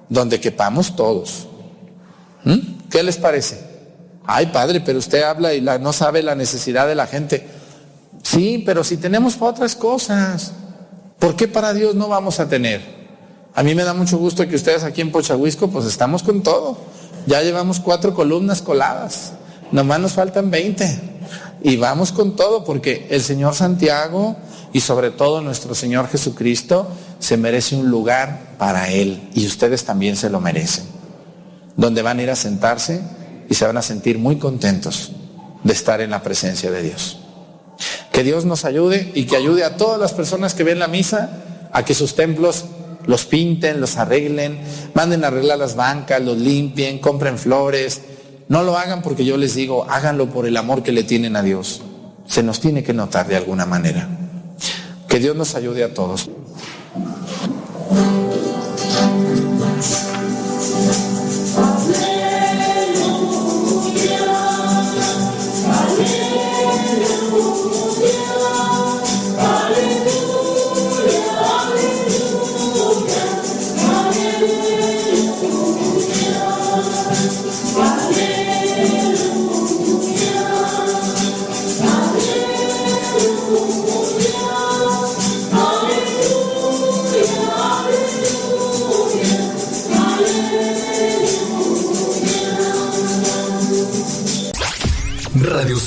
donde 0.08 0.40
quepamos 0.40 0.96
todos. 0.96 1.46
¿Mm? 2.44 2.88
¿Qué 2.90 3.02
les 3.02 3.18
parece? 3.18 3.60
Ay, 4.24 4.46
padre, 4.46 4.80
pero 4.80 4.98
usted 4.98 5.22
habla 5.22 5.54
y 5.54 5.60
no 5.60 5.92
sabe 5.92 6.22
la 6.22 6.34
necesidad 6.34 6.86
de 6.86 6.94
la 6.94 7.06
gente. 7.06 7.46
Sí, 8.22 8.62
pero 8.64 8.84
si 8.84 8.96
tenemos 8.96 9.36
otras 9.40 9.74
cosas, 9.74 10.52
¿por 11.18 11.36
qué 11.36 11.48
para 11.48 11.72
Dios 11.72 11.94
no 11.94 12.08
vamos 12.08 12.40
a 12.40 12.48
tener? 12.48 12.98
A 13.54 13.62
mí 13.62 13.74
me 13.74 13.84
da 13.84 13.94
mucho 13.94 14.18
gusto 14.18 14.46
que 14.46 14.56
ustedes 14.56 14.84
aquí 14.84 15.00
en 15.00 15.10
Pochahuisco, 15.10 15.68
pues 15.68 15.86
estamos 15.86 16.22
con 16.22 16.42
todo. 16.42 16.78
Ya 17.26 17.42
llevamos 17.42 17.80
cuatro 17.80 18.14
columnas 18.14 18.62
coladas, 18.62 19.32
nomás 19.72 20.00
nos 20.00 20.12
faltan 20.12 20.50
20. 20.50 21.00
Y 21.62 21.76
vamos 21.76 22.12
con 22.12 22.36
todo, 22.36 22.64
porque 22.64 23.06
el 23.10 23.22
Señor 23.22 23.54
Santiago 23.54 24.36
y 24.72 24.80
sobre 24.80 25.10
todo 25.10 25.40
nuestro 25.40 25.74
Señor 25.74 26.08
Jesucristo 26.08 26.88
se 27.18 27.36
merece 27.36 27.74
un 27.74 27.90
lugar 27.90 28.54
para 28.58 28.90
Él 28.90 29.28
y 29.34 29.46
ustedes 29.46 29.84
también 29.84 30.16
se 30.16 30.30
lo 30.30 30.40
merecen, 30.40 30.84
donde 31.76 32.02
van 32.02 32.18
a 32.18 32.22
ir 32.22 32.30
a 32.30 32.36
sentarse 32.36 33.02
y 33.48 33.54
se 33.54 33.66
van 33.66 33.76
a 33.76 33.82
sentir 33.82 34.18
muy 34.18 34.36
contentos 34.36 35.12
de 35.64 35.72
estar 35.72 36.00
en 36.00 36.10
la 36.10 36.22
presencia 36.22 36.70
de 36.70 36.82
Dios. 36.82 37.18
Que 38.12 38.24
Dios 38.24 38.44
nos 38.44 38.64
ayude 38.64 39.12
y 39.14 39.24
que 39.24 39.36
ayude 39.36 39.64
a 39.64 39.76
todas 39.76 40.00
las 40.00 40.12
personas 40.12 40.54
que 40.54 40.64
ven 40.64 40.78
la 40.78 40.88
misa 40.88 41.44
a 41.72 41.84
que 41.84 41.94
sus 41.94 42.14
templos 42.14 42.64
los 43.06 43.24
pinten, 43.24 43.80
los 43.80 43.96
arreglen, 43.96 44.60
manden 44.94 45.24
a 45.24 45.28
arreglar 45.28 45.58
las 45.58 45.76
bancas, 45.76 46.22
los 46.22 46.36
limpien, 46.36 46.98
compren 46.98 47.38
flores. 47.38 48.02
No 48.48 48.62
lo 48.62 48.76
hagan 48.76 49.02
porque 49.02 49.24
yo 49.24 49.36
les 49.36 49.54
digo, 49.54 49.86
háganlo 49.88 50.28
por 50.28 50.46
el 50.46 50.56
amor 50.56 50.82
que 50.82 50.92
le 50.92 51.04
tienen 51.04 51.36
a 51.36 51.42
Dios. 51.42 51.82
Se 52.26 52.42
nos 52.42 52.60
tiene 52.60 52.82
que 52.82 52.92
notar 52.92 53.26
de 53.26 53.36
alguna 53.36 53.64
manera. 53.64 54.08
Que 55.08 55.18
Dios 55.18 55.34
nos 55.36 55.54
ayude 55.54 55.84
a 55.84 55.94
todos. 55.94 56.28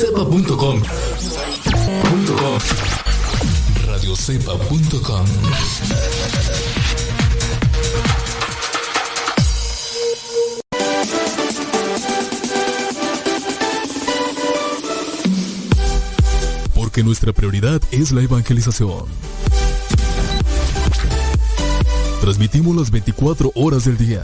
radiocepa.com. 0.01 0.81
Radiocepa.com. 3.85 5.25
Porque 16.73 17.03
nuestra 17.03 17.31
prioridad 17.33 17.79
es 17.91 18.11
la 18.11 18.21
evangelización. 18.21 19.05
Transmitimos 22.21 22.75
las 22.75 22.89
24 22.89 23.51
horas 23.55 23.85
del 23.85 23.97
día. 23.97 24.23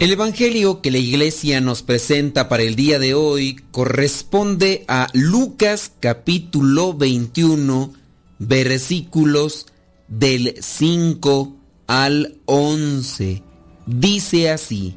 El 0.00 0.12
Evangelio 0.12 0.80
que 0.80 0.90
la 0.90 0.96
iglesia 0.96 1.60
nos 1.60 1.82
presenta 1.82 2.48
para 2.48 2.62
el 2.62 2.74
día 2.74 2.98
de 2.98 3.12
hoy 3.12 3.60
corresponde 3.70 4.82
a 4.88 5.08
Lucas 5.12 5.92
capítulo 6.00 6.94
21 6.94 7.92
versículos 8.38 9.66
del 10.08 10.56
5 10.58 11.54
al 11.86 12.38
11. 12.46 13.42
Dice 13.84 14.50
así, 14.50 14.96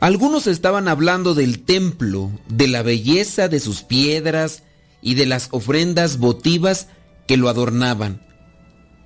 algunos 0.00 0.46
estaban 0.46 0.88
hablando 0.88 1.32
del 1.32 1.62
templo, 1.62 2.30
de 2.46 2.68
la 2.68 2.82
belleza 2.82 3.48
de 3.48 3.58
sus 3.58 3.84
piedras 3.84 4.64
y 5.00 5.14
de 5.14 5.24
las 5.24 5.48
ofrendas 5.50 6.18
votivas 6.18 6.88
que 7.26 7.38
lo 7.38 7.48
adornaban. 7.48 8.20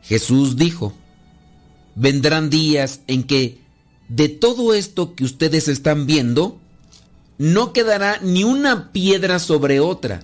Jesús 0.03 0.57
dijo, 0.57 0.93
vendrán 1.95 2.51
días 2.51 3.03
en 3.07 3.23
que 3.23 3.64
de 4.09 4.29
todo 4.29 4.75
esto 4.75 5.15
que 5.15 5.25
ustedes 5.25 5.69
están 5.69 6.07
viendo, 6.07 6.61
no 7.39 7.73
quedará 7.73 8.19
ni 8.23 8.45
una 8.45 8.93
piedra 8.93 9.39
sobre 9.39 9.81
otra, 9.81 10.21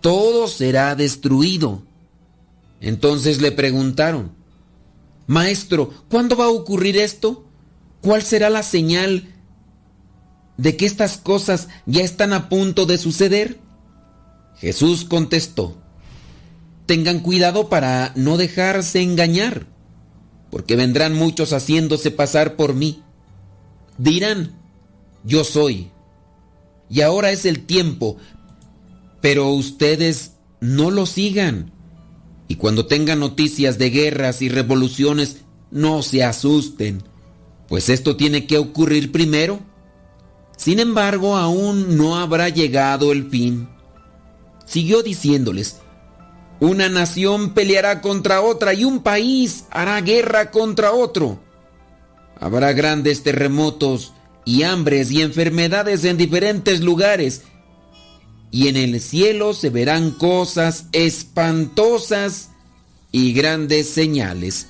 todo 0.00 0.48
será 0.48 0.94
destruido. 0.94 1.82
Entonces 2.80 3.40
le 3.40 3.52
preguntaron, 3.52 4.32
Maestro, 5.26 5.92
¿cuándo 6.08 6.36
va 6.36 6.46
a 6.46 6.50
ocurrir 6.50 6.96
esto? 6.96 7.44
¿Cuál 8.00 8.22
será 8.22 8.48
la 8.50 8.62
señal 8.62 9.34
de 10.56 10.76
que 10.76 10.86
estas 10.86 11.18
cosas 11.18 11.68
ya 11.86 12.02
están 12.02 12.32
a 12.32 12.48
punto 12.48 12.86
de 12.86 12.98
suceder? 12.98 13.58
Jesús 14.56 15.04
contestó, 15.04 15.76
Tengan 16.86 17.20
cuidado 17.20 17.68
para 17.68 18.12
no 18.16 18.38
dejarse 18.38 19.02
engañar, 19.02 19.66
porque 20.50 20.74
vendrán 20.74 21.14
muchos 21.14 21.52
haciéndose 21.52 22.10
pasar 22.10 22.56
por 22.56 22.72
mí 22.72 23.02
dirán, 23.98 24.58
yo 25.24 25.44
soy. 25.44 25.90
Y 26.88 27.02
ahora 27.02 27.30
es 27.30 27.44
el 27.44 27.66
tiempo, 27.66 28.16
pero 29.20 29.50
ustedes 29.50 30.32
no 30.60 30.90
lo 30.90 31.04
sigan. 31.04 31.72
Y 32.48 32.54
cuando 32.54 32.86
tengan 32.86 33.20
noticias 33.20 33.76
de 33.76 33.90
guerras 33.90 34.40
y 34.40 34.48
revoluciones, 34.48 35.42
no 35.70 36.02
se 36.02 36.24
asusten, 36.24 37.02
pues 37.68 37.90
esto 37.90 38.16
tiene 38.16 38.46
que 38.46 38.56
ocurrir 38.56 39.12
primero. 39.12 39.60
Sin 40.56 40.80
embargo, 40.80 41.36
aún 41.36 41.98
no 41.98 42.16
habrá 42.16 42.48
llegado 42.48 43.12
el 43.12 43.28
fin. 43.28 43.68
Siguió 44.64 45.02
diciéndoles, 45.02 45.76
una 46.60 46.88
nación 46.88 47.54
peleará 47.54 48.00
contra 48.00 48.40
otra 48.40 48.74
y 48.74 48.84
un 48.84 49.02
país 49.02 49.66
hará 49.70 50.00
guerra 50.00 50.50
contra 50.50 50.92
otro. 50.92 51.38
Habrá 52.40 52.72
grandes 52.72 53.22
terremotos 53.22 54.12
y 54.44 54.62
hambres 54.62 55.10
y 55.10 55.22
enfermedades 55.22 56.04
en 56.04 56.16
diferentes 56.16 56.80
lugares. 56.80 57.42
Y 58.50 58.68
en 58.68 58.76
el 58.76 59.00
cielo 59.00 59.52
se 59.52 59.70
verán 59.70 60.12
cosas 60.12 60.86
espantosas 60.92 62.50
y 63.12 63.32
grandes 63.32 63.88
señales. 63.90 64.68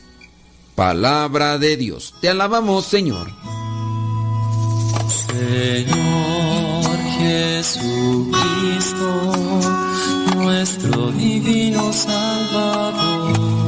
Palabra 0.75 1.59
de 1.59 1.77
Dios. 1.77 2.15
Te 2.21 2.29
alabamos, 2.29 2.87
Señor. 2.87 3.29
Señor 5.29 6.99
Jesucristo, 7.19 8.33
nuestro 10.37 11.11
divino 11.13 11.93
Salvador. 11.93 13.68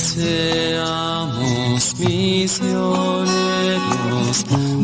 Seamos 0.00 1.94
misioneros 1.98 3.28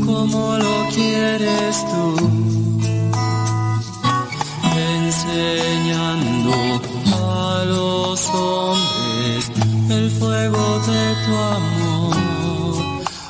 como 0.04 0.58
lo 0.58 0.88
quieres 0.94 1.84
tú, 1.90 2.16
enseñando 4.76 6.52
a 7.14 7.64
los 7.66 8.28
hombres 8.28 9.50
el 9.90 10.10
fuego 10.10 10.80
de 10.80 11.14
tu 11.24 11.34
amor. 11.34 12.16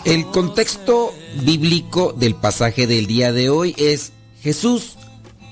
El 0.04 0.26
contexto 0.26 1.14
bíblico 1.42 2.12
del 2.12 2.34
pasaje 2.34 2.86
del 2.86 3.06
día 3.06 3.32
de 3.32 3.48
hoy 3.50 3.74
es 3.78 4.12
Jesús 4.42 4.96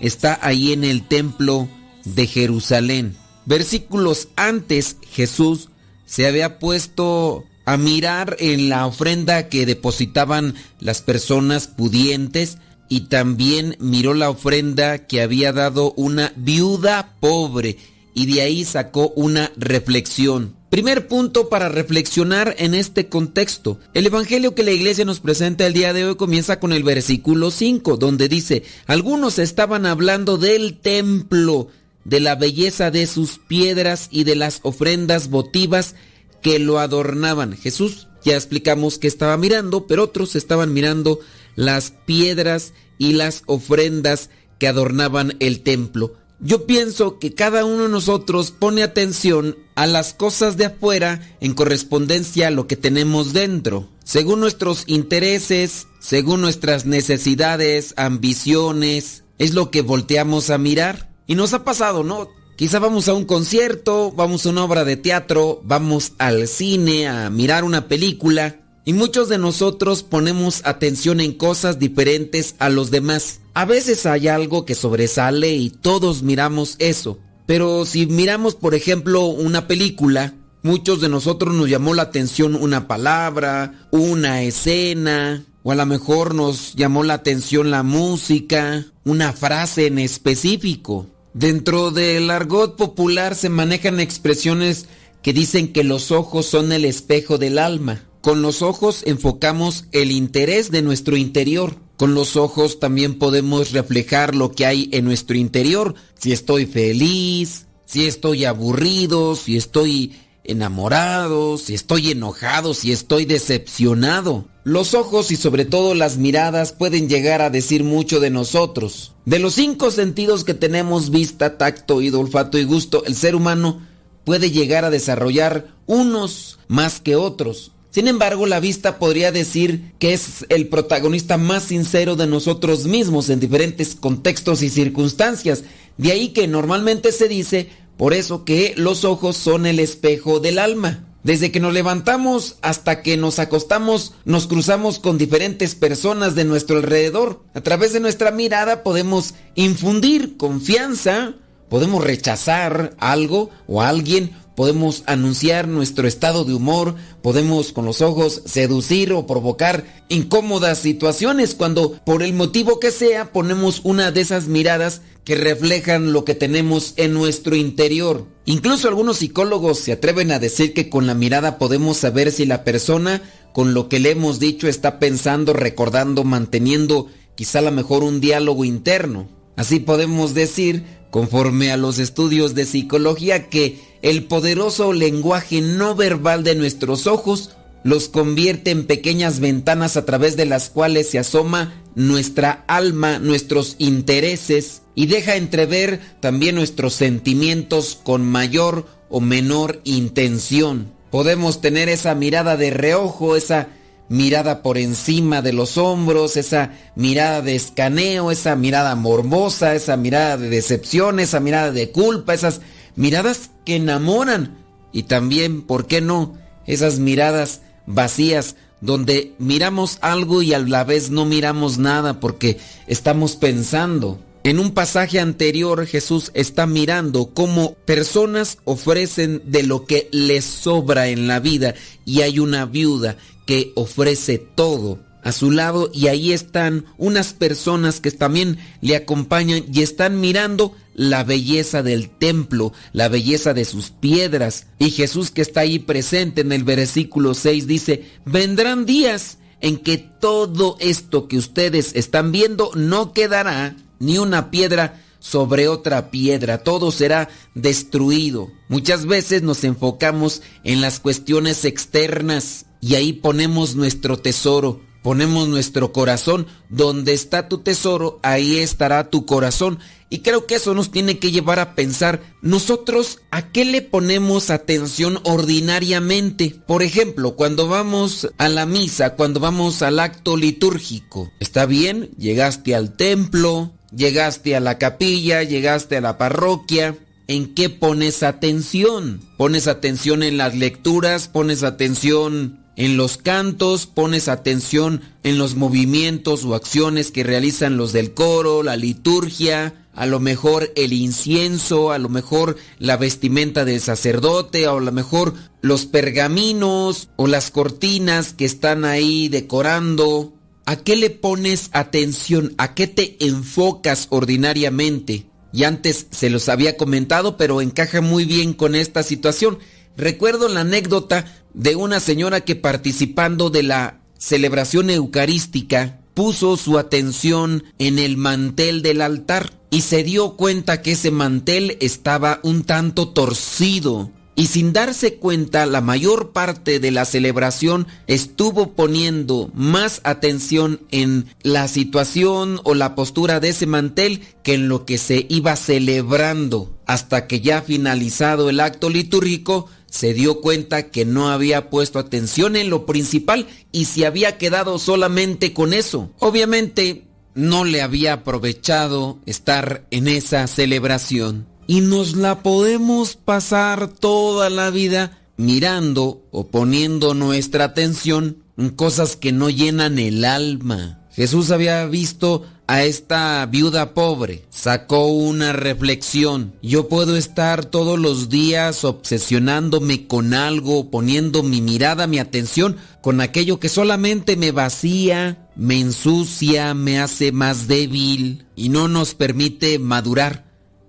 está 0.01 0.39
ahí 0.43 0.73
en 0.73 0.85
el 0.85 1.07
templo 1.07 1.69
de 2.05 2.27
Jerusalén. 2.27 3.17
Versículos 3.47 4.29
antes 4.37 4.97
Jesús 5.11 5.71
se 6.07 6.27
había 6.27 6.59
puesto 6.59 7.45
a 7.65 7.77
mirar 7.77 8.37
en 8.41 8.69
la 8.69 8.87
ofrenda 8.87 9.49
que 9.49 9.67
depositaban 9.67 10.55
las 10.81 11.03
personas 11.03 11.67
pudientes 11.67 12.59
y 12.89 13.03
también 13.03 13.77
miró 13.81 14.15
la 14.15 14.31
ofrenda 14.31 15.07
que 15.07 15.23
había 15.23 15.53
dado 15.53 15.93
una 15.97 16.33
viuda 16.37 17.15
pobre 17.21 17.79
y 18.15 18.27
de 18.27 18.43
ahí 18.43 18.65
sacó 18.65 19.13
una 19.17 19.51
reflexión. 19.57 20.55
Primer 20.71 21.07
punto 21.07 21.49
para 21.49 21.69
reflexionar 21.69 22.55
en 22.59 22.75
este 22.75 23.09
contexto. 23.09 23.79
El 23.93 24.07
Evangelio 24.07 24.55
que 24.55 24.65
la 24.65 24.73
iglesia 24.73 25.05
nos 25.05 25.21
presenta 25.21 25.67
el 25.67 25.73
día 25.73 25.93
de 25.93 26.05
hoy 26.05 26.17
comienza 26.17 26.59
con 26.59 26.73
el 26.73 26.83
versículo 26.83 27.51
5, 27.51 27.97
donde 27.97 28.29
dice, 28.29 28.65
algunos 28.87 29.39
estaban 29.39 29.87
hablando 29.87 30.37
del 30.37 30.79
templo, 30.79 31.69
de 32.05 32.21
la 32.21 32.35
belleza 32.35 32.91
de 32.91 33.07
sus 33.07 33.39
piedras 33.39 34.09
y 34.11 34.25
de 34.25 34.37
las 34.37 34.61
ofrendas 34.63 35.29
votivas 35.29 35.95
que 36.43 36.59
lo 36.59 36.79
adornaban. 36.79 37.57
Jesús 37.57 38.09
ya 38.25 38.35
explicamos 38.35 38.99
que 38.99 39.09
estaba 39.09 39.37
mirando, 39.37 39.87
pero 39.87 40.05
otros 40.05 40.37
estaban 40.37 40.73
mirando 40.73 41.21
las 41.57 41.93
piedras 42.07 42.73
y 42.99 43.13
las 43.13 43.43
ofrendas 43.47 44.31
que 44.59 44.69
adornaban 44.69 45.37
el 45.41 45.63
templo. 45.63 46.15
Yo 46.41 46.67
pienso 46.67 47.19
que 47.19 47.35
cada 47.35 47.65
uno 47.65 47.85
de 47.85 47.89
nosotros 47.89 48.51
pone 48.51 48.83
atención 48.83 49.57
a 49.77 49.87
las 49.87 50.15
cosas 50.15 50.57
de 50.57 50.67
afuera 50.67 51.37
en 51.41 51.55
correspondencia 51.55 52.49
a 52.49 52.51
lo 52.51 52.67
que 52.67 52.77
tenemos 52.77 53.33
dentro. 53.33 53.89
Según 54.05 54.41
nuestros 54.41 54.85
intereses, 54.87 55.87
según 56.01 56.41
nuestras 56.41 56.85
necesidades, 56.87 57.95
ambiciones, 57.97 59.25
es 59.39 59.55
lo 59.55 59.71
que 59.71 59.83
volteamos 59.83 60.51
a 60.51 60.59
mirar. 60.59 61.14
Y 61.27 61.35
nos 61.35 61.55
ha 61.55 61.65
pasado, 61.65 62.05
¿no? 62.05 62.29
Quizá 62.57 62.79
vamos 62.79 63.09
a 63.09 63.15
un 63.15 63.25
concierto, 63.25 64.13
vamos 64.13 64.47
a 64.47 64.51
una 64.51 64.65
obra 64.65 64.85
de 64.85 64.97
teatro, 64.97 65.61
vamos 65.65 66.13
al 66.19 66.47
cine 66.47 67.09
a 67.09 67.29
mirar 67.31 67.65
una 67.65 67.89
película 67.89 68.61
y 68.85 68.93
muchos 68.93 69.29
de 69.29 69.39
nosotros 69.39 70.03
ponemos 70.03 70.61
atención 70.65 71.21
en 71.21 71.33
cosas 71.33 71.79
diferentes 71.79 72.55
a 72.59 72.69
los 72.69 72.91
demás. 72.91 73.41
A 73.55 73.65
veces 73.65 74.05
hay 74.05 74.29
algo 74.29 74.67
que 74.67 74.75
sobresale 74.75 75.55
y 75.55 75.71
todos 75.71 76.23
miramos 76.23 76.77
eso. 76.79 77.19
Pero 77.47 77.87
si 77.87 78.07
miramos, 78.07 78.55
por 78.55 78.75
ejemplo, 78.75 79.27
una 79.27 79.67
película, 79.67 80.35
muchos 80.63 81.01
de 81.01 81.09
nosotros 81.09 81.55
nos 81.55 81.69
llamó 81.69 81.95
la 81.95 82.03
atención 82.03 82.55
una 82.55 82.87
palabra, 82.87 83.89
una 83.91 84.43
escena, 84.43 85.45
o 85.63 85.73
a 85.73 85.75
lo 85.75 85.87
mejor 85.87 86.35
nos 86.35 86.75
llamó 86.75 87.05
la 87.05 87.15
atención 87.15 87.71
la 87.71 87.83
música, 87.83 88.85
una 89.05 89.33
frase 89.33 89.87
en 89.87 89.99
específico. 89.99 91.07
Dentro 91.35 91.91
del 91.91 92.31
argot 92.31 92.77
popular 92.77 93.35
se 93.35 93.49
manejan 93.49 93.99
expresiones 93.99 94.87
que 95.21 95.33
dicen 95.33 95.73
que 95.73 95.83
los 95.83 96.13
ojos 96.13 96.47
son 96.47 96.71
el 96.71 96.85
espejo 96.85 97.39
del 97.39 97.59
alma. 97.59 98.05
Con 98.21 98.41
los 98.41 98.63
ojos 98.63 99.03
enfocamos 99.05 99.87
el 99.91 100.13
interés 100.13 100.71
de 100.71 100.81
nuestro 100.81 101.17
interior. 101.17 101.77
Con 101.97 102.15
los 102.15 102.37
ojos 102.37 102.79
también 102.79 103.19
podemos 103.19 103.73
reflejar 103.73 104.37
lo 104.37 104.53
que 104.53 104.65
hay 104.65 104.89
en 104.93 105.05
nuestro 105.05 105.37
interior. 105.37 105.97
Si 106.17 106.31
estoy 106.31 106.67
feliz, 106.67 107.67
si 107.85 108.07
estoy 108.07 108.45
aburrido, 108.45 109.35
si 109.35 109.57
estoy 109.57 110.13
enamorado, 110.45 111.59
si 111.59 111.75
estoy 111.75 112.11
enojado, 112.11 112.75
si 112.75 112.93
estoy 112.93 113.25
decepcionado. 113.25 114.47
Los 114.63 114.95
ojos 114.95 115.31
y 115.31 115.37
sobre 115.37 115.65
todo 115.65 115.95
las 115.95 116.17
miradas 116.17 116.73
pueden 116.73 117.09
llegar 117.09 117.43
a 117.43 117.51
decir 117.51 117.85
mucho 117.85 118.21
de 118.21 118.31
nosotros. 118.31 119.13
De 119.25 119.39
los 119.39 119.55
cinco 119.55 119.91
sentidos 119.91 120.45
que 120.45 120.55
tenemos, 120.55 121.11
vista, 121.11 121.59
tacto, 121.59 121.97
oído, 121.97 122.21
olfato 122.21 122.59
y 122.59 122.65
gusto, 122.65 123.05
el 123.05 123.15
ser 123.15 123.35
humano 123.35 123.81
puede 124.25 124.51
llegar 124.51 124.85
a 124.85 124.91
desarrollar 124.91 125.69
unos 125.87 126.59
más 126.69 127.01
que 127.01 127.17
otros. 127.17 127.73
Sin 127.91 128.09
embargo, 128.09 128.47
la 128.47 128.59
vista 128.59 128.99
podría 128.99 129.31
decir 129.31 129.93
que 130.01 130.15
es 130.15 130.45
el 130.49 130.67
protagonista 130.69 131.39
más 131.39 131.63
sincero 131.63 132.17
de 132.17 132.27
nosotros 132.27 132.87
mismos 132.87 133.31
en 133.31 133.39
diferentes 133.39 133.95
contextos 133.95 134.63
y 134.63 134.71
circunstancias. 134.71 135.63
De 135.97 136.11
ahí 136.11 136.31
que 136.31 136.49
normalmente 136.49 137.13
se 137.13 137.29
dice, 137.29 137.69
por 137.97 138.15
eso 138.15 138.45
que 138.45 138.75
los 138.77 139.05
ojos 139.05 139.37
son 139.37 139.67
el 139.67 139.79
espejo 139.81 140.41
del 140.41 140.59
alma. 140.59 141.05
Desde 141.23 141.51
que 141.51 141.59
nos 141.59 141.73
levantamos 141.73 142.57
hasta 142.61 143.01
que 143.03 143.17
nos 143.17 143.39
acostamos, 143.39 144.13
nos 144.27 144.47
cruzamos 144.47 144.99
con 144.99 145.17
diferentes 145.17 145.75
personas 145.75 146.35
de 146.35 146.45
nuestro 146.45 146.77
alrededor. 146.77 147.43
A 147.55 147.63
través 147.63 147.95
de 147.95 148.01
nuestra 148.01 148.31
mirada 148.31 148.83
podemos 148.83 149.35
infundir 149.55 150.37
confianza, 150.37 151.33
podemos 151.71 152.05
rechazar 152.05 152.95
algo 152.99 153.49
o 153.67 153.81
alguien 153.81 154.33
podemos 154.55 155.03
anunciar 155.07 155.67
nuestro 155.69 156.07
estado 156.07 156.45
de 156.45 156.55
humor, 156.55 156.95
podemos 157.23 157.73
con 157.73 157.85
los 157.85 158.01
ojos 158.03 158.43
seducir 158.45 159.13
o 159.13 159.27
provocar 159.27 159.85
incómodas 160.09 160.79
situaciones 160.79 161.55
cuando 161.55 161.93
por 162.05 162.23
el 162.23 162.35
motivo 162.35 162.79
que 162.79 162.91
sea 162.91 163.33
ponemos 163.33 163.81
una 163.85 164.13
de 164.13 164.21
esas 164.21 164.47
miradas 164.47 165.03
que 165.25 165.35
reflejan 165.37 166.13
lo 166.13 166.25
que 166.25 166.35
tenemos 166.35 166.93
en 166.97 167.15
nuestro 167.15 167.57
interior. 167.57 168.27
Incluso 168.45 168.89
algunos 168.89 169.19
psicólogos 169.19 169.79
se 169.79 169.93
atreven 169.93 170.31
a 170.31 170.39
decir 170.39 170.75
que 170.75 170.91
con 170.91 171.07
la 171.07 171.15
mirada 171.15 171.59
podemos 171.59 171.97
saber 171.97 172.31
si 172.31 172.45
la 172.45 172.63
persona 172.63 173.23
con 173.53 173.73
lo 173.73 173.89
que 173.89 174.01
le 174.01 174.11
hemos 174.11 174.39
dicho 174.39 174.69
está 174.69 174.99
pensando, 174.99 175.53
recordando, 175.53 176.25
manteniendo 176.25 177.09
quizá 177.35 177.61
a 177.61 177.63
lo 177.63 177.73
mejor 177.73 178.05
un 178.05 178.21
diálogo 178.21 178.65
interno. 178.65 179.29
Así 179.57 179.81
podemos 179.81 180.35
decir, 180.35 180.85
conforme 181.11 181.71
a 181.71 181.77
los 181.77 181.99
estudios 181.99 182.55
de 182.55 182.67
psicología, 182.67 183.49
que 183.49 183.81
el 184.03 184.25
poderoso 184.25 184.93
lenguaje 184.93 185.61
no 185.61 185.95
verbal 185.95 186.45
de 186.45 186.55
nuestros 186.55 187.07
ojos 187.07 187.57
los 187.85 188.09
convierte 188.09 188.71
en 188.71 188.87
pequeñas 188.87 189.39
ventanas 189.39 189.97
a 189.97 190.05
través 190.05 190.37
de 190.37 190.47
las 190.47 190.71
cuales 190.71 191.11
se 191.11 191.19
asoma 191.19 191.75
nuestra 191.95 192.65
alma, 192.67 193.19
nuestros 193.19 193.77
intereses 193.79 194.83
y 194.95 195.07
deja 195.07 195.37
entrever 195.37 196.01
también 196.21 196.55
nuestros 196.57 196.95
sentimientos 196.95 198.01
con 198.03 198.25
mayor 198.25 198.87
o 199.11 199.21
menor 199.21 199.81
intención. 199.85 200.93
Podemos 201.11 201.61
tener 201.61 201.89
esa 201.89 202.15
mirada 202.15 202.57
de 202.57 202.71
reojo, 202.71 203.37
esa 203.37 203.69
mirada 204.09 204.63
por 204.63 204.79
encima 204.79 205.43
de 205.43 205.53
los 205.53 205.77
hombros, 205.77 206.37
esa 206.37 206.73
mirada 206.97 207.43
de 207.43 207.55
escaneo, 207.55 208.31
esa 208.31 208.57
mirada 208.57 208.97
morbosa, 208.97 209.75
esa 209.75 209.97
mirada 209.97 210.39
de 210.39 210.49
decepción, 210.49 211.21
esa 211.21 211.39
mirada 211.39 211.71
de 211.71 211.91
culpa, 211.91 212.33
esas 212.33 212.63
miradas 212.97 213.51
que 213.65 213.77
enamoran 213.77 214.57
y 214.91 215.05
también, 215.05 215.63
¿por 215.63 215.87
qué 215.87 216.01
no? 216.01 216.35
Esas 216.67 216.99
miradas 216.99 217.61
vacías 217.87 218.57
donde 218.81 219.33
miramos 219.39 219.99
algo 220.03 220.43
y 220.43 220.53
a 220.53 220.59
la 220.59 220.85
vez 220.85 221.11
no 221.11 221.25
miramos 221.25 221.79
nada 221.79 222.21
porque 222.21 222.59
estamos 222.87 223.37
pensando. 223.37 224.21
En 224.43 224.59
un 224.59 224.73
pasaje 224.73 225.21
anterior 225.21 225.87
Jesús 225.87 226.31
está 226.35 226.67
mirando 226.67 227.31
cómo 227.33 227.75
personas 227.87 228.59
ofrecen 228.65 229.41
de 229.47 229.63
lo 229.63 229.87
que 229.87 230.09
les 230.13 230.45
sobra 230.45 231.09
en 231.09 231.27
la 231.27 231.41
vida 231.41 231.75
y 232.05 232.21
hay 232.21 232.39
una 232.39 232.67
viuda 232.67 233.17
que 233.47 233.73
ofrece 233.75 234.37
todo 234.39 234.99
a 235.23 235.33
su 235.33 235.51
lado 235.51 235.91
y 235.95 236.09
ahí 236.09 236.33
están 236.33 236.85
unas 236.99 237.33
personas 237.33 238.01
que 238.01 238.11
también 238.11 238.59
le 238.83 238.97
acompañan 238.97 239.65
y 239.73 239.81
están 239.81 240.21
mirando 240.21 240.75
la 240.95 241.25
belleza 241.25 241.83
del 241.83 242.09
templo, 242.09 242.73
la 242.93 243.09
belleza 243.09 243.55
de 243.55 243.65
sus 243.65 243.91
piedras. 243.91 244.67
Y 244.79 244.91
Jesús 244.91 245.31
que 245.31 245.43
está 245.43 245.61
ahí 245.61 245.79
presente 245.79 246.41
en 246.41 246.53
el 246.53 246.65
versículo 246.65 247.35
6 247.35 247.67
dice, 247.67 248.05
vendrán 248.25 248.87
días 248.87 249.39
en 249.61 249.79
que 249.79 249.99
todo 249.99 250.77
esto 250.81 251.29
que 251.29 251.39
ustedes 251.39 251.95
están 251.95 252.33
viendo 252.33 252.71
no 252.75 253.13
quedará 253.13 253.77
ni 253.99 254.19
una 254.19 254.51
piedra 254.51 255.01
sobre 255.19 255.69
otra 255.69 256.11
piedra, 256.11 256.59
todo 256.59 256.93
será 256.93 257.31
destruido. 257.55 258.51
Muchas 258.69 259.07
veces 259.07 259.43
nos 259.43 259.65
enfocamos 259.65 260.43
en 260.65 260.83
las 260.83 261.01
cuestiones 261.01 261.65
externas 261.65 262.67
y 262.83 262.97
ahí 262.97 263.15
ponemos 263.15 263.75
nuestro 263.75 264.19
tesoro 264.19 264.83
ponemos 265.05 265.49
nuestro 265.49 265.93
corazón, 265.93 266.47
donde 266.71 267.13
está 267.13 267.47
tu 267.47 267.59
tesoro, 267.59 268.19
ahí 268.23 268.57
estará 268.57 269.11
tu 269.11 269.27
corazón. 269.27 269.79
Y 270.09 270.21
creo 270.21 270.47
que 270.47 270.55
eso 270.55 270.73
nos 270.73 270.91
tiene 270.91 271.19
que 271.19 271.31
llevar 271.31 271.59
a 271.59 271.75
pensar, 271.75 272.23
nosotros, 272.41 273.19
¿a 273.31 273.51
qué 273.53 273.67
le 273.67 273.83
ponemos 273.83 274.49
atención 274.49 275.21
ordinariamente? 275.25 276.57
Por 276.67 276.83
ejemplo, 276.83 277.37
cuando 277.37 277.69
vamos 277.69 278.31
a 278.39 278.49
la 278.49 278.65
misa, 278.65 279.15
cuando 279.15 279.41
vamos 279.41 279.83
al 279.83 280.01
acto 280.01 280.39
litúrgico, 280.39 281.31
¿está 281.39 281.67
bien? 281.67 282.09
Llegaste 282.17 282.75
al 282.75 282.97
templo, 282.97 283.75
llegaste 283.95 284.57
a 284.57 284.61
la 284.61 284.79
capilla, 284.79 285.43
llegaste 285.43 285.99
a 285.99 286.01
la 286.01 286.17
parroquia. 286.17 286.97
¿En 287.27 287.55
qué 287.55 287.69
pones 287.69 288.23
atención? 288.23 289.21
¿Pones 289.37 289.67
atención 289.67 290.23
en 290.23 290.39
las 290.39 290.55
lecturas? 290.55 291.29
¿Pones 291.29 291.63
atención 291.63 292.64
en 292.77 292.97
los 292.97 293.17
cantos 293.17 293.87
pones 293.87 294.29
atención 294.29 295.01
en 295.23 295.39
los 295.39 295.55
movimientos 295.55 296.45
o 296.45 296.55
acciones 296.55 297.13
que 297.13 297.23
realizan 297.23 297.77
los 297.77 297.93
del 297.93 298.15
coro, 298.15 298.63
la 298.63 298.77
liturgia, 298.77 299.87
a 299.95 300.07
lo 300.07 300.19
mejor 300.19 300.73
el 300.75 300.93
incienso, 300.93 301.93
a 301.93 301.99
lo 301.99 302.09
mejor 302.09 302.57
la 302.79 302.97
vestimenta 302.97 303.65
del 303.65 303.81
sacerdote, 303.81 304.67
o 304.67 304.79
a 304.79 304.81
lo 304.81 304.91
mejor 304.91 305.35
los 305.61 305.87
pergaminos 305.87 307.11
o 307.17 307.29
las 307.29 307.53
cortinas 307.53 308.33
que 308.33 308.45
están 308.45 308.85
ahí 308.85 309.29
decorando. 309.29 310.35
¿A 310.67 310.77
qué 310.77 310.97
le 310.97 311.11
pones 311.11 311.71
atención? 311.73 312.55
¿A 312.59 312.75
qué 312.75 312.89
te 312.89 313.25
enfocas 313.25 314.09
ordinariamente? 314.11 315.27
Y 315.53 315.63
antes 315.63 316.09
se 316.11 316.31
los 316.31 316.49
había 316.49 316.77
comentado, 316.77 317.37
pero 317.37 317.61
encaja 317.61 318.01
muy 318.01 318.25
bien 318.25 318.55
con 318.55 318.75
esta 318.75 319.05
situación. 319.05 319.59
Recuerdo 319.97 320.49
la 320.49 320.63
anécdota 320.63 321.27
de 321.55 321.77
una 321.77 322.01
señora 322.01 322.43
que 322.43 322.57
participando 322.57 323.49
de 323.49 323.63
la 323.63 324.01
celebración 324.19 324.91
eucarística 324.91 326.01
puso 326.15 326.57
su 326.57 326.79
atención 326.79 327.65
en 327.79 327.99
el 327.99 328.17
mantel 328.17 328.83
del 328.83 329.01
altar 329.01 329.53
y 329.71 329.81
se 329.83 330.05
dio 330.05 330.37
cuenta 330.37 330.83
que 330.83 330.93
ese 330.93 331.11
mantel 331.11 331.77
estaba 331.81 332.41
un 332.43 332.63
tanto 332.63 333.09
torcido. 333.09 334.11
Y 334.37 334.47
sin 334.47 334.73
darse 334.73 335.15
cuenta 335.15 335.65
la 335.65 335.81
mayor 335.81 336.33
parte 336.33 336.81
de 336.81 336.91
la 336.91 337.05
celebración 337.05 337.87
estuvo 338.09 338.73
poniendo 338.73 339.51
más 339.55 340.01
atención 340.03 340.81
en 340.91 341.27
la 341.43 341.69
situación 341.69 342.61
o 342.65 342.75
la 342.75 342.97
postura 342.97 343.39
de 343.39 343.51
ese 343.51 343.67
mantel 343.67 344.23
que 344.43 344.55
en 344.55 344.69
lo 344.69 344.87
que 344.87 344.99
se 344.99 345.27
iba 345.29 345.55
celebrando. 345.55 346.77
Hasta 346.85 347.29
que 347.29 347.41
ya 347.41 347.63
finalizado 347.63 348.51
el 348.51 348.59
acto 348.59 348.91
litúrgico 348.91 349.69
se 349.95 350.13
dio 350.13 350.41
cuenta 350.41 350.91
que 350.91 351.05
no 351.05 351.29
había 351.29 351.71
puesto 351.71 352.01
atención 352.01 352.57
en 352.57 352.69
lo 352.69 352.85
principal 352.85 353.47
y 353.71 353.85
se 353.85 354.07
había 354.07 354.39
quedado 354.39 354.81
solamente 354.81 355.55
con 355.55 355.73
eso. 355.73 356.11
Obviamente 356.19 357.05
no 357.37 357.65
le 357.65 357.81
había 357.81 358.15
aprovechado 358.15 359.21
estar 359.25 359.87
en 359.93 360.09
esa 360.09 360.49
celebración 360.49 361.47
y 361.69 361.81
nos 361.81 362.17
la 362.17 362.43
podemos 362.43 363.15
pasar 363.15 363.87
toda 363.87 364.51
la 364.51 364.71
vida 364.71 365.23
mirando 365.37 366.27
o 366.33 366.49
poniendo 366.49 367.15
nuestra 367.15 367.67
atención 367.67 368.39
en 368.59 368.71
cosas 368.71 369.15
que 369.15 369.31
no 369.31 369.49
llenan 369.49 370.01
el 370.01 370.25
alma. 370.25 371.07
Jesús 371.13 371.53
había 371.53 371.87
visto 371.87 372.43
a 372.67 372.85
esta 372.85 373.45
viuda 373.47 373.95
pobre, 373.95 374.45
sacó 374.51 375.09
una 375.09 375.53
reflexión. 375.53 376.55
Yo 376.63 376.89
puedo 376.89 377.17
estar 377.17 377.65
todos 377.65 377.99
los 377.99 378.29
días 378.29 378.85
obsesionándome 378.85 380.07
con 380.07 380.35
algo, 380.35 380.91
poniendo 380.91 381.43
mi 381.43 381.61
mirada, 381.61 382.07
mi 382.07 382.19
atención 382.19 382.77
con 383.03 383.21
aquello 383.21 383.61
que 383.61 383.69
solamente 383.69 384.37
me 384.37 384.51
vacía, 384.51 385.49
me 385.57 385.79
ensucia, 385.79 386.75
me 386.75 386.99
hace 386.99 387.33
más 387.33 387.69
débil 387.69 388.47
y 388.57 388.71
no 388.71 388.89
nos 388.89 389.15
permite 389.15 389.79
madurar 389.79 390.45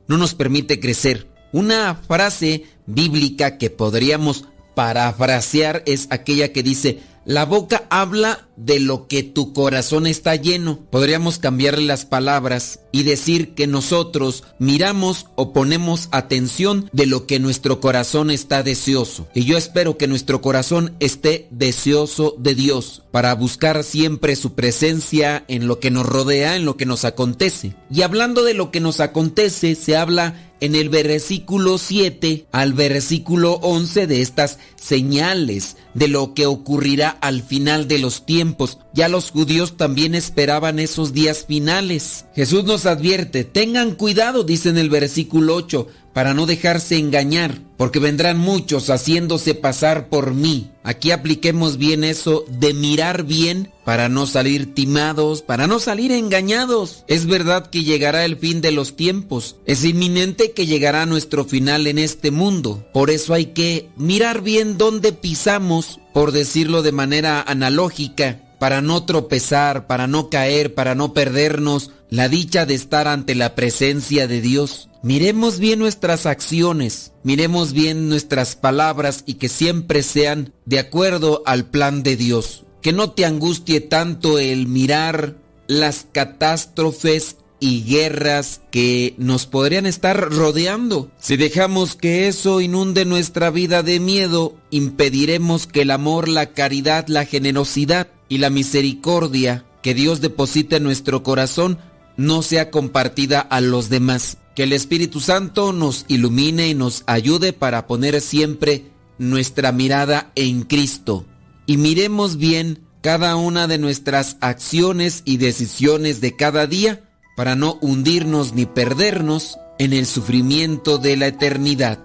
no 0.08 0.18
nos 0.18 0.34
permite 0.34 0.80
crecer. 0.80 1.28
Una 1.52 1.96
frase 1.96 2.66
bíblica 2.86 3.58
que 3.58 3.70
podríamos 3.70 4.46
parafrasear 4.76 5.84
es 5.86 6.08
aquella 6.10 6.52
que 6.52 6.64
dice, 6.64 7.02
la 7.24 7.46
boca 7.46 7.86
habla 7.90 8.45
de 8.58 8.80
lo 8.80 9.08
que 9.08 9.24
tu 9.24 9.54
corazón 9.54 10.08
está 10.08 10.36
lleno. 10.36 10.80
Podríamos 10.90 11.40
cambiarle 11.40 11.86
las 11.86 12.06
palabras 12.06 12.80
y 12.92 13.04
decir 13.04 13.54
que 13.54 13.68
nosotros 13.68 14.44
miramos 14.60 15.28
o 15.36 15.54
ponemos 15.54 16.08
atención 16.12 16.90
de 16.94 17.06
lo 17.06 17.28
que 17.28 17.40
nuestro 17.40 17.80
corazón 17.80 18.32
está 18.32 18.64
deseoso. 18.64 19.28
Y 19.34 19.44
yo 19.44 19.58
espero 19.58 19.98
que 19.98 20.08
nuestro 20.08 20.42
corazón 20.42 20.96
esté 21.00 21.48
deseoso 21.52 22.36
de 22.38 22.56
Dios 22.56 23.04
para 23.12 23.34
buscar 23.36 23.84
siempre 23.84 24.36
su 24.36 24.54
presencia 24.54 25.44
en 25.48 25.68
lo 25.68 25.80
que 25.80 25.92
nos 25.92 26.06
rodea, 26.06 26.56
en 26.56 26.66
lo 26.66 26.78
que 26.78 26.86
nos 26.86 27.06
acontece. 27.06 27.76
Y 27.92 28.02
hablando 28.02 28.44
de 28.44 28.54
lo 28.54 28.72
que 28.72 28.80
nos 28.80 29.00
acontece, 29.00 29.76
se 29.76 29.98
habla 29.98 30.52
en 30.62 30.76
el 30.76 30.90
versículo 30.90 31.78
7 31.78 32.48
al 32.52 32.74
versículo 32.74 33.54
11 33.62 34.08
de 34.08 34.22
estas 34.22 34.58
señales 34.76 35.78
de 35.94 36.08
lo 36.08 36.34
que 36.34 36.46
ocurrirá 36.46 37.10
al 37.10 37.44
final 37.44 37.88
de 37.88 38.00
los 38.00 38.26
tiempos. 38.26 38.45
Ya 38.94 39.10
los 39.10 39.32
judíos 39.32 39.78
también 39.78 40.16
esperaban 40.16 40.80
esos 40.80 41.14
días 41.14 41.46
finales. 41.48 42.26
Jesús 42.36 42.64
nos 42.64 42.86
advierte, 42.86 43.44
tengan 43.44 43.96
cuidado, 43.96 44.44
dice 44.44 44.70
en 44.70 44.78
el 44.78 44.90
versículo 44.90 45.56
8, 45.56 45.88
para 46.16 46.34
no 46.34 46.46
dejarse 46.46 46.98
engañar, 46.98 47.60
porque 47.76 48.00
vendrán 48.00 48.38
muchos 48.38 48.90
haciéndose 48.90 49.54
pasar 49.54 50.08
por 50.08 50.34
mí. 50.34 50.72
Aquí 50.82 51.12
apliquemos 51.12 51.78
bien 51.78 52.06
eso 52.06 52.46
de 52.48 52.74
mirar 52.74 53.24
bien 53.24 53.74
para 53.84 54.08
no 54.08 54.26
salir 54.26 54.74
timados, 54.74 55.42
para 55.42 55.68
no 55.68 55.80
salir 55.80 56.14
engañados. 56.14 57.04
Es 57.10 57.26
verdad 57.26 57.70
que 57.70 57.84
llegará 57.84 58.24
el 58.24 58.38
fin 58.38 58.62
de 58.62 58.72
los 58.72 58.96
tiempos, 58.96 59.58
es 59.66 59.84
inminente 59.84 60.54
que 60.54 60.66
llegará 60.66 61.06
nuestro 61.06 61.44
final 61.44 61.86
en 61.86 62.00
este 62.00 62.32
mundo. 62.32 62.88
Por 62.94 63.10
eso 63.10 63.34
hay 63.34 63.48
que 63.48 63.90
mirar 63.98 64.42
bien 64.42 64.78
dónde 64.78 65.12
pisamos, 65.12 66.00
por 66.16 66.32
decirlo 66.32 66.82
de 66.82 66.94
manera 66.94 67.42
analógica, 67.42 68.40
para 68.58 68.82
no 68.82 69.04
tropezar, 69.04 69.86
para 69.86 70.08
no 70.08 70.30
caer, 70.30 70.74
para 70.74 70.96
no 70.96 71.14
perdernos 71.14 71.92
la 72.10 72.30
dicha 72.30 72.66
de 72.66 72.74
estar 72.74 73.10
ante 73.10 73.36
la 73.36 73.54
presencia 73.54 74.26
de 74.26 74.40
Dios. 74.40 74.88
Miremos 75.04 75.60
bien 75.60 75.78
nuestras 75.80 76.26
acciones, 76.26 77.12
miremos 77.24 77.74
bien 77.74 78.08
nuestras 78.08 78.56
palabras 78.56 79.26
y 79.26 79.34
que 79.34 79.50
siempre 79.50 80.04
sean 80.04 80.54
de 80.64 80.80
acuerdo 80.80 81.44
al 81.46 81.66
plan 81.66 82.02
de 82.02 82.16
Dios. 82.16 82.64
Que 82.82 82.94
no 82.94 83.12
te 83.12 83.26
angustie 83.26 83.82
tanto 83.82 84.40
el 84.40 84.68
mirar 84.68 85.36
las 85.68 86.08
catástrofes 86.14 87.36
y 87.66 87.84
guerras 87.84 88.62
que 88.70 89.16
nos 89.18 89.48
podrían 89.48 89.88
estar 89.88 90.32
rodeando. 90.32 91.10
Si 91.18 91.36
dejamos 91.36 91.96
que 91.96 92.28
eso 92.28 92.62
inunde 92.62 93.06
nuestra 93.06 93.50
vida 93.50 93.82
de 93.82 94.00
miedo, 94.00 94.56
impediremos 94.70 95.66
que 95.66 95.82
el 95.82 95.90
amor, 95.90 96.30
la 96.30 96.54
caridad, 96.54 97.08
la 97.08 97.26
generosidad 97.26 98.10
y 98.30 98.38
la 98.38 98.52
misericordia 98.52 99.66
que 99.82 99.96
Dios 99.96 100.22
deposita 100.22 100.76
en 100.76 100.84
nuestro 100.84 101.24
corazón 101.24 101.80
no 102.18 102.44
sea 102.44 102.70
compartida 102.70 103.40
a 103.40 103.62
los 103.62 103.90
demás. 103.90 104.38
Que 104.56 104.62
el 104.62 104.72
Espíritu 104.72 105.20
Santo 105.20 105.74
nos 105.74 106.06
ilumine 106.08 106.68
y 106.68 106.76
nos 106.76 107.04
ayude 107.08 107.52
para 107.52 107.88
poner 107.88 108.22
siempre 108.22 108.92
nuestra 109.18 109.72
mirada 109.72 110.32
en 110.36 110.62
Cristo. 110.62 111.26
Y 111.66 111.78
miremos 111.78 112.38
bien 112.38 112.84
cada 113.02 113.36
una 113.36 113.68
de 113.68 113.80
nuestras 113.80 114.38
acciones 114.42 115.24
y 115.26 115.38
decisiones 115.38 116.22
de 116.22 116.36
cada 116.36 116.68
día 116.68 117.05
para 117.36 117.56
no 117.56 117.78
hundirnos 117.82 118.54
ni 118.54 118.66
perdernos 118.66 119.60
en 119.78 119.92
el 119.92 120.06
sufrimiento 120.06 120.98
de 120.98 121.18
la 121.18 121.28
eternidad. 121.28 122.00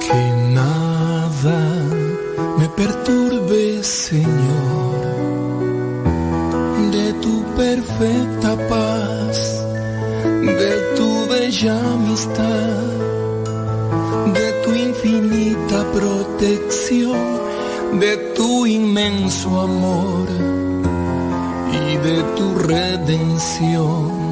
Que 0.00 0.52
nada 0.52 1.82
me 2.58 2.68
perturbe, 2.68 3.82
Señor, 3.82 5.06
de 6.92 7.12
tu 7.14 7.42
perfecta 7.56 8.68
paz, 8.68 9.64
de 10.22 10.94
tu 10.94 11.26
bella 11.28 11.92
amistad, 11.94 12.82
de 14.34 14.52
tu 14.62 14.74
infinita 14.74 15.90
protección, 15.92 17.18
de 17.98 18.16
tu 18.36 18.66
inmenso 18.66 19.58
amor 19.58 20.65
y 21.76 21.96
de 21.96 22.22
tu 22.36 22.54
redención. 22.58 24.26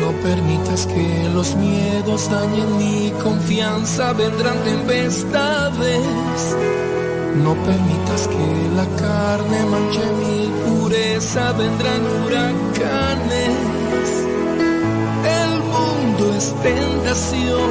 No 0.00 0.12
permitas 0.22 0.86
que 0.86 1.28
los 1.34 1.54
miedos 1.56 2.30
dañen 2.30 2.76
mi 2.76 3.12
confianza, 3.22 4.12
vendrán 4.12 4.58
tempestades. 4.64 6.56
No 7.42 7.54
permitas 7.54 8.28
que 8.28 8.46
la 8.76 8.86
carne 8.96 9.64
manche 9.66 10.04
mi 10.22 10.50
pureza, 10.64 11.52
vendrán 11.52 12.02
huracanes. 12.24 13.54
El 15.40 15.52
mundo 15.74 16.34
es 16.36 16.54
tentación, 16.62 17.70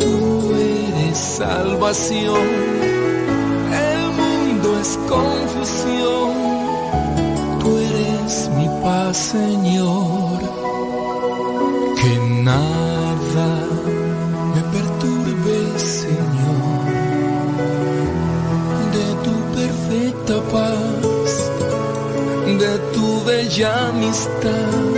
tú 0.00 0.54
eres 0.54 1.18
salvación. 1.18 2.90
Es 4.80 4.98
confusión, 5.10 6.32
tú 7.60 7.68
eres 7.76 8.48
mi 8.56 8.66
paz, 8.82 9.14
Señor. 9.14 10.40
Que 12.00 12.12
nada 12.42 13.50
me 14.54 14.62
perturbe, 14.74 15.78
Señor, 15.78 16.80
de 18.96 19.06
tu 19.24 19.34
perfecta 19.58 20.36
paz, 20.54 21.30
de 22.62 22.72
tu 22.94 23.24
bella 23.26 23.88
amistad, 23.88 24.89